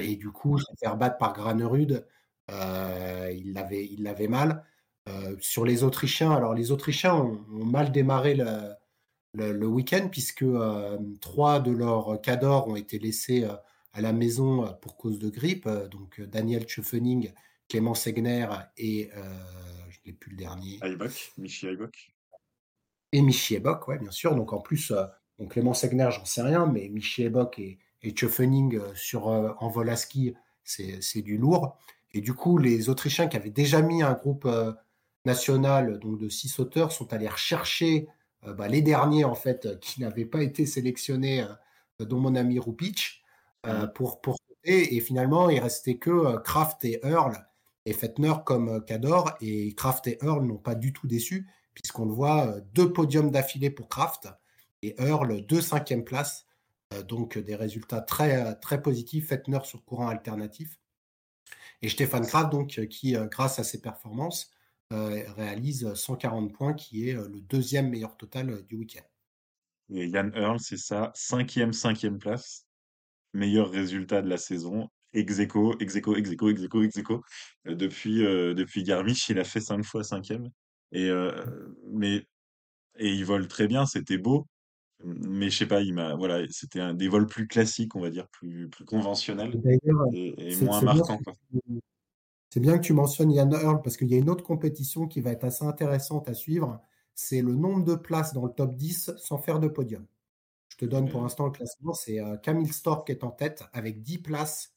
Et 0.00 0.16
du 0.16 0.30
coup, 0.32 0.58
se 0.58 0.64
faire 0.80 0.96
battre 0.96 1.18
par 1.18 1.32
Granerud, 1.34 2.04
il 2.48 3.52
l'avait, 3.52 3.84
il 3.84 4.02
l'avait 4.02 4.28
mal. 4.28 4.64
Euh, 5.08 5.36
sur 5.40 5.64
les 5.64 5.82
Autrichiens, 5.82 6.30
alors 6.30 6.54
les 6.54 6.70
Autrichiens 6.70 7.14
ont, 7.14 7.44
ont 7.52 7.64
mal 7.64 7.90
démarré 7.90 8.34
le, 8.34 8.72
le, 9.32 9.52
le 9.52 9.66
week-end 9.66 10.08
puisque 10.08 10.42
euh, 10.42 10.96
trois 11.20 11.58
de 11.58 11.72
leurs 11.72 12.20
cadors 12.20 12.68
ont 12.68 12.76
été 12.76 13.00
laissés 13.00 13.42
euh, 13.42 13.54
à 13.92 14.00
la 14.00 14.12
maison 14.12 14.64
euh, 14.64 14.70
pour 14.70 14.96
cause 14.96 15.18
de 15.18 15.28
grippe. 15.28 15.66
Euh, 15.66 15.88
donc 15.88 16.20
euh, 16.20 16.26
Daniel 16.26 16.68
Schöffening, 16.68 17.32
Clément 17.68 17.94
Segner 17.94 18.46
et 18.76 19.10
euh, 19.16 19.22
je 19.90 19.98
n'ai 20.06 20.12
plus 20.12 20.30
le 20.30 20.36
dernier. 20.36 20.78
Aibach, 20.82 21.32
Michi 21.36 21.66
Aibach. 21.66 22.12
Et 23.10 23.22
Michi 23.22 23.56
Ebok, 23.56 23.88
ouais, 23.88 23.98
bien 23.98 24.10
sûr. 24.10 24.34
Donc 24.36 24.52
en 24.52 24.60
plus, 24.60 24.92
euh, 24.92 25.04
donc 25.38 25.52
Clément 25.52 25.74
Segner, 25.74 26.08
j'en 26.12 26.24
sais 26.24 26.42
rien, 26.42 26.66
mais 26.66 26.88
Michi 26.88 27.24
Ebok 27.24 27.58
et, 27.58 27.78
et 28.02 28.14
euh, 28.22 28.94
sur 28.94 29.28
euh, 29.28 29.52
en 29.58 29.68
vol 29.68 29.90
à 29.90 29.96
ski, 29.96 30.34
c'est 30.64 31.02
c'est 31.02 31.22
du 31.22 31.36
lourd. 31.36 31.76
Et 32.14 32.20
du 32.20 32.34
coup, 32.34 32.58
les 32.58 32.88
Autrichiens 32.88 33.28
qui 33.28 33.36
avaient 33.36 33.50
déjà 33.50 33.82
mis 33.82 34.02
un 34.02 34.12
groupe 34.12 34.44
euh, 34.46 34.72
national 35.24 35.98
donc 35.98 36.18
de 36.18 36.28
six 36.28 36.48
sauteurs 36.48 36.92
sont 36.92 37.12
allés 37.12 37.28
rechercher 37.28 38.08
euh, 38.46 38.54
bah, 38.54 38.68
les 38.68 38.82
derniers 38.82 39.24
en 39.24 39.34
fait 39.34 39.66
euh, 39.66 39.76
qui 39.76 40.00
n'avaient 40.00 40.24
pas 40.24 40.42
été 40.42 40.66
sélectionnés, 40.66 41.42
euh, 41.42 42.04
dont 42.04 42.18
mon 42.18 42.34
ami 42.34 42.58
Rupic, 42.58 43.22
pour 43.94 44.20
pour 44.20 44.38
sauter. 44.48 44.96
Et 44.96 45.00
finalement, 45.00 45.48
il 45.48 45.60
restait 45.60 45.96
que 45.96 46.38
Kraft 46.38 46.84
et 46.84 47.00
Earl 47.04 47.36
et 47.86 47.92
Fettner 47.92 48.34
comme 48.44 48.84
Cador. 48.84 49.32
Et 49.40 49.72
Kraft 49.74 50.06
et 50.08 50.18
Earl 50.22 50.44
n'ont 50.44 50.58
pas 50.58 50.74
du 50.74 50.92
tout 50.92 51.06
déçu 51.06 51.46
puisqu'on 51.74 52.06
le 52.06 52.12
voit 52.12 52.60
deux 52.74 52.92
podiums 52.92 53.30
d'affilée 53.30 53.70
pour 53.70 53.88
Kraft 53.88 54.28
et 54.82 54.96
Earl 55.00 55.46
deux 55.46 55.60
cinquièmes 55.60 56.04
places. 56.04 56.46
Donc 57.06 57.38
des 57.38 57.54
résultats 57.54 58.00
très 58.00 58.56
très 58.56 58.82
positifs. 58.82 59.28
Fettner 59.28 59.60
sur 59.62 59.84
courant 59.84 60.08
alternatif. 60.08 60.80
Et 61.82 61.88
Stéphane 61.88 62.26
Kraft, 62.26 62.50
donc, 62.50 62.78
euh, 62.78 62.86
qui, 62.86 63.16
euh, 63.16 63.26
grâce 63.26 63.58
à 63.58 63.64
ses 63.64 63.80
performances, 63.80 64.50
euh, 64.92 65.24
réalise 65.32 65.92
140 65.94 66.52
points, 66.52 66.74
qui 66.74 67.08
est 67.08 67.14
le 67.14 67.40
deuxième 67.40 67.90
meilleur 67.90 68.16
total 68.16 68.62
du 68.66 68.76
week-end. 68.76 69.04
Et 69.90 70.06
Yann 70.06 70.32
Earl, 70.34 70.58
c'est 70.60 70.76
ça, 70.76 71.10
cinquième, 71.14 71.72
cinquième 71.72 72.18
place, 72.18 72.66
meilleur 73.34 73.70
résultat 73.70 74.22
de 74.22 74.28
la 74.28 74.36
saison, 74.36 74.88
ex 75.12 75.40
aequo, 75.40 75.76
ex 75.80 75.96
aequo, 75.96 76.14
ex 76.16 76.30
depuis, 77.64 78.82
Garmisch, 78.84 79.28
il 79.28 79.38
a 79.38 79.44
fait 79.44 79.60
cinq 79.60 79.82
fois 79.82 80.04
cinquième. 80.04 80.50
Mais, 80.92 82.26
et 82.98 83.08
il 83.08 83.24
vole 83.24 83.48
très 83.48 83.66
bien, 83.66 83.86
c'était 83.86 84.18
beau. 84.18 84.46
Mais 85.04 85.50
je 85.50 85.58
sais 85.58 85.66
pas, 85.66 85.80
il 85.80 85.94
m'a, 85.94 86.14
voilà, 86.14 86.44
c'était 86.50 86.80
un 86.80 86.94
des 86.94 87.08
vols 87.08 87.26
plus 87.26 87.46
classiques, 87.46 87.96
on 87.96 88.00
va 88.00 88.10
dire, 88.10 88.28
plus, 88.28 88.68
plus 88.68 88.84
conventionnels 88.84 89.60
et, 90.12 90.34
et 90.38 90.50
c'est 90.52 90.64
moins 90.64 90.80
marquants, 90.82 91.18
que 91.18 91.24
quoi. 91.24 91.32
tu, 91.50 91.80
C'est 92.50 92.60
bien 92.60 92.78
que 92.78 92.84
tu 92.84 92.92
mentionnes 92.92 93.32
Yann 93.32 93.52
Earl 93.52 93.82
parce 93.82 93.96
qu'il 93.96 94.08
y 94.08 94.14
a 94.14 94.18
une 94.18 94.30
autre 94.30 94.44
compétition 94.44 95.06
qui 95.06 95.20
va 95.20 95.30
être 95.30 95.44
assez 95.44 95.64
intéressante 95.64 96.28
à 96.28 96.34
suivre. 96.34 96.80
C'est 97.14 97.42
le 97.42 97.54
nombre 97.54 97.84
de 97.84 97.94
places 97.94 98.32
dans 98.32 98.44
le 98.46 98.52
top 98.52 98.74
10 98.74 99.12
sans 99.16 99.38
faire 99.38 99.60
de 99.60 99.68
podium. 99.68 100.06
Je 100.68 100.76
te 100.76 100.84
donne 100.84 101.08
pour 101.10 101.22
l'instant 101.22 101.46
le 101.46 101.52
classement. 101.52 101.92
C'est 101.92 102.20
euh, 102.20 102.36
Camille 102.36 102.72
Stork 102.72 103.06
qui 103.06 103.12
est 103.12 103.24
en 103.24 103.30
tête 103.30 103.64
avec 103.72 104.02
10 104.02 104.18
places 104.18 104.74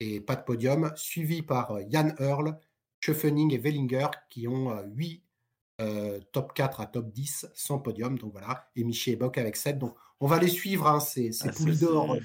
et 0.00 0.20
pas 0.20 0.36
de 0.36 0.42
podium, 0.42 0.90
suivi 0.96 1.42
par 1.42 1.80
Yann 1.82 2.14
euh, 2.20 2.28
Earl, 2.28 2.58
Schöffening 3.00 3.52
et 3.52 3.58
Wellinger 3.58 4.08
qui 4.30 4.48
ont 4.48 4.80
8 4.94 5.22
euh, 5.80 6.20
top 6.32 6.52
4 6.54 6.80
à 6.80 6.86
top 6.86 7.10
10 7.10 7.46
sans 7.54 7.78
podium. 7.78 8.18
Donc 8.18 8.32
voilà, 8.32 8.68
et 8.76 8.84
Michel 8.84 9.16
Bock 9.16 9.38
avec 9.38 9.56
7. 9.56 9.78
Donc 9.78 9.96
on 10.20 10.26
va 10.26 10.38
les 10.38 10.48
suivre, 10.48 10.86
hein, 10.86 11.00
ces, 11.00 11.32
ces 11.32 11.50
poules 11.50 11.78
d'or 11.78 12.16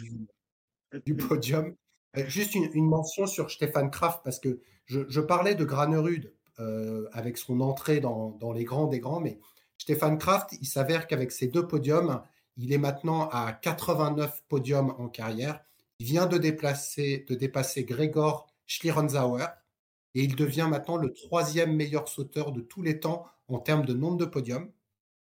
du, 1.05 1.15
podium. 1.15 1.75
Euh, 2.17 2.27
juste 2.27 2.55
une, 2.55 2.85
mention 2.85 3.27
sur 3.27 3.49
Stéphane 3.51 3.89
Kraft, 3.89 4.21
parce 4.23 4.39
que 4.39 4.59
je, 4.85 5.19
parlais 5.19 5.55
de 5.55 5.65
Granerud 5.65 6.33
euh, 6.59 7.07
avec 7.11 7.37
son 7.37 7.61
entrée 7.61 7.99
dans, 7.99 8.37
les 8.53 8.63
grands 8.63 8.87
des 8.87 8.99
grands, 8.99 9.19
mais 9.19 9.39
Stéphane 9.77 10.17
Kraft, 10.17 10.49
il 10.61 10.67
s'avère 10.67 11.07
qu'avec 11.07 11.31
ses 11.31 11.47
deux 11.47 11.67
podiums, 11.67 12.21
il 12.55 12.73
est 12.73 12.77
maintenant 12.77 13.29
à 13.29 13.53
89 13.53 14.43
podiums 14.47 14.93
en 14.97 15.07
carrière. 15.07 15.59
Il 15.99 16.05
vient 16.05 16.25
de, 16.25 16.37
déplacer, 16.37 17.25
de 17.27 17.35
dépasser 17.35 17.83
Gregor 17.83 18.47
Schlierenzauer 18.65 19.47
et 20.17 20.23
il 20.23 20.35
devient 20.35 20.65
maintenant 20.67 20.97
le 20.97 21.13
troisième 21.13 21.75
meilleur 21.75 22.07
sauteur 22.07 22.51
de 22.51 22.59
tous 22.59 22.81
les 22.81 22.99
temps 22.99 23.27
en 23.49 23.59
termes 23.59 23.85
de 23.85 23.93
nombre 23.93 24.17
de 24.17 24.25
podiums. 24.25 24.71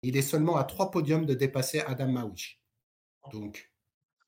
Il 0.02 0.16
est 0.16 0.22
seulement 0.22 0.56
à 0.56 0.64
trois 0.64 0.92
podiums 0.92 1.26
de 1.26 1.34
dépasser 1.34 1.82
Adam 1.82 2.08
Mawish. 2.08 2.62
Donc, 3.34 3.70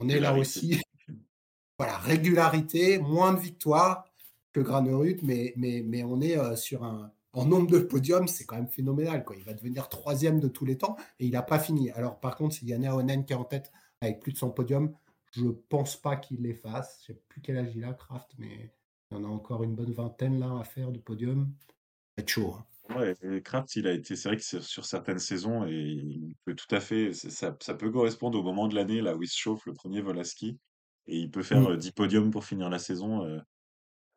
on 0.01 0.10
est 0.10 0.20
là 0.20 0.36
aussi 0.36 0.82
voilà, 1.80 1.97
régularité, 1.99 2.99
moins 2.99 3.34
de 3.34 3.39
victoires 3.39 4.03
que 4.51 4.60
Granerud, 4.60 5.22
mais, 5.24 5.53
mais, 5.55 5.82
mais 5.82 6.03
on 6.03 6.20
est 6.20 6.38
euh, 6.38 6.57
sur 6.57 6.84
un. 6.84 7.14
En 7.32 7.45
nombre 7.45 7.72
de 7.72 7.80
podiums, 7.80 8.28
c'est 8.28 8.43
quand 8.43 8.57
même 8.57 8.68
phénoménal. 8.68 9.24
Quoi. 9.24 9.38
Il 9.38 9.45
va 9.45 9.53
devenir 9.53 9.88
troisième 9.88 10.41
de 10.41 10.49
tous 10.49 10.66
les 10.66 10.78
temps 10.78 10.97
et 11.20 11.26
il 11.28 11.32
n'a 11.32 11.41
pas 11.41 11.60
fini. 11.60 11.89
Alors, 11.91 12.20
par 12.20 12.36
contre, 12.36 12.55
s'il 12.55 12.68
y 12.68 12.74
a 12.74 12.95
Onen 12.95 13.24
qui 13.24 13.32
est 13.32 13.36
en 13.38 13.45
tête 13.45 13.72
avec 14.01 14.20
plus 14.20 14.34
de 14.34 14.38
100 14.38 14.49
podiums, 14.49 14.93
je 15.32 15.45
ne 15.45 15.51
pense 15.51 15.95
pas 15.95 16.18
qu'il 16.18 16.41
les 16.41 16.55
fasse. 16.55 17.01
Je 17.07 17.14
ne 17.14 17.18
sais 17.18 17.24
plus 17.30 17.39
quel 17.39 17.57
âge 17.57 17.72
il 17.76 17.86
a, 17.86 17.93
Kraft, 17.93 18.32
mais 18.39 18.74
il 19.12 19.18
y 19.18 19.20
en 19.20 19.24
a 19.24 19.28
encore 19.28 19.64
une 19.64 19.76
bonne 19.76 19.91
vingtaine 19.91 20.39
là 20.39 20.60
à 20.60 20.64
faire 20.64 20.91
de 20.91 20.99
podium. 20.99 21.51
Ça 21.60 21.74
va 22.18 22.22
être 22.22 22.30
chaud. 22.30 22.55
Hein. 22.55 22.66
Ouais, 22.95 23.41
Kraft, 23.43 23.76
il 23.76 23.88
a 23.88 23.93
été, 23.93 24.16
c'est 24.16 24.30
vrai 24.30 24.38
que 24.38 24.43
sur 24.43 24.86
certaines 24.86 25.20
saisons, 25.20 25.68
et 25.68 25.76
il 25.76 26.36
peut 26.43 26.55
tout 26.55 26.74
à 26.74 26.80
fait, 26.80 27.14
ça, 27.14 27.55
ça 27.60 27.74
peut 27.76 27.91
correspondre 27.91 28.39
au 28.39 28.43
moment 28.43 28.68
de 28.68 28.74
l'année 28.74 29.01
là 29.01 29.16
où 29.16 29.22
il 29.22 29.28
se 29.28 29.38
chauffe, 29.38 29.66
le 29.68 29.74
premier 29.74 30.01
vol 30.01 30.18
à 30.20 30.24
ski. 30.24 30.57
Et 31.05 31.18
il 31.18 31.32
peut 31.32 31.43
faire 31.43 31.78
10 31.78 31.91
podiums 31.91 32.32
pour 32.32 32.45
finir 32.45 32.70
la 32.70 32.80
saison 32.80 33.41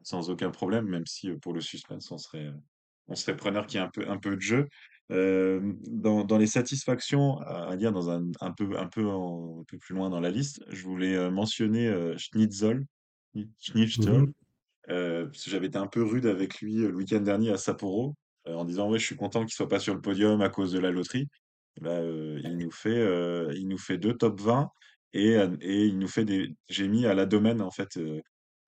sans 0.03 0.31
aucun 0.31 0.51
problème, 0.51 0.87
même 0.87 1.07
si 1.07 1.31
pour 1.33 1.53
le 1.53 1.61
suspense, 1.61 2.11
on 2.11 2.19
serait, 2.19 2.51
on 3.09 3.15
serait 3.15 3.37
preneur 3.37 3.67
qu'il 3.67 3.79
y 3.79 3.83
ait 3.83 3.87
un 3.87 3.91
peu, 3.91 4.09
un 4.09 4.19
peu 4.19 4.37
de 4.37 4.41
jeu. 4.41 4.69
dans, 5.11 6.25
dans 6.25 6.39
les 6.39 6.47
satisfactions 6.47 7.39
à, 7.41 7.77
dire 7.77 7.93
dans 7.93 8.11
un, 8.11 8.25
un, 8.41 8.53
peu, 8.53 8.79
un, 8.79 8.89
peu 8.89 9.09
un 9.09 9.65
peu 9.67 9.79
plus 9.79 9.95
loin 9.95 10.09
dans 10.09 10.21
la 10.21 10.31
liste, 10.31 10.63
je 10.69 10.83
voulais 10.83 11.31
mentionner 11.31 12.15
Schnitzel, 12.17 12.87
Schnitzel 13.59 14.33
que 14.89 15.31
j'avais 15.47 15.67
été 15.67 15.79
un 15.79 15.87
peu 15.87 16.03
rude 16.03 16.27
avec 16.27 16.61
lui 16.61 16.77
le 16.77 16.95
week-end 16.95 17.21
dernier 17.21 17.51
à 17.51 17.57
Sapporo, 17.57 18.15
en 18.47 18.65
disant 18.65 18.91
ouais 18.91 18.99
je 18.99 19.05
suis 19.07 19.17
content 19.17 19.41
qu'il 19.41 19.55
soit 19.55 19.69
pas 19.69 19.79
sur 19.79 19.95
le 19.95 20.01
podium 20.01 20.41
à 20.43 20.49
cause 20.49 20.73
de 20.73 20.79
la 20.79 20.91
loterie. 20.91 21.29
Bah, 21.81 22.01
il 22.03 22.57
nous 22.59 22.71
fait 22.71 23.55
il 23.57 23.69
nous 23.69 23.79
fait 23.79 23.99
deux 23.99 24.15
top 24.15 24.41
20 24.41 24.71
et, 25.15 25.37
il 25.63 25.99
nous 25.99 26.09
fait 26.09 26.25
des. 26.25 26.55
J'ai 26.69 26.89
mis 26.89 27.07
à 27.07 27.15
la 27.15 27.27
domaine, 27.27 27.61
en 27.61 27.71
fait, 27.71 27.99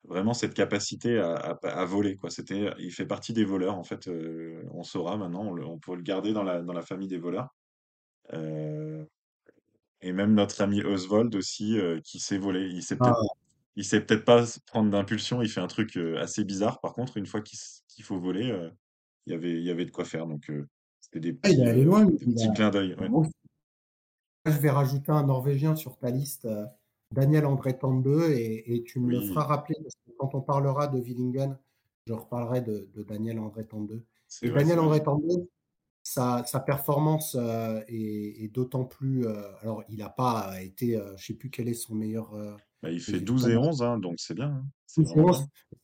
vraiment 0.05 0.35
cette 0.35 0.55
capacité 0.55 1.19
à, 1.19 1.85
voler, 1.85 2.17
quoi. 2.17 2.31
C'était, 2.31 2.73
il 2.79 2.93
fait 2.93 3.07
partie 3.07 3.33
des 3.33 3.45
voleurs, 3.45 3.77
en 3.77 3.85
fait. 3.85 4.09
on 4.73 4.83
saura 4.83 5.17
maintenant, 5.17 5.45
on, 5.45 5.59
on, 5.63 5.79
peut 5.79 5.97
le 5.97 6.03
garder 6.03 6.33
dans 6.33 6.43
la, 6.43 6.63
dans 6.63 6.73
la 6.73 6.83
famille 6.83 7.09
des 7.09 7.19
voleurs. 7.19 7.49
et 8.33 10.13
même 10.13 10.35
notre 10.35 10.61
ami 10.61 10.83
Oswald 10.83 11.35
aussi, 11.35 11.79
qui 12.05 12.19
sait 12.21 12.39
voler. 12.39 12.69
Il 12.69 12.83
sait 12.83 12.97
peut-être. 12.97 13.19
Ah. 13.19 13.44
Il 13.77 13.85
sait 13.85 14.01
peut-être 14.01 14.25
pas 14.25 14.45
prendre 14.67 14.91
d'impulsion, 14.91 15.43
il 15.43 15.49
fait 15.49 15.61
un 15.61 15.67
truc 15.67 15.97
assez 16.19 16.45
bizarre. 16.45 16.81
Par 16.81 16.93
contre, 16.93 17.17
une 17.17 17.27
fois 17.27 17.41
qu'il 17.41 18.05
faut 18.05 18.19
voler, 18.19 18.57
il 19.27 19.33
y 19.33 19.35
avait, 19.35 19.53
il 19.53 19.65
y 19.65 19.71
avait 19.71 19.85
de 19.85 19.91
quoi 19.91 20.05
faire. 20.05 20.27
Donc, 20.27 20.51
c'était 21.01 21.21
des 21.21 21.39
ah, 21.43 21.49
petits, 21.49 21.85
loin, 21.85 22.05
des 22.05 22.17
petits 22.17 22.53
clins 22.55 22.71
d'œil. 22.71 22.95
Ouais. 22.95 23.09
Je 24.47 24.59
vais 24.59 24.71
rajouter 24.71 25.11
un 25.11 25.25
Norvégien 25.25 25.75
sur 25.75 25.97
ta 25.97 26.11
liste, 26.11 26.45
euh, 26.45 26.67
Daniel 27.11 27.47
André 27.47 27.79
Tandeux, 27.79 28.31
et, 28.31 28.75
et, 28.75 28.85
tu 28.85 29.01
me 29.01 29.11
le 29.11 29.21
feras 29.23 29.45
rappeler 29.45 29.77
parce 29.83 29.95
que 29.95 30.11
quand 30.19 30.35
on 30.35 30.43
parlera 30.43 30.87
de 30.87 30.99
Willingen, 30.99 31.57
je 32.07 32.13
reparlerai 32.13 32.61
de, 32.61 32.89
Daniel 33.09 33.39
André 33.39 33.67
Tandeux. 33.67 34.03
Daniel 34.43 34.81
André 34.81 35.03
Tandeux, 35.03 35.49
sa, 36.03 36.45
sa, 36.47 36.61
performance 36.61 37.37
est, 37.89 38.53
d'autant 38.53 38.85
plus. 38.85 39.27
Alors, 39.63 39.83
il 39.89 39.99
n'a 39.99 40.11
pas 40.11 40.61
été, 40.61 40.93
je 40.93 41.13
ne 41.13 41.17
sais 41.17 41.35
plus 41.35 41.51
quel 41.51 41.69
est 41.69 41.75
son 41.75 41.95
meilleur. 41.95 42.35
Bah, 42.85 42.91
il 42.91 43.01
fait 43.01 43.21
12 43.21 43.49
et 43.49 43.57
11, 43.57 43.83
hein, 43.83 43.99
donc 43.99 44.15
c'est 44.19 44.35
bien. 44.35 44.49
Hein. 44.49 44.65
C'est 44.87 45.05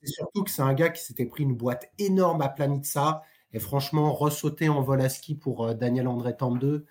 surtout 0.04 0.44
que 0.44 0.50
c'est 0.50 0.62
un 0.62 0.74
gars 0.74 0.90
qui 0.90 1.02
s'était 1.02 1.26
pris 1.26 1.42
une 1.42 1.56
boîte 1.56 1.90
énorme 1.98 2.42
à 2.42 2.48
Planitza. 2.48 3.22
Et 3.52 3.58
franchement, 3.58 4.12
ressauter 4.12 4.68
en 4.68 4.80
vol 4.82 5.00
à 5.00 5.08
ski 5.08 5.34
pour 5.34 5.74
Daniel 5.74 6.06
André 6.06 6.36
Tandeux, 6.36 6.86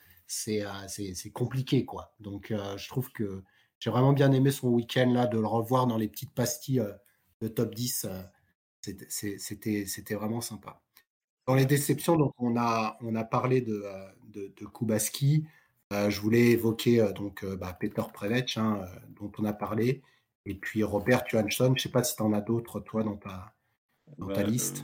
euh, 0.47 0.87
c'est 0.87 1.31
compliqué, 1.31 1.85
quoi. 1.85 2.13
Donc, 2.19 2.51
euh, 2.51 2.77
je 2.77 2.87
trouve 2.87 3.11
que 3.11 3.43
j'ai 3.79 3.89
vraiment 3.89 4.13
bien 4.13 4.31
aimé 4.31 4.51
son 4.51 4.69
week-end, 4.69 5.11
là, 5.11 5.27
de 5.27 5.39
le 5.39 5.47
revoir 5.47 5.87
dans 5.87 5.97
les 5.97 6.07
petites 6.07 6.33
pastilles 6.33 6.81
euh, 6.81 6.93
de 7.41 7.47
top 7.47 7.73
10. 7.73 8.07
C'était 8.81 10.15
vraiment 10.15 10.41
sympa. 10.41 10.81
Dans 11.47 11.55
les 11.55 11.65
déceptions, 11.65 12.15
donc, 12.15 12.33
on, 12.37 12.57
a, 12.57 12.97
on 13.01 13.15
a 13.15 13.23
parlé 13.23 13.61
de, 13.61 13.83
de, 14.27 14.65
Kubaski. 14.65 15.45
Je 15.91 16.19
voulais 16.21 16.51
évoquer 16.51 17.05
donc 17.15 17.45
bah, 17.45 17.75
Peter 17.79 18.03
Prevec, 18.13 18.57
hein, 18.57 18.85
dont 19.19 19.31
on 19.39 19.45
a 19.45 19.53
parlé, 19.53 20.01
et 20.45 20.55
puis 20.55 20.83
Robert 20.83 21.23
Johansson. 21.27 21.65
Je 21.67 21.71
ne 21.71 21.77
sais 21.77 21.89
pas 21.89 22.03
si 22.03 22.15
tu 22.15 22.21
en 22.21 22.33
as 22.33 22.41
d'autres, 22.41 22.79
toi, 22.79 23.03
dans 23.03 23.17
ta, 23.17 23.53
dans 24.17 24.27
ta 24.27 24.43
bah, 24.43 24.43
liste 24.43 24.83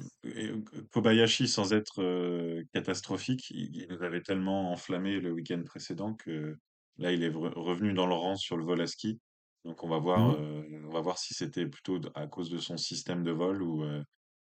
Kobayashi, 0.91 1.47
sans 1.47 1.73
être 1.73 2.63
catastrophique, 2.73 3.51
il, 3.51 3.87
nous 3.89 4.01
avait 4.03 4.21
tellement 4.21 4.71
enflammé 4.71 5.19
le 5.19 5.31
week-end 5.31 5.61
précédent 5.63 6.13
que 6.13 6.57
là, 6.97 7.11
il 7.11 7.23
est 7.23 7.29
revenu 7.29 7.93
dans 7.93 8.07
le 8.07 8.15
rang 8.15 8.35
sur 8.35 8.57
le 8.57 8.63
vol 8.63 8.81
à 8.81 8.87
ski. 8.87 9.19
Donc, 9.63 9.83
on 9.83 9.89
va 9.89 9.99
voir, 9.99 10.39
mmh. 10.39 10.85
on 10.87 10.91
va 10.91 11.01
voir 11.01 11.17
si 11.17 11.33
c'était 11.33 11.65
plutôt 11.65 11.99
à 12.13 12.27
cause 12.27 12.49
de 12.49 12.57
son 12.57 12.77
système 12.77 13.23
de 13.23 13.31
vol 13.31 13.61
ou, 13.61 13.83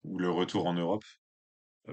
ou 0.06 0.20
le 0.20 0.30
retour 0.30 0.68
en 0.68 0.74
Europe. 0.74 1.04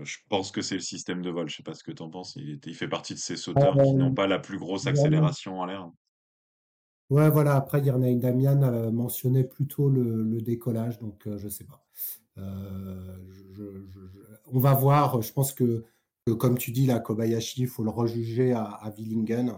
Je 0.02 0.16
pense 0.28 0.50
que 0.50 0.62
c'est 0.62 0.76
le 0.76 0.80
système 0.80 1.22
de 1.22 1.30
vol. 1.30 1.48
Je 1.48 1.56
sais 1.56 1.62
pas 1.62 1.74
ce 1.74 1.84
que 1.84 1.92
tu 1.92 2.02
en 2.02 2.10
penses. 2.10 2.36
Il, 2.36 2.60
il 2.64 2.74
fait 2.74 2.88
partie 2.88 3.14
de 3.14 3.18
ces 3.18 3.36
sauteurs 3.36 3.74
qui 3.74 3.94
n'ont 3.94 4.14
pas 4.14 4.26
la 4.26 4.38
plus 4.38 4.58
grosse 4.58 4.86
accélération 4.86 5.60
en 5.60 5.66
l'air. 5.66 5.90
Ouais, 7.10 7.28
voilà. 7.28 7.56
Après, 7.56 7.82
Yernaï 7.82 8.16
Damian 8.16 8.62
a 8.62 8.90
mentionné 8.90 9.44
plutôt 9.44 9.88
le, 9.88 10.22
le 10.22 10.40
décollage, 10.40 10.98
donc 10.98 11.28
je 11.36 11.48
sais 11.48 11.64
pas. 11.64 11.84
Euh, 12.38 13.18
on 14.46 14.58
va 14.58 14.72
voir. 14.74 15.20
Je 15.20 15.32
pense 15.32 15.52
que, 15.52 15.84
comme 16.38 16.56
tu 16.56 16.70
dis, 16.70 16.86
la 16.86 16.98
Kobayashi, 16.98 17.62
il 17.62 17.68
faut 17.68 17.84
le 17.84 17.90
rejuger 17.90 18.52
à, 18.52 18.64
à 18.64 18.90
Willingen. 18.90 19.52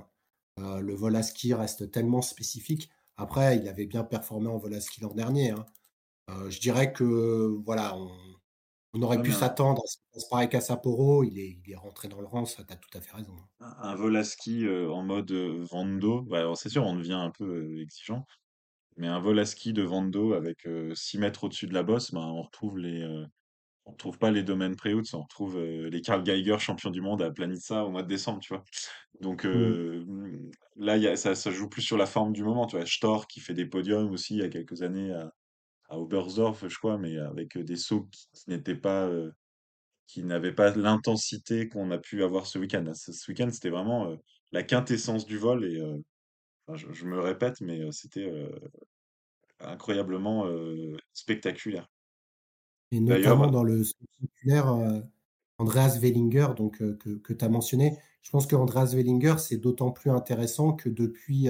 Euh, 0.60 0.80
le 0.80 0.94
vol 0.94 1.16
à 1.16 1.22
ski 1.22 1.54
reste 1.54 1.90
tellement 1.90 2.22
spécifique. 2.22 2.90
Après, 3.16 3.56
il 3.56 3.68
avait 3.68 3.86
bien 3.86 4.02
performé 4.02 4.48
en 4.48 4.58
vol 4.58 4.74
à 4.74 4.80
ski 4.80 5.00
l'an 5.00 5.14
dernier. 5.14 5.50
Hein. 5.50 5.66
Euh, 6.30 6.50
je 6.50 6.60
dirais 6.60 6.92
que 6.92 7.56
voilà, 7.64 7.96
on, 7.96 8.10
aurait 9.02 9.22
pu 9.22 9.32
s'attendre 9.32 9.82
à 9.82 9.86
ce 9.86 9.96
qui 9.96 10.28
pareil 10.30 10.48
qu'à 10.48 10.60
Sapporo. 10.60 11.24
Il 11.24 11.38
est, 11.38 11.58
il 11.64 11.72
est 11.72 11.76
rentré 11.76 12.08
dans 12.08 12.20
le 12.20 12.26
rang, 12.26 12.44
ça, 12.44 12.64
tu 12.64 12.72
as 12.72 12.76
tout 12.76 12.96
à 12.96 13.00
fait 13.00 13.16
raison. 13.16 13.34
Hein. 13.60 13.74
Un, 13.80 13.94
vol 13.94 14.16
à 14.16 14.24
ski 14.24 14.66
en 14.68 15.02
mode 15.02 15.32
Vando, 15.32 16.22
bah, 16.22 16.50
c'est 16.54 16.68
sûr, 16.68 16.84
on 16.84 16.96
devient 16.96 17.14
un 17.14 17.30
peu 17.30 17.80
exigeant. 17.80 18.26
Mais 18.96 19.08
un 19.08 19.18
vol 19.18 19.38
à 19.38 19.46
ski 19.46 19.72
de 19.72 19.82
Vando 19.82 20.34
avec 20.34 20.68
6 20.94 21.18
mètres 21.18 21.44
au-dessus 21.44 21.66
de 21.66 21.74
la 21.74 21.82
bosse, 21.82 22.12
ben, 22.12 22.20
on 22.20 22.42
retrouve 22.42 22.78
les, 22.78 23.04
on 23.86 23.92
retrouve 23.92 24.18
pas 24.18 24.30
les 24.30 24.42
domaines 24.42 24.76
pré 24.76 24.94
on 24.94 25.22
retrouve 25.22 25.60
les 25.60 26.00
Karl 26.00 26.22
Geiger 26.22 26.58
champion 26.58 26.90
du 26.90 27.00
monde 27.00 27.22
à 27.22 27.30
Planitza 27.30 27.84
au 27.84 27.90
mois 27.90 28.02
de 28.02 28.08
décembre, 28.08 28.40
tu 28.40 28.54
vois. 28.54 28.64
Donc 29.20 29.44
mmh, 29.44 30.50
là, 30.76 30.96
y 30.96 31.08
a, 31.08 31.16
ça, 31.16 31.34
ça 31.34 31.50
joue 31.50 31.68
plus 31.68 31.82
sur 31.82 31.96
la 31.96 32.06
forme 32.06 32.32
du 32.32 32.44
moment, 32.44 32.66
tu 32.66 32.76
vois. 32.76 32.86
Stor 32.86 33.26
qui 33.26 33.40
fait 33.40 33.54
des 33.54 33.66
podiums 33.66 34.10
aussi 34.10 34.34
il 34.34 34.40
y 34.40 34.44
a 34.44 34.48
quelques 34.48 34.82
années 34.82 35.12
à, 35.12 35.32
à 35.94 35.98
Oberstdorf, 35.98 36.68
je 36.68 36.78
crois, 36.78 36.98
mais 36.98 37.16
avec 37.18 37.56
des 37.58 37.76
sauts 37.76 38.08
qui, 38.10 38.28
n'étaient 38.48 38.74
pas, 38.74 39.10
qui 40.06 40.22
n'avaient 40.22 40.54
pas 40.54 40.74
l'intensité 40.74 41.68
qu'on 41.68 41.90
a 41.90 41.98
pu 41.98 42.22
avoir 42.22 42.46
ce 42.46 42.58
week-end. 42.58 42.84
Ce, 42.94 43.30
week-end, 43.30 43.48
c'était 43.50 43.70
vraiment 43.70 44.16
la 44.52 44.62
quintessence 44.62 45.26
du 45.26 45.38
vol 45.38 45.64
et 45.64 45.80
je, 46.72 47.04
me 47.06 47.20
répète, 47.20 47.60
mais 47.60 47.80
c'était 47.92 48.30
incroyablement 49.60 50.46
spectaculaire. 51.12 51.88
Et 52.90 53.00
notamment 53.00 53.50
dans 53.50 53.64
le 53.64 53.84
spectaculaire, 53.84 54.74
Andreas 55.58 55.98
Wellinger, 56.00 56.48
donc, 56.56 56.78
que, 56.78 57.32
tu 57.32 57.44
as 57.44 57.48
mentionné. 57.48 57.96
Je 58.22 58.30
pense 58.30 58.46
que 58.46 58.56
Andreas 58.56 58.92
Wellinger, 58.94 59.36
c'est 59.38 59.58
d'autant 59.58 59.90
plus 59.90 60.10
intéressant 60.10 60.72
que 60.72 60.88
depuis 60.88 61.48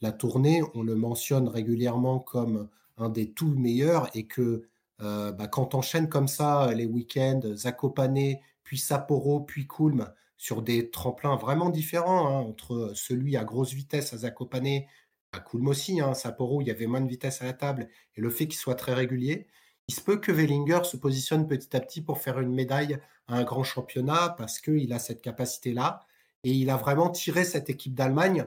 la 0.00 0.12
tournée, 0.12 0.62
on 0.74 0.82
le 0.82 0.94
mentionne 0.94 1.48
régulièrement 1.48 2.18
comme 2.18 2.68
un 2.98 3.08
des 3.08 3.32
tout 3.32 3.54
meilleurs 3.54 4.08
et 4.14 4.26
que 4.26 4.68
euh, 5.00 5.32
bah, 5.32 5.46
quand 5.46 5.76
comme 6.08 6.28
ça 6.28 6.72
les 6.74 6.86
week-ends, 6.86 7.40
Zakopane, 7.54 8.36
puis 8.64 8.78
Sapporo, 8.78 9.40
puis 9.40 9.66
Kulm, 9.66 10.12
sur 10.36 10.62
des 10.62 10.90
tremplins 10.90 11.36
vraiment 11.36 11.70
différents, 11.70 12.26
hein, 12.28 12.40
entre 12.40 12.92
celui 12.94 13.36
à 13.36 13.44
grosse 13.44 13.72
vitesse 13.72 14.12
à 14.12 14.18
Zakopane, 14.18 14.82
à 15.32 15.40
Kulm 15.40 15.68
aussi, 15.68 16.00
hein, 16.00 16.14
Sapporo, 16.14 16.60
il 16.60 16.68
y 16.68 16.70
avait 16.70 16.86
moins 16.86 17.00
de 17.00 17.08
vitesse 17.08 17.42
à 17.42 17.46
la 17.46 17.52
table, 17.52 17.88
et 18.16 18.20
le 18.20 18.30
fait 18.30 18.46
qu'il 18.46 18.58
soit 18.58 18.74
très 18.74 18.94
régulier, 18.94 19.46
il 19.88 19.94
se 19.94 20.00
peut 20.00 20.18
que 20.18 20.32
Wellinger 20.32 20.84
se 20.84 20.96
positionne 20.96 21.46
petit 21.46 21.74
à 21.76 21.80
petit 21.80 22.02
pour 22.02 22.18
faire 22.18 22.40
une 22.40 22.54
médaille 22.54 22.98
à 23.26 23.36
un 23.36 23.44
grand 23.44 23.64
championnat, 23.64 24.34
parce 24.36 24.60
qu'il 24.60 24.92
a 24.92 24.98
cette 24.98 25.22
capacité-là, 25.22 26.06
et 26.44 26.52
il 26.52 26.70
a 26.70 26.76
vraiment 26.76 27.10
tiré 27.10 27.44
cette 27.44 27.70
équipe 27.70 27.94
d'Allemagne 27.94 28.46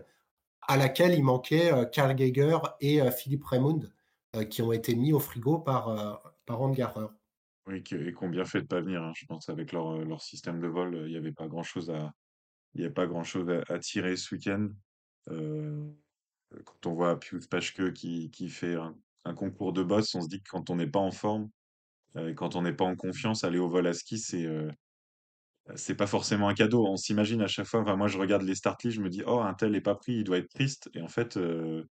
à 0.68 0.78
laquelle 0.78 1.14
il 1.14 1.24
manquait 1.24 1.72
euh, 1.74 1.86
Karl 1.86 2.16
Geiger 2.16 2.58
et 2.80 3.02
euh, 3.02 3.12
Philippe 3.12 3.44
Raymond, 3.44 3.82
euh, 3.84 3.88
qui 4.50 4.62
ont 4.62 4.72
été 4.72 4.96
mis 4.96 5.14
au 5.14 5.20
frigo 5.20 5.60
par, 5.60 6.34
par 6.46 6.62
Angarer. 6.62 7.08
Oui, 7.68 7.84
et 7.92 8.14
qu'on 8.14 8.30
bien 8.30 8.46
fait 8.46 8.62
de 8.62 8.68
pas 8.68 8.82
venir. 8.82 9.04
Hein. 9.04 9.14
Je 9.16 9.26
pense 9.26 9.50
avec 9.50 9.72
leur, 9.72 9.98
leur 10.00 10.22
système 10.22 10.60
de 10.60 10.68
vol, 10.68 11.04
il 11.06 11.12
n'y 11.12 11.18
avait 11.18 11.32
pas 11.32 11.48
grand-chose 11.48 11.92
à, 11.92 12.14
grand-chose 13.06 13.50
à, 13.68 13.80
tirer 13.80 14.16
ce 14.16 14.34
week-end. 14.34 14.70
quand 15.28 16.86
on 16.86 16.94
voit 16.94 17.20
Pius 17.20 17.48
Pachke 17.48 17.94
qui, 17.94 18.32
qui 18.32 18.50
fait 18.50 18.76
un, 18.76 19.34
concours 19.36 19.74
de 19.74 19.84
boss, 19.84 20.16
on 20.16 20.22
se 20.22 20.28
dit 20.28 20.42
que 20.42 20.50
quand 20.50 20.70
on 20.70 20.76
n'est 20.76 20.88
pas 20.88 21.00
en 21.00 21.12
forme, 21.12 21.50
quand 22.36 22.56
on 22.56 22.64
n'est 22.64 22.74
pas 22.74 22.86
en 22.86 22.96
confiance, 22.96 23.44
aller 23.44 23.60
au 23.60 23.70
vol 23.70 23.86
à 23.88 23.94
ski, 23.94 24.18
c'est 24.18 24.48
c'est 25.76 25.96
pas 25.96 26.08
forcément 26.08 26.48
un 26.50 26.54
cadeau. 26.54 26.86
On 26.86 26.98
s'imagine 26.98 27.42
à 27.42 27.48
chaque 27.48 27.68
fois, 27.68 27.84
moi 27.96 28.08
je 28.08 28.18
regarde 28.18 28.44
les 28.44 28.56
start 28.56 28.90
je 28.90 29.02
me 29.02 29.10
dis, 29.10 29.24
oh, 29.26 29.40
un 29.40 29.54
tel 29.54 29.76
est 29.76 29.82
pas 29.82 29.96
pris, 29.96 30.14
il 30.14 30.24
doit 30.24 30.38
être 30.38 30.50
triste. 30.50 30.90
Et 30.94 31.02
en 31.02 31.08
fait, 31.08 31.38
euh, 31.38 31.88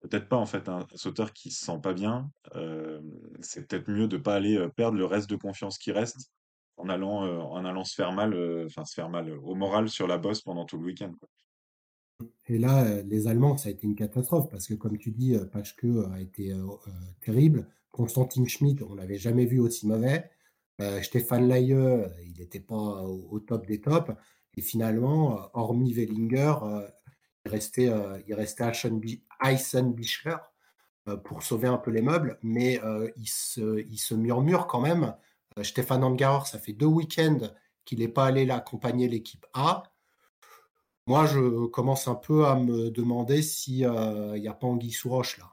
peut-être 0.00 0.28
pas, 0.28 0.36
en 0.36 0.46
fait, 0.46 0.68
un, 0.68 0.86
sauteur 0.94 1.32
qui 1.32 1.50
se 1.50 1.64
sent 1.64 1.78
pas 1.82 1.92
bien, 1.92 2.30
euh, 2.56 3.00
c'est 3.40 3.66
peut-être 3.66 3.88
mieux 3.88 4.08
de 4.08 4.16
pas 4.16 4.34
aller 4.34 4.56
euh, 4.56 4.68
perdre 4.68 4.98
le 4.98 5.04
reste 5.04 5.30
de 5.30 5.36
confiance 5.36 5.78
qui 5.78 5.92
reste 5.92 6.32
en 6.76 6.88
allant, 6.88 7.24
en 7.50 7.62
allant 7.66 7.84
se 7.84 7.94
faire 7.94 8.10
mal, 8.10 8.34
enfin 8.64 8.86
se 8.86 8.94
faire 8.94 9.10
mal 9.10 9.30
au 9.30 9.54
moral 9.54 9.90
sur 9.90 10.06
la 10.06 10.16
bosse 10.16 10.40
pendant 10.40 10.64
tout 10.64 10.78
le 10.78 10.84
week-end. 10.84 11.12
Et 12.46 12.56
là, 12.56 13.02
les 13.02 13.28
Allemands, 13.28 13.58
ça 13.58 13.68
a 13.68 13.72
été 13.72 13.86
une 13.86 13.94
catastrophe 13.94 14.48
parce 14.48 14.66
que, 14.66 14.72
comme 14.72 14.96
tu 14.96 15.10
dis, 15.10 15.36
Pachke 15.52 15.84
a 16.10 16.20
été 16.20 16.54
terrible. 17.20 17.68
Constantin 17.90 18.46
Schmidt, 18.46 18.82
on 18.82 18.94
l'avait 18.94 19.18
jamais 19.18 19.44
vu 19.44 19.60
aussi 19.60 19.86
mauvais. 19.86 20.30
Euh, 20.80 21.02
Stéphane 21.02 21.48
Laye, 21.48 21.76
il 22.24 22.38
n'était 22.38 22.60
pas 22.60 23.02
au, 23.02 23.38
top 23.40 23.66
des 23.66 23.82
tops. 23.82 24.12
Et 24.56 24.62
finalement, 24.62 25.48
hormis 25.54 25.92
Wellinger, 25.92 26.54
euh, 26.62 26.88
il 27.44 27.50
restait, 27.50 27.88
euh, 27.88 28.20
il 28.26 28.34
restait 28.34 28.70
Eisenbichler 29.42 30.36
pour 31.24 31.42
sauver 31.42 31.66
un 31.66 31.78
peu 31.78 31.90
les 31.90 32.02
meubles. 32.02 32.38
Mais 32.42 32.80
il, 33.16 33.28
se, 33.28 33.80
il 33.80 33.98
se 33.98 34.14
murmure 34.14 34.66
quand 34.66 34.80
même. 34.80 35.14
Stéphane 35.62 36.04
Angarer, 36.04 36.44
ça 36.44 36.58
fait 36.58 36.72
deux 36.72 36.86
week-ends 36.86 37.50
qu'il 37.84 37.98
n'est 37.98 38.08
pas 38.08 38.26
allé 38.26 38.48
accompagner 38.50 39.08
l'équipe 39.08 39.44
A. 39.54 39.82
Moi, 41.06 41.26
je 41.26 41.66
commence 41.66 42.06
un 42.06 42.14
peu 42.14 42.46
à 42.46 42.54
me 42.54 42.90
demander 42.90 43.42
s'il 43.42 43.90
n'y 43.90 44.48
a 44.48 44.54
pas 44.54 44.66
Anguille 44.66 44.92
sous 44.92 45.08
roche 45.08 45.38
là. 45.38 45.52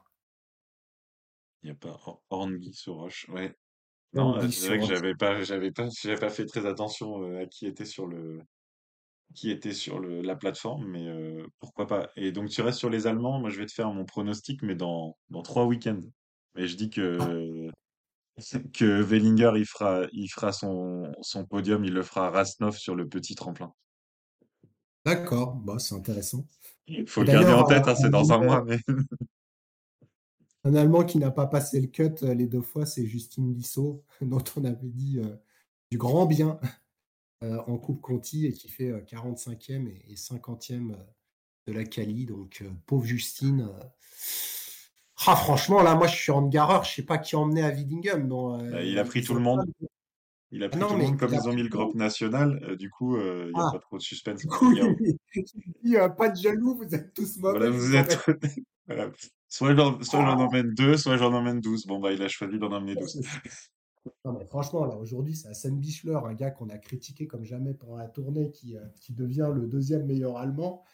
Il 1.62 1.66
n'y 1.66 1.72
a 1.72 1.74
pas 1.74 1.98
Anguille 2.30 2.74
sous 2.74 2.94
roche, 2.94 3.28
ouais. 3.30 3.56
Non, 4.12 4.40
c'est 4.50 4.68
vrai 4.68 4.78
que 4.78 4.86
j'avais 4.86 5.14
pas, 5.14 5.42
j'avais 5.42 5.72
pas, 5.72 5.88
j'avais 5.90 6.18
pas 6.18 6.30
fait 6.30 6.46
très 6.46 6.66
attention 6.66 7.36
à 7.36 7.46
qui 7.46 7.66
était 7.66 7.84
sur 7.84 8.06
le, 8.06 8.42
qui 9.34 9.50
était 9.50 9.72
sur 9.72 9.98
le, 10.00 10.22
la 10.22 10.36
plateforme, 10.36 10.86
mais 10.86 11.06
pourquoi 11.60 11.86
pas. 11.86 12.10
Et 12.16 12.32
donc 12.32 12.48
tu 12.48 12.62
restes 12.62 12.78
sur 12.78 12.90
les 12.90 13.06
Allemands. 13.06 13.38
Moi, 13.38 13.50
je 13.50 13.58
vais 13.58 13.66
te 13.66 13.72
faire 13.72 13.92
mon 13.92 14.04
pronostic, 14.04 14.62
mais 14.62 14.74
dans 14.74 15.16
dans 15.30 15.42
trois 15.42 15.64
week-ends. 15.66 16.00
Et 16.56 16.66
je 16.66 16.76
dis 16.76 16.90
que 16.90 17.18
que 18.72 19.02
Wellinger 19.02 19.52
il 19.56 19.66
fera, 19.66 20.06
il 20.12 20.28
fera 20.28 20.52
son 20.52 21.12
son 21.22 21.44
podium, 21.44 21.84
il 21.84 21.92
le 21.92 22.02
fera 22.02 22.28
à 22.28 22.30
Rasnov 22.30 22.76
sur 22.76 22.94
le 22.94 23.08
petit 23.08 23.34
tremplin. 23.34 23.72
D'accord, 25.04 25.54
bah, 25.54 25.78
c'est 25.78 25.94
intéressant. 25.94 26.44
Il 26.86 27.08
faut 27.08 27.22
le 27.22 27.28
garder 27.28 27.52
en 27.52 27.64
tête, 27.64 27.86
hein, 27.86 27.94
c'est 27.94 28.10
dans 28.10 28.32
un 28.32 28.38
mois, 28.38 28.64
mais. 28.64 28.78
Un 30.64 30.74
Allemand 30.74 31.04
qui 31.04 31.18
n'a 31.18 31.30
pas 31.30 31.46
passé 31.46 31.80
le 31.80 31.86
cut 31.86 32.16
euh, 32.22 32.34
les 32.34 32.46
deux 32.46 32.60
fois, 32.60 32.84
c'est 32.84 33.06
Justine 33.06 33.54
Lissot, 33.54 34.04
dont 34.20 34.42
on 34.56 34.64
avait 34.64 34.88
dit 34.88 35.18
euh, 35.18 35.36
du 35.90 35.96
grand 35.96 36.26
bien 36.26 36.58
euh, 36.62 36.66
en 37.42 37.78
Coupe 37.78 38.00
Conti 38.00 38.46
et 38.46 38.52
qui 38.52 38.68
fait 38.68 38.90
45e 38.90 39.88
et, 39.88 40.14
50e 40.14 40.96
de 41.66 41.72
la 41.72 41.84
Cali. 41.84 42.26
Donc, 42.26 42.64
pauvre 42.86 43.04
Justine. 43.04 43.70
Ah, 45.26 45.36
franchement, 45.36 45.82
là, 45.82 45.94
moi, 45.94 46.06
je 46.06 46.16
suis 46.16 46.32
en 46.32 46.46
gareur. 46.46 46.84
Je 46.84 46.94
sais 46.94 47.02
pas 47.02 47.18
qui 47.18 47.36
emmenait 47.36 47.62
à 47.62 47.70
Widingum. 47.70 48.28
Bah, 48.28 48.82
il 48.82 48.98
a 48.98 49.04
pris 49.04 49.22
tout 49.22 49.34
le 49.34 49.40
monde. 49.40 49.64
Il 50.50 50.62
a 50.62 50.68
pris 50.68 50.80
tout 50.80 50.88
le 50.88 50.96
monde 50.96 51.18
comme 51.18 51.34
ils 51.34 51.48
ont 51.48 51.52
mis 51.52 51.62
le 51.62 51.68
groupe 51.68 51.94
national. 51.94 52.76
du 52.76 52.90
coup, 52.90 53.18
il 53.18 53.52
n'y 53.52 53.60
a 53.60 53.66
ah. 53.68 53.72
pas 53.72 53.78
trop 53.78 53.98
de 53.98 54.02
suspense. 54.02 54.40
Du 54.40 54.46
coup, 54.46 54.72
il 55.82 55.90
n'y 55.90 55.96
a 55.96 56.08
pas 56.08 56.30
de 56.30 56.36
jaloux. 56.36 56.76
Vous 56.76 56.94
êtes 56.94 57.14
tous 57.14 57.38
mauvais. 57.38 57.68
vous 57.68 57.94
êtes... 57.94 58.18
Soit 59.48 59.74
j'en 59.74 59.98
ah. 60.12 60.36
emmène 60.36 60.74
deux, 60.74 60.96
soit 60.96 61.16
j'en 61.16 61.32
emmène 61.32 61.60
douze. 61.60 61.86
Bon, 61.86 61.98
bah, 62.00 62.12
il 62.12 62.22
a 62.22 62.28
choisi 62.28 62.58
d'en 62.58 62.70
emmener 62.70 62.94
douze. 62.94 63.22
Non, 64.24 64.32
mais 64.32 64.44
franchement, 64.44 64.84
là, 64.84 64.96
aujourd'hui, 64.96 65.34
c'est 65.34 65.48
Hassan 65.48 65.78
Bichler, 65.78 66.18
un 66.24 66.34
gars 66.34 66.50
qu'on 66.50 66.68
a 66.68 66.78
critiqué 66.78 67.26
comme 67.26 67.44
jamais 67.44 67.74
pendant 67.74 67.96
la 67.96 68.08
tournée, 68.08 68.50
qui, 68.50 68.76
euh, 68.76 68.84
qui 69.00 69.12
devient 69.12 69.50
le 69.54 69.66
deuxième 69.66 70.06
meilleur 70.06 70.36
allemand. 70.36 70.84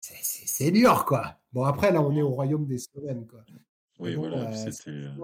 C'est 0.00 0.70
dur, 0.70 1.04
quoi. 1.04 1.36
Bon, 1.52 1.64
après, 1.64 1.92
là, 1.92 2.02
on 2.02 2.14
est 2.16 2.22
au 2.22 2.30
royaume 2.30 2.66
des 2.66 2.78
Slovènes, 2.78 3.26
quoi. 3.26 3.44
Oui, 3.98 4.14
voilà, 4.14 4.50
euh. 4.50 4.66
Euh, 4.66 4.70
ça 4.70 5.22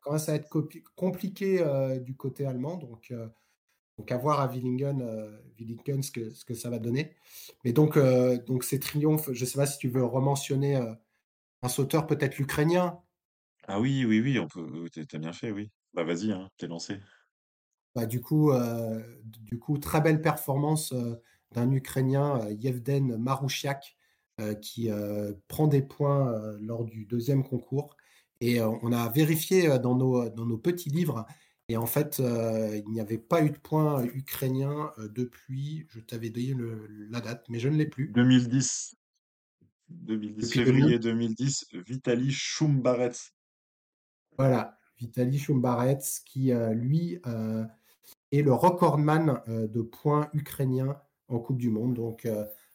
commence 0.00 0.28
à 0.28 0.34
être 0.34 0.48
compliqué 0.94 1.64
du 2.04 2.14
côté 2.14 2.46
allemand, 2.46 2.76
donc. 2.76 3.12
Donc 3.96 4.12
à 4.12 4.16
voir 4.16 4.38
à 4.38 4.46
Willingen, 4.46 5.02
Willingen 5.58 6.04
ce, 6.04 6.12
que, 6.12 6.30
ce 6.30 6.44
que 6.44 6.54
ça 6.54 6.70
va 6.70 6.78
donner. 6.78 7.16
Mais 7.64 7.72
donc, 7.72 7.98
donc 8.46 8.62
ces 8.62 8.78
triomphes, 8.78 9.32
je 9.32 9.40
ne 9.42 9.48
sais 9.48 9.58
pas 9.58 9.66
si 9.66 9.76
tu 9.76 9.88
veux 9.88 10.04
rementionner 10.04 10.76
un 11.62 11.68
sauteur 11.68 12.06
peut-être 12.06 12.38
l'Ukrainien? 12.38 13.00
Ah 13.66 13.80
oui, 13.80 14.04
oui, 14.04 14.20
oui, 14.20 14.38
on 14.38 14.46
peut 14.46 14.88
tu 14.90 15.18
bien 15.18 15.32
fait, 15.32 15.50
oui. 15.50 15.72
Bah, 15.94 16.04
vas-y, 16.04 16.32
hein, 16.32 16.48
tu 16.56 16.66
lancé. 16.66 16.98
Bah, 17.94 18.06
du 18.06 18.20
coup, 18.20 18.52
euh, 18.52 19.02
du 19.24 19.58
coup, 19.58 19.78
très 19.78 20.00
belle 20.00 20.20
performance, 20.20 20.92
euh, 20.92 21.20
d'un 21.52 21.72
Ukrainien, 21.72 22.40
euh, 22.42 22.52
Yevden 22.52 23.16
Marouchiak, 23.16 23.96
qui, 24.62 24.88
prend 25.48 25.66
des 25.66 25.82
points, 25.82 26.32
lors 26.60 26.84
du 26.84 27.06
deuxième 27.06 27.42
concours 27.42 27.96
et 28.40 28.62
on 28.62 28.92
a 28.92 29.08
vérifié, 29.08 29.80
dans 29.80 29.96
nos, 29.96 30.28
dans 30.28 30.46
nos 30.46 30.58
petits 30.58 30.90
livres 30.90 31.26
et 31.68 31.76
en 31.76 31.86
fait, 31.86 32.20
il 32.20 32.84
n'y 32.88 33.00
avait 33.00 33.18
pas 33.18 33.42
eu 33.42 33.50
de 33.50 33.58
points, 33.58 34.04
ukrainiens, 34.04 34.92
depuis 34.96 35.88
je 35.88 35.98
t'avais 35.98 36.30
donné 36.30 36.54
la 37.10 37.20
date, 37.20 37.46
mais 37.48 37.58
je 37.58 37.68
ne 37.68 37.76
l'ai 37.76 37.86
plus. 37.86 38.10
2010. 38.10 38.94
2010, 39.88 40.52
février 40.52 40.98
2010, 41.00 41.66
Vitaly 41.72 42.30
Shumbarets. 42.30 43.32
Voilà, 44.36 44.77
Vitaly 44.98 45.38
Shumbarets 45.38 46.22
qui, 46.24 46.52
euh, 46.52 46.72
lui, 46.72 47.20
euh, 47.26 47.64
est 48.32 48.42
le 48.42 48.52
recordman 48.52 49.40
euh, 49.48 49.66
de 49.68 49.82
points 49.82 50.28
ukrainiens 50.32 51.00
en 51.28 51.38
Coupe 51.38 51.58
du 51.58 51.70
Monde. 51.70 51.94
Donc, 51.94 52.26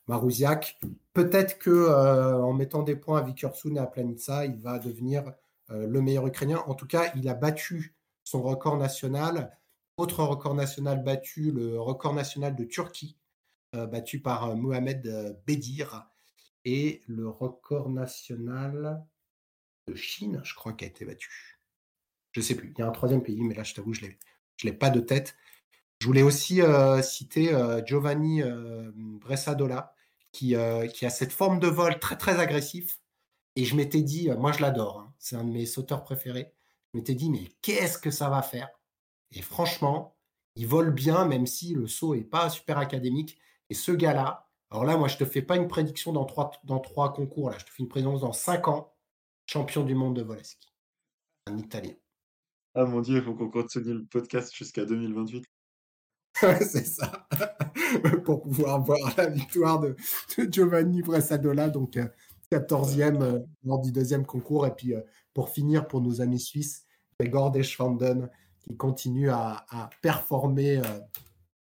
Marouziak, 0.08 0.80
peut-être 1.14 1.58
que 1.58 1.90
en 1.90 2.54
mettant 2.54 2.84
des 2.84 2.96
points 2.96 3.18
à 3.18 3.24
Vikersun 3.24 3.76
et 3.76 3.80
à 3.80 3.88
Planitsa, 3.88 4.46
il 4.46 4.60
va 4.60 4.78
devenir 4.78 5.24
le 5.70 6.02
meilleur 6.02 6.28
ukrainien. 6.28 6.64
En 6.68 6.76
tout 6.76 6.86
cas, 6.86 7.12
il 7.16 7.28
a 7.28 7.34
battu 7.34 7.96
son 8.24 8.44
record 8.44 8.78
national. 8.78 9.58
Autre 9.98 10.24
record 10.24 10.54
national 10.54 11.04
battu, 11.04 11.52
le 11.52 11.80
record 11.80 12.14
national 12.14 12.56
de 12.56 12.64
Turquie, 12.64 13.18
battu 13.74 14.20
par 14.20 14.56
Mohamed 14.56 15.42
Bedir 15.48 16.08
et 16.64 17.02
le 17.08 17.28
record 17.28 17.90
national 17.90 19.04
de 19.88 19.96
Chine, 19.96 20.42
je 20.44 20.54
crois, 20.54 20.74
qui 20.74 20.86
a 20.86 20.88
été 20.90 21.06
battu. 21.06 21.53
Je 22.34 22.40
ne 22.40 22.44
sais 22.44 22.56
plus. 22.56 22.74
Il 22.76 22.80
y 22.80 22.84
a 22.84 22.88
un 22.88 22.92
troisième 22.92 23.24
pays, 23.24 23.42
mais 23.42 23.56
là, 23.56 23.64
je 23.64 23.74
t'avoue, 23.74 23.94
je 23.94 24.06
ne 24.06 24.10
l'ai 24.64 24.74
pas 24.74 24.90
de 24.90 25.00
tête. 25.00 25.36
Je 26.00 26.08
voulais 26.08 26.22
aussi 26.22 26.62
euh, 26.62 27.02
citer 27.02 27.54
euh, 27.54 27.82
Giovanni 27.86 28.44
euh, 28.44 28.92
Bressadola, 28.94 29.96
qui, 30.34 30.56
qui, 30.94 31.06
a 31.06 31.10
cette 31.10 31.32
forme 31.32 31.60
de 31.60 31.68
vol 31.68 32.00
très, 32.00 32.18
très 32.18 32.40
agressif. 32.40 33.00
Et 33.56 33.66
je 33.66 33.76
m'étais 33.76 34.02
dit, 34.02 34.30
moi, 34.32 34.52
je 34.52 34.62
l'adore. 34.62 35.00
Hein, 35.00 35.14
c'est 35.20 35.36
un 35.36 35.44
de 35.44 35.52
mes 35.52 35.68
sauteurs 35.68 36.04
préférés. 36.04 36.52
Je 36.92 37.00
m'étais 37.00 37.14
dit, 37.14 37.30
mais 37.30 37.52
qu'est-ce 37.62 38.00
que 38.00 38.10
ça 38.10 38.30
va 38.30 38.42
faire? 38.42 38.68
Et 39.32 39.42
franchement, 39.42 40.18
il 40.56 40.68
vole 40.68 40.92
bien, 40.92 41.26
même 41.26 41.46
si 41.46 41.74
le 41.76 41.88
saut 41.88 42.16
n'est 42.16 42.24
pas 42.24 42.50
super 42.50 42.80
académique. 42.80 43.38
Et 43.70 43.76
ce 43.76 43.92
gars-là, 43.92 44.50
alors 44.72 44.86
là, 44.86 44.98
moi, 44.98 45.08
je 45.08 45.14
ne 45.16 45.20
te 45.20 45.26
fais 45.26 45.44
pas 45.44 45.56
une 45.56 45.68
prédiction 45.68 46.12
dans 46.12 46.26
trois, 46.26 46.52
dans 46.64 46.80
trois 46.80 47.14
concours. 47.14 47.52
Là. 47.52 47.58
Je 47.60 47.66
te 47.66 47.70
fais 47.70 47.84
une 47.84 47.90
prédiction 47.90 48.18
dans 48.18 48.34
cinq 48.34 48.68
ans, 48.68 48.94
champion 49.46 49.84
du 49.84 49.94
monde 49.94 50.16
de 50.16 50.24
Voleski. 50.24 50.74
Un 51.46 51.58
Italien. 51.60 51.94
Ah 52.76 52.86
mon 52.86 53.02
Dieu, 53.02 53.18
il 53.18 53.24
faut 53.24 53.36
qu'on 53.36 53.50
continue 53.50 53.94
le 53.94 54.06
podcast 54.06 54.54
jusqu'à 54.56 54.86
2028. 54.86 55.46
c'est 56.62 56.86
ça. 56.86 57.28
Pour 58.26 58.42
pouvoir 58.42 58.82
voir 58.82 59.14
la 59.18 59.30
victoire 59.30 59.80
de, 59.80 59.96
Giovanni 60.50 61.02
Bressadola, 61.02 61.70
donc 61.70 62.00
14e 62.52 63.22
euh, 63.22 63.22
euh, 63.22 63.40
lors 63.64 63.80
du 63.80 63.92
deuxième 63.92 64.26
concours. 64.26 64.66
Et 64.66 64.74
puis 64.74 64.96
euh, 64.96 65.02
pour 65.34 65.50
finir, 65.50 65.88
pour 65.88 66.02
nos 66.02 66.22
amis 66.22 66.40
suisses, 66.40 66.86
Gregor 67.20 67.52
Deschwanden 67.52 68.30
qui 68.60 68.76
continue 68.76 69.30
à, 69.30 69.66
à 69.70 69.90
performer 70.02 70.78
euh, 70.78 71.00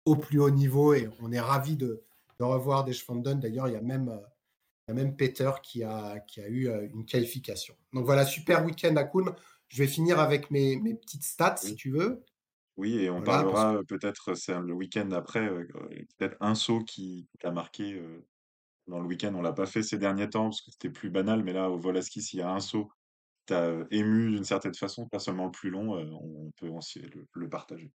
au 0.05 0.15
plus 0.15 0.39
haut 0.39 0.51
niveau 0.51 0.93
et 0.93 1.09
on 1.21 1.31
est 1.31 1.39
ravi 1.39 1.75
de, 1.75 2.03
de 2.39 2.43
revoir 2.43 2.83
Deschwanden. 2.83 3.39
D'ailleurs, 3.39 3.67
il 3.67 3.73
y 3.73 3.77
a 3.77 3.81
même, 3.81 4.19
il 4.87 4.91
y 4.91 4.91
a 4.91 4.93
même 4.93 5.15
Peter 5.15 5.51
qui 5.63 5.83
a, 5.83 6.19
qui 6.19 6.41
a 6.41 6.47
eu 6.47 6.69
une 6.93 7.05
qualification. 7.05 7.75
Donc 7.93 8.05
voilà, 8.05 8.25
super 8.25 8.65
week-end 8.65 8.95
à 8.97 9.03
Kuhn. 9.05 9.33
Je 9.71 9.77
vais 9.81 9.87
finir 9.87 10.19
avec 10.19 10.51
mes, 10.51 10.75
mes 10.77 10.95
petites 10.95 11.23
stats 11.23 11.55
si 11.57 11.75
tu 11.75 11.91
veux. 11.91 12.23
Oui, 12.75 12.97
et 12.97 13.09
on 13.09 13.21
Voilà, 13.21 13.43
parlera 13.43 13.75
euh, 13.75 13.83
peut-être, 13.83 14.33
c'est 14.33 14.59
le 14.59 14.73
week-end 14.73 15.09
après, 15.11 15.47
euh, 15.47 15.65
peut-être 16.17 16.35
un 16.41 16.55
saut 16.55 16.81
qui 16.83 17.27
t'a 17.39 17.51
marqué 17.51 17.93
euh, 17.93 18.25
dans 18.87 18.99
le 18.99 19.07
week-end. 19.07 19.33
On 19.33 19.41
l'a 19.41 19.53
pas 19.53 19.65
fait 19.65 19.81
ces 19.83 19.97
derniers 19.97 20.29
temps 20.29 20.45
parce 20.45 20.61
que 20.61 20.71
c'était 20.71 20.89
plus 20.89 21.09
banal, 21.09 21.43
mais 21.43 21.53
là, 21.53 21.69
au 21.69 21.77
Volaski, 21.77 22.21
s'il 22.21 22.39
y 22.39 22.41
a 22.41 22.51
un 22.51 22.59
saut 22.59 22.85
qui 22.85 23.45
t'a 23.47 23.63
euh, 23.63 23.85
ému 23.91 24.31
d'une 24.31 24.43
certaine 24.43 24.73
façon, 24.75 25.07
pas 25.07 25.19
seulement 25.19 25.45
le 25.45 25.51
plus 25.51 25.69
long, 25.69 25.95
euh, 25.97 26.05
on 26.11 26.51
peut 26.57 26.67
aussi 26.67 26.99
le, 26.99 27.25
le 27.33 27.49
partager. 27.49 27.91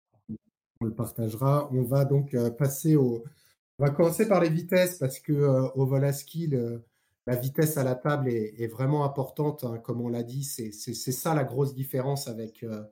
on 0.80 0.84
le 0.86 0.94
partagera. 0.94 1.68
On 1.72 1.82
va 1.82 2.04
donc 2.06 2.32
euh, 2.34 2.50
passer 2.50 2.96
au. 2.96 3.22
On 3.78 3.84
va 3.84 3.90
commencer 3.90 4.26
par 4.26 4.40
les 4.40 4.48
vitesses 4.48 4.96
parce 4.98 5.20
que 5.20 5.32
euh, 5.32 5.68
au 5.74 5.84
Volaski, 5.84 6.46
le- 6.46 6.82
la 7.26 7.34
vitesse 7.34 7.76
à 7.76 7.82
la 7.82 7.96
table 7.96 8.28
est, 8.28 8.68
vraiment 8.68 9.04
importante. 9.04 9.64
hein, 9.64 9.78
comme 9.78 10.00
on 10.00 10.08
l'a 10.08 10.22
dit, 10.22 10.44
c'est 10.44 10.72
ça 10.72 11.34
la 11.34 11.44
grosse 11.44 11.74
différence 11.74 12.28
avec, 12.28 12.62
euh, 12.62 12.84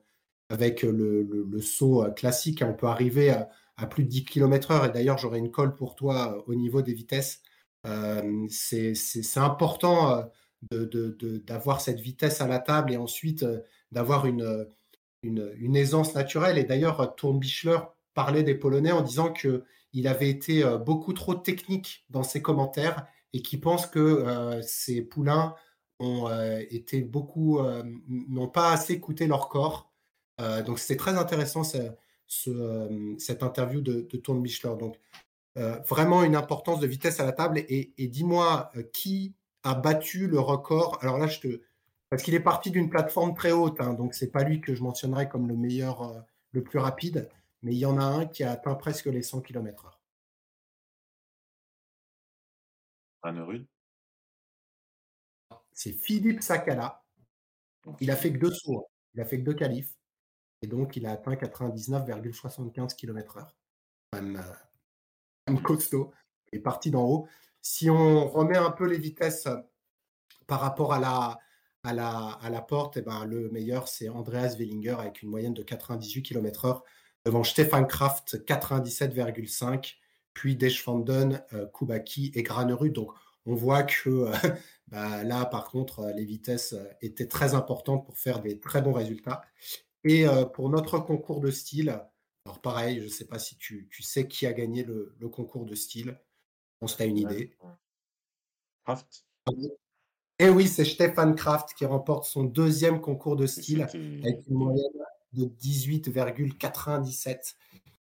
le, 0.51 1.61
saut 1.61 2.03
euh, 2.03 2.09
classique. 2.11 2.61
On 2.65 2.73
peut 2.73 2.87
arriver 2.87 3.29
à, 3.29 3.87
plus 3.87 4.03
de 4.03 4.09
10 4.09 4.25
km/h. 4.25 4.89
Et 4.89 4.91
d'ailleurs, 4.91 5.17
j'aurai 5.17 5.39
une 5.39 5.51
colle 5.51 5.75
pour 5.75 5.95
toi 5.95 6.35
euh, 6.35 6.41
au 6.47 6.55
niveau 6.55 6.81
des 6.81 6.93
vitesses. 6.93 7.41
C'est 8.49 9.37
important 9.37 10.27
d'avoir 10.71 11.81
cette 11.81 11.99
vitesse 11.99 12.41
à 12.41 12.47
la 12.47 12.59
table 12.59 12.91
et 12.91 12.97
ensuite 12.97 13.45
d'avoir 13.91 14.25
une 14.25 15.75
aisance 15.75 16.15
naturelle. 16.15 16.57
Et 16.57 16.63
d'ailleurs, 16.63 17.15
Tourne-Bichler 17.15 17.77
parlait 18.15 18.43
des 18.43 18.55
Polonais 18.55 18.91
en 18.91 19.01
disant 19.01 19.31
qu'il 19.31 20.07
avait 20.07 20.29
été 20.29 20.63
beaucoup 20.83 21.13
trop 21.13 21.35
technique 21.35 22.05
dans 22.09 22.23
ses 22.23 22.41
commentaires 22.41 23.05
et 23.35 23.41
qu'il 23.41 23.59
pense 23.59 23.85
que 23.85 23.99
euh, 23.99 24.61
ces 24.61 25.01
poulains 25.01 25.55
ont 25.99 26.29
euh, 26.29 26.61
été 26.69 27.01
beaucoup, 27.01 27.59
euh, 27.59 27.83
n'ont 28.07 28.47
pas 28.47 28.71
assez 28.71 28.93
écouté 28.93 29.27
leur 29.27 29.49
corps. 29.49 29.91
Donc 30.65 30.79
c'était 30.79 30.97
très 30.97 31.17
intéressant 31.17 31.63
ce, 31.63 31.77
ce, 32.27 33.15
cette 33.19 33.41
interview 33.41 33.79
de, 33.79 34.01
de 34.01 34.17
Tourne-Bichler. 34.17 34.75
Donc 34.77 34.99
euh, 35.57 35.77
vraiment 35.87 36.23
une 36.23 36.35
importance 36.35 36.79
de 36.79 36.87
vitesse 36.87 37.19
à 37.19 37.25
la 37.25 37.31
table. 37.31 37.63
Et, 37.69 37.93
dis-moi, 38.07 38.71
qui 38.93 39.33
a 39.63 39.75
battu 39.75 40.27
le 40.27 40.39
record? 40.39 40.97
Alors 41.01 41.17
là, 41.17 41.27
je 41.27 41.39
te, 41.39 41.61
parce 42.09 42.23
qu'il 42.23 42.35
est 42.35 42.41
parti 42.41 42.71
d'une 42.71 42.89
plateforme 42.89 43.33
très 43.33 43.51
haute, 43.51 43.79
hein, 43.79 43.93
donc 43.93 44.13
c'est 44.13 44.31
pas 44.31 44.43
lui 44.43 44.59
que 44.59 44.75
je 44.75 44.83
mentionnerai 44.83 45.29
comme 45.29 45.47
le 45.47 45.55
meilleur, 45.55 46.25
le 46.51 46.63
plus 46.63 46.79
rapide, 46.79 47.29
mais 47.63 47.73
il 47.73 47.79
y 47.79 47.85
en 47.85 47.97
a 47.97 48.03
un 48.03 48.25
qui 48.25 48.43
a 48.43 48.51
atteint 48.51 48.75
presque 48.75 49.05
les 49.05 49.23
100 49.23 49.41
km/h. 49.41 49.94
C'est 55.73 55.93
Philippe 55.93 56.41
Sakala. 56.41 57.03
Il 57.99 58.09
a 58.09 58.15
fait 58.15 58.33
que 58.33 58.37
deux 58.37 58.51
sauts, 58.51 58.79
hein. 58.79 58.91
il 59.13 59.21
a 59.21 59.25
fait 59.25 59.39
que 59.39 59.43
deux 59.43 59.53
qualifs, 59.53 59.95
et 60.61 60.67
donc 60.67 60.95
il 60.95 61.05
a 61.05 61.11
atteint 61.11 61.35
99,75 61.35 62.95
km/h. 62.95 63.47
Même, 64.13 65.61
costaud. 65.61 66.11
Il 66.51 66.57
est 66.57 66.61
parti 66.61 66.89
d'en 66.89 67.03
haut. 67.03 67.27
Si 67.61 67.89
on 67.89 68.27
remet 68.27 68.57
un 68.57 68.71
peu 68.71 68.85
les 68.85 68.97
vitesses 68.97 69.45
euh, 69.47 69.57
par 70.47 70.61
rapport 70.61 70.93
à 70.93 70.99
la 70.99 72.61
porte, 72.61 72.97
eh 72.97 73.01
ben, 73.01 73.25
le 73.25 73.49
meilleur, 73.49 73.87
c'est 73.87 74.09
Andreas 74.09 74.55
Wellinger 74.57 74.95
avec 74.99 75.21
une 75.21 75.29
moyenne 75.29 75.53
de 75.53 75.63
98 75.63 76.23
km/h 76.23 76.81
devant 77.25 77.43
Stefan 77.43 77.87
Kraft 77.87 78.43
97,5, 78.45 79.95
puis 80.35 80.55
Deschwanden, 80.55 81.43
euh, 81.53 81.65
Kubaki 81.67 82.31
et 82.35 82.43
Granerud. 82.43 82.91
Donc 82.91 83.11
on 83.47 83.55
voit 83.55 83.81
que 83.81 84.09
euh, 84.09 84.31
bah, 84.89 85.23
là, 85.23 85.45
par 85.45 85.71
contre, 85.71 86.01
euh, 86.01 86.13
les 86.13 86.25
vitesses 86.25 86.75
étaient 87.01 87.27
très 87.27 87.55
importantes 87.55 88.05
pour 88.05 88.19
faire 88.19 88.41
des 88.41 88.59
très 88.59 88.83
bons 88.83 88.93
résultats. 88.93 89.41
Et 90.07 90.27
pour 90.53 90.69
notre 90.69 90.99
concours 90.99 91.39
de 91.39 91.49
style, 91.49 91.89
alors 92.45 92.61
pareil, 92.61 92.99
je 92.99 93.05
ne 93.05 93.09
sais 93.09 93.25
pas 93.25 93.39
si 93.39 93.57
tu, 93.57 93.87
tu 93.89 94.03
sais 94.03 94.27
qui 94.27 94.45
a 94.45 94.53
gagné 94.53 94.83
le, 94.83 95.15
le 95.17 95.29
concours 95.29 95.65
de 95.65 95.73
style. 95.73 96.21
On 96.79 96.85
serait 96.85 97.07
une 97.07 97.17
idée. 97.17 97.57
Kraft, 98.83 99.25
Et 100.37 100.49
oui, 100.49 100.67
c'est 100.67 100.85
Stefan 100.85 101.33
Kraft 101.33 101.73
qui 101.75 101.85
remporte 101.85 102.25
son 102.25 102.43
deuxième 102.43 103.01
concours 103.01 103.35
de 103.35 103.47
style 103.47 103.81
avec 103.81 104.47
une 104.47 104.57
moyenne 104.57 104.91
de 105.33 105.45
18,97. 105.45 107.55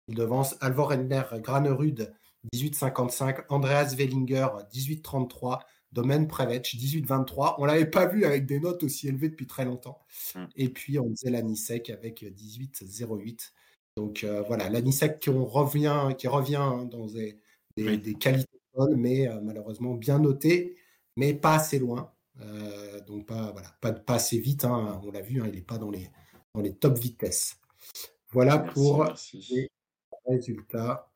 Il 0.09 0.15
devance 0.15 0.57
Alvor 0.61 0.93
Endner 0.93 1.23
Granerud 1.35 2.13
18,55, 2.55 3.45
Andreas 3.49 3.95
Wellinger 3.97 4.49
18,33, 4.73 5.61
Domaine 5.93 6.27
Prevec 6.27 6.65
18,23. 6.75 7.57
On 7.59 7.65
l'avait 7.65 7.87
pas 7.91 8.07
vu 8.07 8.25
avec 8.25 8.47
des 8.47 8.61
notes 8.61 8.83
aussi 8.83 9.09
élevées 9.09 9.29
depuis 9.29 9.47
très 9.47 9.65
longtemps. 9.65 9.99
Mm. 10.35 10.45
Et 10.57 10.69
puis 10.69 10.99
on 10.99 11.11
faisait 11.11 11.31
l'Anisec 11.31 11.91
avec 11.91 12.23
18,08. 12.23 13.51
Donc 13.97 14.25
euh, 14.25 14.43
voilà, 14.43 14.69
l'Anisec 14.71 15.21
qui 15.21 15.31
revient, 15.31 16.15
qui 16.17 16.29
revient 16.29 16.57
hein, 16.57 16.85
dans 16.85 17.07
des, 17.07 17.39
des, 17.77 17.85
Oui. 17.85 17.99
des 17.99 18.15
qualités 18.15 18.61
folles, 18.75 18.97
mais 18.97 19.29
euh, 19.29 19.41
malheureusement 19.43 19.95
bien 19.95 20.19
noté, 20.19 20.77
mais 21.17 21.35
pas 21.35 21.57
assez 21.57 21.79
loin. 21.79 22.13
Euh, 22.41 23.01
donc 23.03 23.27
pas, 23.27 23.51
voilà, 23.53 23.69
pas, 23.81 23.93
pas 23.93 24.15
assez 24.15 24.39
vite, 24.39 24.65
hein, 24.65 25.01
on 25.05 25.11
l'a 25.11 25.21
vu, 25.21 25.43
hein, 25.43 25.47
il 25.49 25.55
n'est 25.57 25.61
pas 25.61 25.77
dans 25.77 25.91
les, 25.91 26.09
dans 26.55 26.63
les 26.63 26.75
top 26.75 26.97
vitesses. 26.99 27.57
Voilà 28.31 28.59
Merci, 28.59 28.75
pour 28.75 29.05
merci. 29.05 29.47
les 29.51 29.71
résultats 30.31 31.11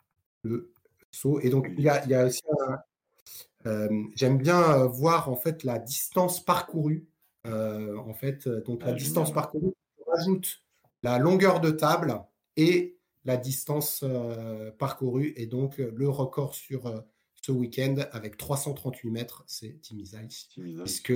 de 0.44 0.70
saut. 1.10 1.40
Et 1.40 1.48
donc, 1.50 1.68
il 1.76 1.82
y 1.82 1.88
a, 1.88 2.04
il 2.04 2.10
y 2.10 2.14
a 2.14 2.26
aussi 2.26 2.42
un- 2.68 2.78
euh, 3.66 3.88
J'aime 4.14 4.36
bien 4.38 4.60
euh, 4.62 4.86
voir 4.86 5.28
en 5.30 5.36
fait 5.36 5.64
la 5.64 5.78
distance 5.78 6.44
parcourue. 6.44 7.06
Euh, 7.46 7.96
en 7.98 8.14
fait, 8.14 8.48
donc 8.48 8.82
la 8.82 8.88
Ah, 8.90 8.92
distance 8.92 9.32
parcourue, 9.32 9.72
on 10.06 10.10
rajoute 10.10 10.62
la 11.02 11.18
longueur 11.18 11.60
de 11.60 11.70
table 11.70 12.20
et 12.56 12.98
la 13.24 13.36
distance 13.36 14.00
euh, 14.02 14.70
parcourue. 14.72 15.32
Et 15.36 15.46
donc, 15.46 15.78
le 15.78 16.08
record 16.08 16.54
sur 16.54 17.04
ce 17.42 17.52
week-end 17.52 17.96
avec 18.12 18.36
338 18.36 19.10
mètres, 19.10 19.44
c'est 19.46 19.80
Tim 19.82 20.02
Zeiss, 20.04 20.48
puisque 20.84 21.12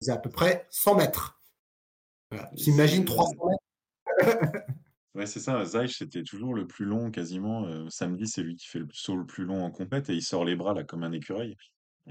c'est 0.00 0.10
à 0.12 0.16
peu 0.16 0.30
près 0.30 0.66
100 0.70 0.94
mètres. 0.96 1.40
Voilà. 2.30 2.50
C'est- 2.56 3.04
300 3.04 3.32
mètres? 3.48 3.62
Ouais, 5.16 5.26
c'est 5.26 5.40
ça. 5.40 5.64
Zeich, 5.64 5.96
c'était 5.96 6.22
toujours 6.22 6.54
le 6.54 6.66
plus 6.66 6.84
long 6.84 7.10
quasiment. 7.10 7.66
Euh, 7.66 7.88
samedi, 7.88 8.26
c'est 8.26 8.42
lui 8.42 8.54
qui 8.54 8.66
fait 8.66 8.80
le 8.80 8.88
saut 8.92 9.16
le 9.16 9.24
plus 9.26 9.44
long 9.44 9.64
en 9.64 9.70
compète 9.70 10.10
et 10.10 10.14
il 10.14 10.22
sort 10.22 10.44
les 10.44 10.56
bras 10.56 10.74
là 10.74 10.84
comme 10.84 11.02
un 11.02 11.12
écureuil. 11.12 11.56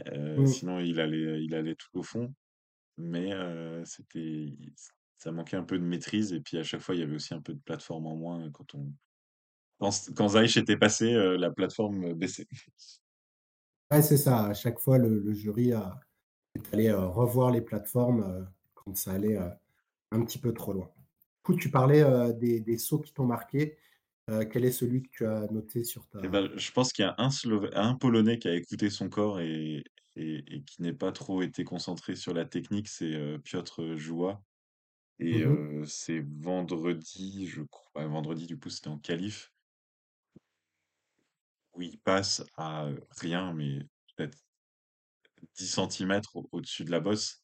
Euh, 0.08 0.42
Mm. 0.42 0.48
Sinon, 0.48 0.80
il 0.80 1.00
allait, 1.00 1.44
il 1.44 1.56
allait 1.56 1.76
tout 1.76 2.00
au 2.00 2.04
fond. 2.04 2.34
Mais 2.98 3.34
euh, 3.34 3.84
c'était, 3.86 4.54
ça 5.18 5.32
manquait 5.32 5.58
un 5.58 5.64
peu 5.64 5.78
de 5.78 5.84
maîtrise 5.84 6.34
et 6.34 6.40
puis 6.42 6.58
à 6.58 6.64
chaque 6.64 6.82
fois, 6.82 6.96
il 6.96 7.02
y 7.02 7.04
avait 7.04 7.16
aussi 7.16 7.34
un 7.34 7.42
peu 7.42 7.54
de 7.54 7.60
plateforme 7.60 8.08
en 8.08 8.16
moins 8.16 8.50
quand 8.52 8.74
on, 8.74 8.92
quand, 9.80 9.92
quand 10.16 10.30
Zeich 10.30 10.58
était 10.58 10.78
passé, 10.78 11.14
euh, 11.14 11.38
la 11.38 11.52
plateforme 11.52 12.14
baissait. 12.14 12.48
Ouais, 13.92 14.02
c'est 14.02 14.18
ça. 14.18 14.48
À 14.48 14.54
chaque 14.54 14.80
fois, 14.80 14.98
le, 14.98 15.20
le 15.20 15.34
jury 15.34 15.74
a, 15.74 16.00
est 16.56 16.74
allé 16.74 16.88
euh, 16.88 17.06
revoir 17.06 17.52
les 17.52 17.62
plateformes 17.62 18.24
euh, 18.24 18.44
quand 18.74 18.96
ça 18.96 19.12
allait 19.12 19.38
euh, 19.38 19.50
un 20.12 20.24
petit 20.24 20.40
peu 20.40 20.54
trop 20.54 20.74
loin. 20.74 20.90
Tu 21.54 21.70
parlais 21.70 22.02
euh, 22.04 22.34
des, 22.34 22.60
des 22.60 22.78
sauts 22.78 23.00
qui 23.00 23.14
t'ont 23.14 23.26
marqué. 23.26 23.78
Euh, 24.32 24.44
quel 24.52 24.66
est 24.66 24.72
celui 24.72 25.04
que 25.04 25.10
tu 25.12 25.26
as 25.26 25.48
noté 25.52 25.84
sur 25.84 26.08
ta... 26.08 26.20
Eh 26.24 26.28
ben, 26.28 26.50
je 26.56 26.72
pense 26.72 26.92
qu'il 26.92 27.06
y 27.06 27.08
a 27.08 27.16
un, 27.20 27.30
un 27.74 27.96
Polonais 27.96 28.40
qui 28.40 28.48
a 28.48 28.56
écouté 28.56 28.90
son 28.90 29.08
corps 29.08 29.40
et, 29.40 29.84
et, 30.16 30.56
et 30.56 30.64
qui 30.64 30.82
n'est 30.82 30.94
pas 30.94 31.12
trop 31.12 31.44
été 31.44 31.64
concentré 31.64 32.16
sur 32.16 32.34
la 32.34 32.46
technique, 32.46 32.88
c'est 32.88 33.14
euh, 33.14 33.38
Piotr 33.38 33.96
Joua. 33.98 34.42
Et 35.20 35.44
euh, 35.44 35.84
c'est 35.86 36.26
vendredi, 36.42 37.48
je 37.48 37.62
crois, 37.62 38.06
vendredi 38.08 38.48
du 38.48 38.60
coup 38.60 38.70
c'était 38.70 38.90
en 38.90 38.98
qualif, 38.98 39.54
où 41.74 41.82
il 41.82 42.00
passe 42.00 42.44
à 42.58 42.90
rien, 43.18 43.54
mais 43.54 43.80
peut-être 44.16 44.38
10 45.58 45.68
centimètres 45.68 46.36
au- 46.36 46.48
au-dessus 46.52 46.84
de 46.86 46.92
la 46.92 47.00
bosse, 47.00 47.44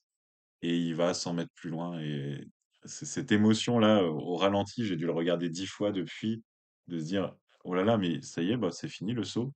et 0.61 0.77
il 0.77 0.95
va 0.95 1.13
100 1.13 1.33
mètres 1.33 1.53
plus 1.55 1.69
loin. 1.69 1.99
Et 2.01 2.45
cette 2.85 3.31
émotion-là, 3.31 4.03
au 4.03 4.35
ralenti, 4.35 4.85
j'ai 4.85 4.95
dû 4.95 5.05
le 5.05 5.11
regarder 5.11 5.49
10 5.49 5.67
fois 5.67 5.91
depuis, 5.91 6.43
de 6.87 6.99
se 6.99 7.05
dire, 7.05 7.35
oh 7.63 7.73
là 7.75 7.83
là, 7.83 7.97
mais 7.97 8.21
ça 8.21 8.41
y 8.41 8.51
est, 8.51 8.57
bah, 8.57 8.71
c'est 8.71 8.89
fini 8.89 9.13
le 9.13 9.23
saut. 9.23 9.53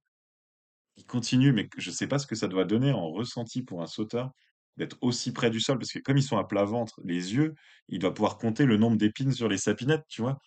Il 0.97 1.05
continue, 1.05 1.51
mais 1.51 1.69
je 1.77 1.91
sais 1.91 2.07
pas 2.07 2.19
ce 2.19 2.27
que 2.27 2.35
ça 2.35 2.47
doit 2.47 2.65
donner 2.65 2.91
en 2.91 3.09
ressenti 3.11 3.61
pour 3.63 3.81
un 3.81 3.87
sauteur 3.87 4.31
d'être 4.77 4.97
aussi 5.01 5.31
près 5.31 5.49
du 5.49 5.59
sol, 5.61 5.77
parce 5.79 5.91
que 5.91 5.99
comme 5.99 6.17
ils 6.17 6.23
sont 6.23 6.37
à 6.37 6.43
plat 6.45 6.65
ventre, 6.65 6.99
les 7.05 7.33
yeux, 7.33 7.55
il 7.87 7.99
doit 7.99 8.13
pouvoir 8.13 8.37
compter 8.37 8.65
le 8.65 8.77
nombre 8.77 8.97
d'épines 8.97 9.31
sur 9.31 9.47
les 9.47 9.57
sapinettes, 9.57 10.03
tu 10.09 10.21
vois? 10.21 10.37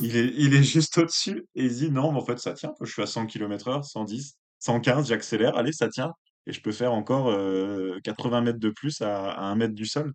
Il 0.00 0.16
est, 0.16 0.32
il 0.36 0.54
est 0.54 0.62
juste 0.62 0.98
au-dessus 0.98 1.46
et 1.54 1.64
il 1.64 1.74
dit 1.74 1.90
non, 1.90 2.12
mais 2.12 2.18
en 2.18 2.24
fait, 2.24 2.38
ça 2.38 2.52
tient. 2.54 2.74
Je 2.80 2.92
suis 2.92 3.02
à 3.02 3.06
100 3.06 3.26
km/h, 3.26 3.82
110, 3.84 4.38
115, 4.58 5.08
j'accélère, 5.08 5.56
allez, 5.56 5.72
ça 5.72 5.88
tient. 5.88 6.12
Et 6.46 6.52
je 6.52 6.60
peux 6.62 6.72
faire 6.72 6.92
encore 6.92 7.28
euh, 7.30 7.98
80 8.04 8.40
mètres 8.42 8.58
de 8.58 8.70
plus 8.70 9.00
à, 9.02 9.30
à 9.32 9.44
1 9.44 9.56
mètre 9.56 9.74
du 9.74 9.86
sol. 9.86 10.12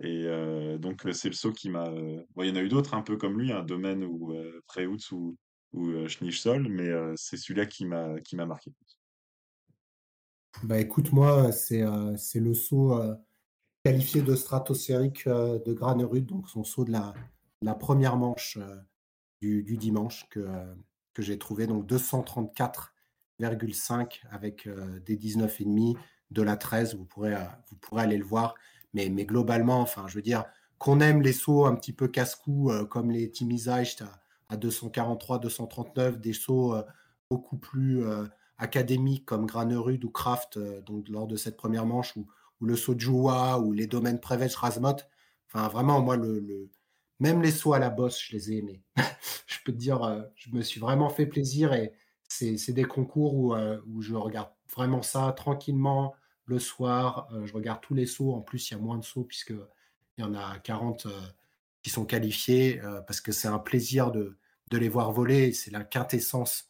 Et 0.00 0.26
euh, 0.26 0.78
donc, 0.78 1.06
euh, 1.06 1.12
c'est 1.12 1.28
le 1.28 1.34
saut 1.34 1.52
qui 1.52 1.70
m'a. 1.70 1.88
euh, 1.88 2.22
Bon, 2.34 2.42
il 2.42 2.48
y 2.48 2.52
en 2.52 2.56
a 2.56 2.62
eu 2.62 2.68
d'autres 2.68 2.94
un 2.94 3.02
peu 3.02 3.16
comme 3.16 3.38
lui, 3.38 3.52
un 3.52 3.64
domaine 3.64 4.04
ou 4.04 4.32
euh, 4.32 4.62
Preutz 4.66 5.10
ou, 5.10 5.36
ou 5.72 5.88
euh, 5.88 6.06
mais 6.68 7.16
c'est 7.16 7.36
celui-là 7.36 7.66
qui 7.66 7.84
m'a 7.84 8.46
marqué. 8.46 8.72
Bah 10.62 10.78
écoute, 10.78 11.12
moi, 11.12 11.52
c'est 11.52 11.84
c'est 12.16 12.40
le 12.40 12.54
saut 12.54 13.00
qualifié 13.84 14.22
de 14.22 14.34
stratosphérique 14.34 15.28
de 15.28 15.72
Granerud, 15.72 16.26
donc 16.26 16.48
son 16.48 16.64
saut 16.64 16.84
de 16.84 16.90
la, 16.90 17.14
la 17.62 17.74
première 17.74 18.16
manche 18.16 18.58
du, 19.40 19.62
du 19.62 19.76
dimanche 19.76 20.28
que, 20.30 20.48
que 21.14 21.22
j'ai 21.22 21.38
trouvé, 21.38 21.66
donc 21.66 21.86
234,5 21.86 24.22
avec 24.30 24.68
des 25.04 25.16
19,5, 25.16 25.96
de 26.30 26.42
la 26.42 26.56
13, 26.56 26.96
vous 26.96 27.04
pourrez, 27.04 27.36
vous 27.70 27.76
pourrez 27.76 28.02
aller 28.02 28.18
le 28.18 28.24
voir, 28.24 28.54
mais, 28.94 29.08
mais 29.08 29.24
globalement, 29.24 29.80
enfin, 29.80 30.06
je 30.08 30.14
veux 30.14 30.22
dire, 30.22 30.44
qu'on 30.78 31.00
aime 31.00 31.22
les 31.22 31.32
sauts 31.32 31.66
un 31.66 31.74
petit 31.74 31.92
peu 31.92 32.08
casse-cou 32.08 32.70
euh, 32.70 32.84
comme 32.84 33.10
les 33.10 33.30
Timizaicht 33.30 34.02
à, 34.02 34.20
à 34.48 34.56
243, 34.56 35.38
239, 35.40 36.18
des 36.18 36.32
sauts 36.32 36.74
euh, 36.74 36.82
beaucoup 37.30 37.58
plus 37.58 38.04
euh, 38.04 38.24
académiques 38.58 39.26
comme 39.26 39.46
Granerud 39.46 40.04
ou 40.04 40.10
Kraft, 40.10 40.58
donc 40.58 41.08
lors 41.08 41.26
de 41.26 41.36
cette 41.36 41.56
première 41.56 41.86
manche, 41.86 42.16
ou, 42.16 42.26
le 42.60 42.74
saut 42.74 42.94
de 42.94 43.00
Joua, 43.00 43.60
ou 43.60 43.72
les 43.72 43.86
domaines 43.86 44.18
Prevetch, 44.18 44.56
Razmot. 44.56 44.96
Enfin, 45.46 45.68
vraiment, 45.68 46.00
moi, 46.00 46.16
le, 46.16 46.68
même 47.20 47.40
les 47.40 47.52
sauts 47.52 47.72
à 47.72 47.78
la 47.78 47.88
bosse, 47.88 48.20
je 48.20 48.32
les 48.32 48.52
ai 48.52 48.56
aimés. 48.58 48.82
je 49.46 49.58
peux 49.64 49.70
te 49.72 49.78
dire, 49.78 50.26
je 50.34 50.50
me 50.50 50.62
suis 50.62 50.80
vraiment 50.80 51.08
fait 51.08 51.26
plaisir 51.26 51.72
et 51.72 51.92
c'est 52.26 52.72
des 52.72 52.84
concours 52.84 53.34
où 53.34 54.02
je 54.02 54.14
regarde 54.14 54.50
vraiment 54.74 55.02
ça 55.02 55.32
tranquillement 55.36 56.14
le 56.48 56.58
soir. 56.58 57.28
euh, 57.32 57.46
je 57.46 57.52
regarde 57.52 57.80
tous 57.80 57.94
les 57.94 58.06
sauts. 58.06 58.32
En 58.34 58.40
plus, 58.40 58.70
il 58.70 58.74
y 58.74 58.76
a 58.76 58.80
moins 58.80 58.98
de 58.98 59.04
sauts 59.04 59.24
puisque 59.24 59.50
il 59.50 60.20
y 60.20 60.24
en 60.24 60.34
a 60.34 60.58
40 60.58 61.06
euh, 61.06 61.10
qui 61.82 61.90
sont 61.90 62.04
qualifiés 62.04 62.80
euh, 62.82 63.00
parce 63.02 63.20
que 63.20 63.32
c'est 63.32 63.48
un 63.48 63.58
plaisir 63.58 64.10
de, 64.10 64.36
les 64.72 64.88
voir 64.88 65.12
voler. 65.12 65.52
C'est 65.52 65.70
la 65.70 65.84
quintessence 65.84 66.66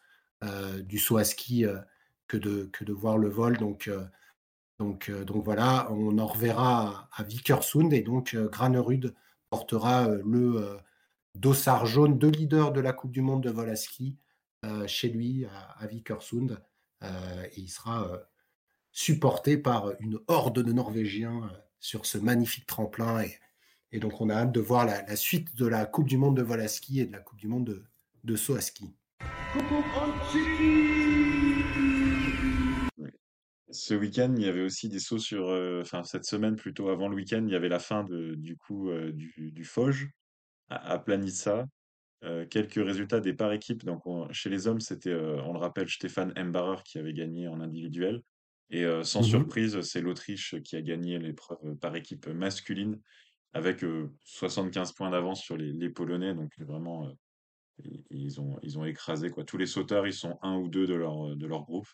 du 0.84 0.98
saut 0.98 1.16
à 1.16 1.24
ski 1.24 1.64
que, 2.28 2.36
de, 2.36 2.92
voir 2.92 3.18
le 3.18 3.28
vol. 3.28 3.56
Donc, 3.56 3.90
donc, 4.78 5.10
donc 5.10 5.44
voilà, 5.44 5.88
on 5.90 6.16
en 6.18 6.26
reverra 6.28 7.08
à, 7.16 7.22
à 7.22 7.22
Vikersund 7.24 7.92
et 7.92 8.02
donc 8.02 8.36
Granerud 8.36 9.14
portera 9.50 10.06
le 10.06 10.78
dossard 11.34 11.86
jaune 11.86 12.18
de 12.18 12.28
leader 12.28 12.70
de 12.70 12.80
la 12.80 12.92
Coupe 12.92 13.10
du 13.10 13.20
Monde 13.20 13.42
de 13.42 13.50
vol 13.50 13.68
à 13.68 13.74
ski 13.74 14.16
chez 14.86 15.08
lui 15.08 15.44
à, 15.46 15.82
à 15.82 15.86
Vikersund 15.88 16.60
Euh, 17.02 17.44
et 17.52 17.60
il 17.60 17.68
sera 17.68 18.08
supporté 18.98 19.56
par 19.56 19.92
une 20.00 20.18
horde 20.26 20.60
de 20.60 20.72
Norvégiens 20.72 21.44
euh, 21.44 21.56
sur 21.78 22.04
ce 22.04 22.18
magnifique 22.18 22.66
tremplin 22.66 23.22
et, 23.92 24.00
donc 24.00 24.20
on 24.20 24.28
a 24.28 24.34
hâte 24.34 24.50
de 24.50 24.58
voir 24.58 24.84
la, 24.86 25.14
suite 25.14 25.54
de 25.54 25.68
la 25.68 25.86
Coupe 25.86 26.08
du 26.08 26.18
Monde 26.18 26.36
de 26.36 26.42
vol 26.42 26.60
à 26.60 26.66
ski 26.66 26.98
et 26.98 27.06
de 27.06 27.12
la 27.12 27.20
Coupe 27.20 27.38
du 27.38 27.46
Monde 27.46 27.86
de, 28.24 28.36
saut 28.36 28.56
à 28.56 28.60
ski. 28.60 28.92
Ce 33.70 33.94
week-end, 33.94 34.34
il 34.36 34.44
y 34.44 34.48
avait 34.48 34.62
aussi 34.64 34.88
des 34.88 34.98
sauts 34.98 35.20
sur. 35.20 35.48
euh, 35.48 35.82
Enfin, 35.82 36.02
cette 36.02 36.24
semaine, 36.24 36.56
plutôt 36.56 36.88
avant 36.88 37.06
le 37.06 37.14
week-end, 37.14 37.44
il 37.46 37.52
y 37.52 37.56
avait 37.56 37.68
la 37.68 37.78
fin 37.78 38.04
du 38.04 38.56
coup 38.56 38.90
euh, 38.90 39.12
du, 39.12 39.52
du 39.52 39.66
à, 40.70 40.90
à 40.90 40.98
Planitza. 40.98 41.66
Euh, 42.24 42.46
quelques 42.46 42.84
résultats 42.84 43.20
des 43.20 43.32
par 43.32 43.52
équipes. 43.52 43.84
Donc, 43.84 44.04
on- 44.08 44.32
chez 44.32 44.50
les 44.50 44.66
hommes, 44.66 44.80
c'était, 44.80 45.14
on 45.14 45.52
le 45.52 45.60
rappelle, 45.60 45.88
Stéphane 45.88 46.32
Embarer 46.36 46.82
qui 46.84 46.98
avait 46.98 47.12
gagné 47.12 47.46
en 47.46 47.60
individuel. 47.60 48.24
Et 48.70 48.84
euh, 48.84 49.02
sans 49.04 49.22
Mhm. 49.22 49.28
surprise, 49.28 49.80
c'est 49.82 50.00
l'Autriche 50.00 50.56
qui 50.62 50.76
a 50.76 50.82
gagné 50.82 51.18
l'épreuve 51.18 51.76
par 51.76 51.96
équipe 51.96 52.26
masculine 52.28 53.00
avec 53.54 53.84
euh, 53.84 54.10
75 54.24 54.92
points 54.92 55.10
d'avance 55.10 55.42
sur 55.42 55.56
les, 55.56 55.72
les 55.72 55.90
Polonais. 55.90 56.34
Donc, 56.34 56.52
vraiment, 56.60 57.08
euh, 57.08 57.12
ils, 58.10 58.40
ont, 58.40 58.58
ils 58.62 58.78
ont 58.78 58.84
écrasé 58.84 59.30
quoi. 59.30 59.44
Tous 59.44 59.58
les 59.58 59.66
sauteurs, 59.66 60.06
ils 60.06 60.12
sont 60.14 60.38
un 60.42 60.56
ou 60.58 60.68
deux 60.68 60.86
de 60.86 60.94
leur, 60.94 61.36
de 61.36 61.46
leur 61.46 61.64
groupe. 61.64 61.88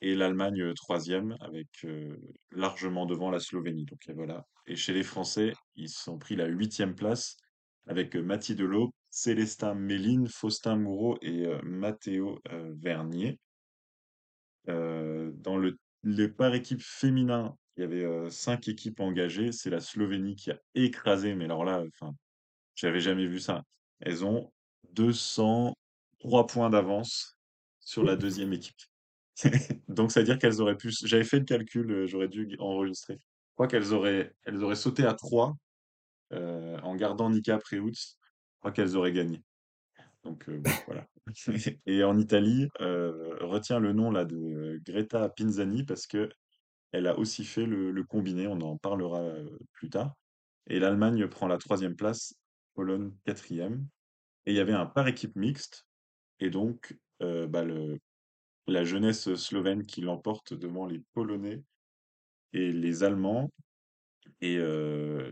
Et 0.00 0.14
l'Allemagne 0.14 0.72
troisième 0.74 1.36
avec 1.40 1.86
largement 2.50 3.06
devant 3.06 3.30
la 3.30 3.40
Slovénie. 3.40 3.84
Donc 3.86 4.08
et 4.08 4.12
voilà. 4.12 4.44
Et 4.66 4.76
chez 4.76 4.92
les 4.92 5.02
Français, 5.02 5.52
ils 5.74 5.88
sont 5.88 6.18
pris 6.18 6.36
la 6.36 6.46
huitième 6.46 6.94
place 6.94 7.36
avec 7.86 8.14
Mathilde 8.16 8.58
Delot, 8.60 8.92
Célestin 9.10 9.74
Méline, 9.74 10.28
Faustin 10.28 10.76
Moureau 10.76 11.16
et 11.22 11.46
Matteo 11.62 12.40
euh, 12.50 12.74
Vernier. 12.76 13.38
Dans 14.66 15.56
le, 15.56 15.78
le 16.02 16.26
par 16.32 16.54
équipe 16.54 16.82
féminin, 16.82 17.56
il 17.76 17.80
y 17.82 17.84
avait 17.84 18.30
cinq 18.30 18.68
équipes 18.68 19.00
engagées. 19.00 19.52
C'est 19.52 19.70
la 19.70 19.80
Slovénie 19.80 20.36
qui 20.36 20.50
a 20.50 20.58
écrasé, 20.74 21.34
mais 21.34 21.44
alors 21.44 21.64
là, 21.64 21.84
enfin, 21.86 22.14
j'avais 22.74 23.00
jamais 23.00 23.26
vu 23.26 23.40
ça. 23.40 23.62
Elles 24.00 24.24
ont 24.24 24.52
203 24.92 26.46
points 26.46 26.70
d'avance 26.70 27.36
sur 27.80 28.02
la 28.02 28.16
deuxième 28.16 28.52
équipe. 28.52 28.80
Donc, 29.88 30.10
ça 30.10 30.20
veut 30.20 30.26
dire 30.26 30.38
qu'elles 30.38 30.60
auraient 30.60 30.76
pu. 30.76 30.90
J'avais 31.04 31.24
fait 31.24 31.38
le 31.38 31.44
calcul, 31.44 32.06
j'aurais 32.06 32.28
dû 32.28 32.56
enregistrer. 32.58 33.18
Je 33.20 33.54
crois 33.54 33.68
qu'elles 33.68 33.92
auraient, 33.92 34.34
elles 34.44 34.62
auraient 34.62 34.74
sauté 34.74 35.04
à 35.04 35.14
3 35.14 35.56
euh, 36.32 36.78
en 36.80 36.94
gardant 36.96 37.30
Nika 37.30 37.58
Preutz. 37.58 38.18
Je 38.22 38.58
crois 38.58 38.72
qu'elles 38.72 38.96
auraient 38.96 39.12
gagné. 39.12 39.42
Donc, 40.26 40.48
euh, 40.48 40.60
voilà. 40.86 41.06
Et 41.86 42.04
en 42.04 42.18
Italie, 42.18 42.68
euh, 42.80 43.36
retiens 43.40 43.78
le 43.78 43.92
nom 43.92 44.10
là 44.10 44.24
de 44.24 44.80
Greta 44.84 45.28
Pinzani 45.28 45.84
parce 45.84 46.06
que 46.06 46.28
elle 46.92 47.06
a 47.06 47.18
aussi 47.18 47.44
fait 47.44 47.66
le, 47.66 48.04
combiné. 48.04 48.46
On 48.46 48.60
en 48.60 48.76
parlera 48.76 49.20
euh, 49.20 49.58
plus 49.72 49.90
tard. 49.90 50.14
Et 50.68 50.78
l'Allemagne 50.78 51.26
prend 51.28 51.46
la 51.46 51.58
troisième 51.58 51.96
place, 51.96 52.34
Pologne 52.74 53.12
quatrième. 53.24 53.86
Et 54.46 54.52
il 54.52 54.56
y 54.56 54.60
avait 54.60 54.72
un 54.72 54.86
par 54.86 55.06
équipe 55.08 55.36
mixte. 55.36 55.86
Et 56.40 56.50
donc, 56.50 56.96
euh, 57.22 57.46
bah, 57.46 57.64
la 58.66 58.84
jeunesse 58.84 59.34
slovène 59.34 59.84
qui 59.84 60.00
l'emporte 60.00 60.54
devant 60.54 60.86
les 60.86 61.02
Polonais 61.12 61.62
et 62.52 62.72
les 62.72 63.04
Allemands. 63.04 63.50
Et 64.40 64.58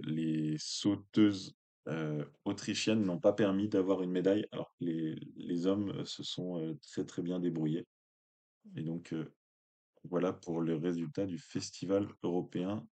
les 0.05 0.57
sauteuses 0.59 1.55
euh, 1.89 2.24
autrichiennes 2.45 3.03
n'ont 3.03 3.20
pas 3.20 3.32
permis 3.32 3.68
d'avoir 3.68 4.03
une 4.03 4.11
médaille, 4.11 4.47
alors 4.53 4.70
que 4.78 4.85
les, 4.85 5.14
les 5.37 5.66
hommes 5.66 5.91
euh, 5.91 6.05
se 6.05 6.22
sont 6.22 6.59
euh, 6.59 6.78
très 6.82 7.05
très 7.05 7.22
bien 7.22 7.41
débrouillés. 7.41 7.87
Et 8.76 8.82
donc, 8.82 9.12
euh, 9.12 9.32
voilà 10.05 10.32
pour 10.32 10.61
le 10.61 10.76
résultat 10.76 11.26
du 11.26 11.39
Festival 11.39 12.09
européen 12.22 12.87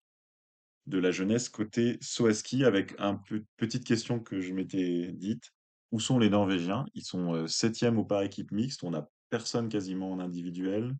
de 0.86 0.98
la 0.98 1.10
jeunesse 1.12 1.48
côté 1.48 1.98
saut 2.00 2.26
à 2.26 2.34
ski, 2.34 2.64
avec 2.64 2.94
un 2.98 3.14
peu, 3.14 3.44
petite 3.56 3.84
question 3.84 4.18
que 4.18 4.40
je 4.40 4.52
m'étais 4.52 5.12
dite. 5.12 5.52
Où 5.92 6.00
sont 6.00 6.18
les 6.18 6.30
Norvégiens? 6.30 6.86
Ils 6.94 7.04
sont 7.04 7.34
euh, 7.34 7.46
septième 7.46 7.98
au 7.98 8.04
par 8.04 8.22
équipe 8.22 8.52
mixte, 8.52 8.84
on 8.84 8.90
n'a 8.90 9.08
personne 9.28 9.68
quasiment 9.68 10.12
en 10.12 10.20
individuel. 10.20 10.94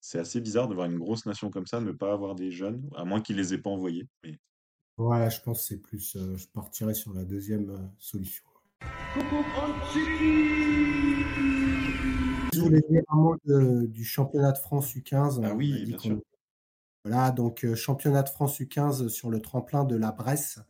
C'est 0.00 0.18
assez 0.18 0.40
bizarre 0.40 0.66
de 0.66 0.74
voir 0.74 0.86
une 0.86 0.98
grosse 0.98 1.26
nation 1.26 1.48
comme 1.50 1.66
ça 1.66 1.80
ne 1.80 1.92
pas 1.92 2.12
avoir 2.12 2.34
des 2.34 2.50
jeunes, 2.50 2.88
à 2.96 3.04
moins 3.04 3.20
qu'ils 3.20 3.36
les 3.36 3.54
aient 3.54 3.62
pas 3.62 3.70
envoyés. 3.70 4.08
Mais 4.24 4.38
Ouais, 5.02 5.28
je 5.30 5.40
pense 5.42 5.58
que 5.58 5.64
c'est 5.64 5.78
plus. 5.82 6.14
euh, 6.14 6.36
je 6.36 6.46
partirais 6.46 6.94
sur 6.94 7.12
la 7.12 7.24
deuxième 7.24 7.70
euh, 7.70 7.78
solution. 7.98 8.44
Je 12.52 12.60
voulais 12.60 12.82
dire 12.88 13.02
un 13.08 13.16
mot 13.16 13.36
de- 13.44 13.86
du 13.86 14.04
championnat 14.04 14.52
de 14.52 14.58
France 14.58 14.94
U15. 14.94 15.40
Ah 15.44 15.54
oui, 15.54 15.84
bien 15.86 15.98
sûr. 15.98 16.20
Voilà, 17.04 17.32
donc 17.32 17.64
euh, 17.64 17.74
championnat 17.74 18.22
de 18.22 18.28
France 18.28 18.60
U15 18.60 19.08
sur 19.08 19.28
le 19.28 19.40
tremplin 19.40 19.82
de 19.84 19.96
la 19.96 20.12
Bresse. 20.12 20.60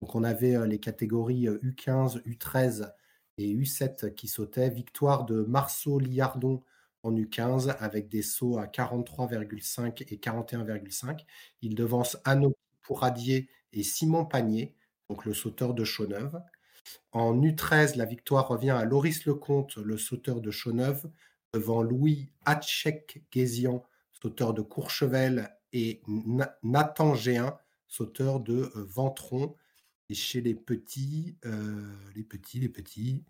Donc 0.00 0.14
on 0.14 0.22
avait 0.22 0.54
euh, 0.54 0.66
les 0.66 0.78
catégories 0.78 1.48
euh, 1.48 1.58
U15, 1.64 2.22
U13 2.26 2.92
et 3.38 3.52
U7 3.52 4.14
qui 4.14 4.28
sautaient. 4.28 4.70
Victoire 4.70 5.24
de 5.24 5.42
Marceau 5.42 5.98
Liardon 5.98 6.62
en 7.02 7.12
U15 7.12 7.74
avec 7.80 8.08
des 8.08 8.22
sauts 8.22 8.56
à 8.58 8.66
43,5 8.66 10.04
et 10.12 10.16
41,5. 10.18 11.24
Il 11.60 11.74
devance 11.74 12.18
Anno 12.24 12.54
Pourradier 12.82 13.48
et 13.74 13.82
Simon 13.82 14.24
Panier, 14.24 14.74
donc 15.10 15.24
le 15.24 15.34
sauteur 15.34 15.74
de 15.74 15.84
Chauveneuve. 15.84 16.40
En 17.12 17.40
U13, 17.40 17.96
la 17.96 18.04
victoire 18.04 18.48
revient 18.48 18.70
à 18.70 18.84
Loris 18.84 19.24
Lecomte, 19.26 19.76
le 19.76 19.96
sauteur 19.98 20.40
de 20.40 20.50
Chauveneuve, 20.50 21.10
devant 21.52 21.82
Louis 21.82 22.30
Hatchek-Gézian, 22.46 23.84
sauteur 24.12 24.54
de 24.54 24.62
Courchevel, 24.62 25.50
et 25.72 26.02
Na- 26.06 26.56
Nathan 26.62 27.14
Géin, 27.14 27.56
sauteur 27.88 28.40
de 28.40 28.70
euh, 28.76 28.84
Ventron. 28.88 29.56
Et 30.10 30.14
chez 30.14 30.40
les 30.40 30.54
petits, 30.54 31.36
euh, 31.46 31.94
les 32.14 32.22
petits, 32.22 32.60
les 32.60 32.68
petits, 32.68 33.24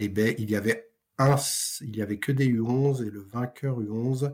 eh 0.00 0.08
ben, 0.08 0.34
il 0.38 0.50
y 0.50 0.56
avait 0.56 0.90
un, 1.18 1.36
il 1.80 1.96
y 1.96 2.02
avait 2.02 2.18
que 2.18 2.32
des 2.32 2.48
U11 2.48 3.06
et 3.06 3.10
le 3.10 3.20
vainqueur 3.20 3.80
U11, 3.80 4.32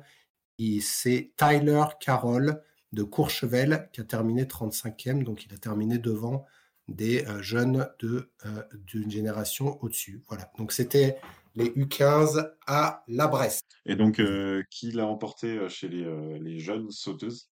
et 0.59 0.80
c'est 0.80 1.32
Tyler 1.36 1.84
Carroll 2.00 2.62
de 2.95 3.03
Courchevel 3.03 3.88
qui 3.92 4.01
a 4.01 4.05
terminé 4.05 4.45
35e, 4.45 5.22
donc 5.22 5.45
il 5.45 5.53
a 5.53 5.59
terminé 5.59 5.99
devant 5.99 6.47
des 6.88 7.24
euh, 7.26 7.42
jeunes 7.42 7.88
de 7.99 8.30
euh, 8.47 8.62
d'une 8.86 9.11
génération 9.11 9.78
au-dessus. 9.82 10.22
Voilà. 10.28 10.51
Donc 10.59 10.72
c'était 10.72 11.18
les 11.55 11.70
U15 11.70 12.51
à 12.66 13.05
la 13.09 13.28
Bresse. 13.28 13.61
Et 13.86 13.97
donc, 13.97 14.18
euh, 14.18 14.62
qui 14.70 14.90
l'a 14.90 15.05
remporté 15.05 15.59
euh, 15.59 15.68
chez 15.68 15.88
les, 15.88 16.38
les 16.40 16.59
jeunes 16.59 16.90
sauteuses? 16.90 17.49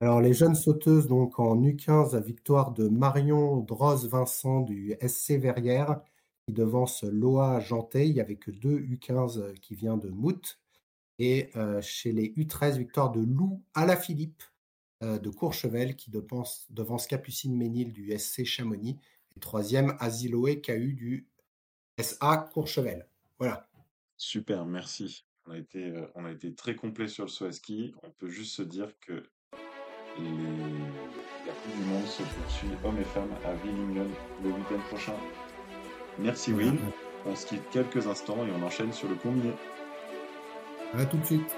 Alors, 0.00 0.20
les 0.20 0.34
jeunes 0.34 0.54
sauteuses, 0.54 1.06
donc 1.06 1.38
en 1.38 1.56
U15, 1.60 2.20
victoire 2.22 2.72
de 2.72 2.88
Marion 2.88 3.58
Droz-Vincent 3.58 4.62
du 4.62 4.96
SC 5.00 5.32
Verrières, 5.32 6.00
qui 6.46 6.52
devance 6.52 7.04
Loa 7.04 7.60
Janté. 7.60 8.06
Il 8.06 8.14
n'y 8.14 8.20
avait 8.20 8.36
que 8.36 8.50
deux 8.50 8.78
U15 8.78 9.54
qui 9.60 9.74
vient 9.74 9.96
de 9.96 10.08
Mout. 10.08 10.58
Et 11.18 11.50
chez 11.80 12.12
les 12.12 12.30
U13, 12.30 12.78
victoire 12.78 13.12
de 13.12 13.20
Lou 13.20 13.62
Alaphilippe 13.74 14.42
euh, 15.02 15.18
de 15.18 15.30
Courchevel, 15.30 15.96
qui 15.96 16.10
devance, 16.10 16.66
devance 16.70 17.06
Capucine 17.06 17.56
Ménil 17.56 17.92
du 17.92 18.16
SC 18.18 18.44
Chamonix. 18.44 18.98
Et 19.36 19.40
troisième, 19.40 19.96
Asiloé 20.00 20.60
KU 20.60 20.94
du 20.94 21.28
SA 22.00 22.48
Courchevel. 22.52 23.06
Voilà. 23.38 23.68
Super, 24.16 24.64
merci. 24.64 25.24
On 25.46 25.52
a 25.52 25.58
été, 25.58 25.92
on 26.14 26.24
a 26.24 26.30
été 26.30 26.54
très 26.54 26.74
complet 26.74 27.08
sur 27.08 27.24
le 27.24 27.30
saut 27.30 27.44
à 27.44 27.52
ski. 27.52 27.94
On 28.02 28.10
peut 28.10 28.28
juste 28.28 28.54
se 28.54 28.62
dire 28.62 28.92
que 29.00 29.24
les... 30.18 30.24
la 31.46 31.52
Coupe 31.52 31.76
du 31.76 31.84
Monde 31.84 32.06
se 32.06 32.22
poursuit 32.22 32.68
hommes 32.84 32.98
et 32.98 33.04
femmes 33.04 33.34
à 33.44 33.54
Villingen 33.54 34.08
le 34.42 34.50
week-end 34.50 34.80
prochain. 34.88 35.16
Merci 36.18 36.52
Will. 36.52 36.78
On 37.26 37.34
se 37.34 37.46
quitte 37.46 37.68
quelques 37.70 38.06
instants 38.06 38.46
et 38.46 38.50
on 38.52 38.62
enchaîne 38.62 38.92
sur 38.92 39.08
le 39.08 39.16
combiné. 39.16 39.52
À 40.98 41.04
tout 41.06 41.16
de 41.16 41.24
suite. 41.24 41.50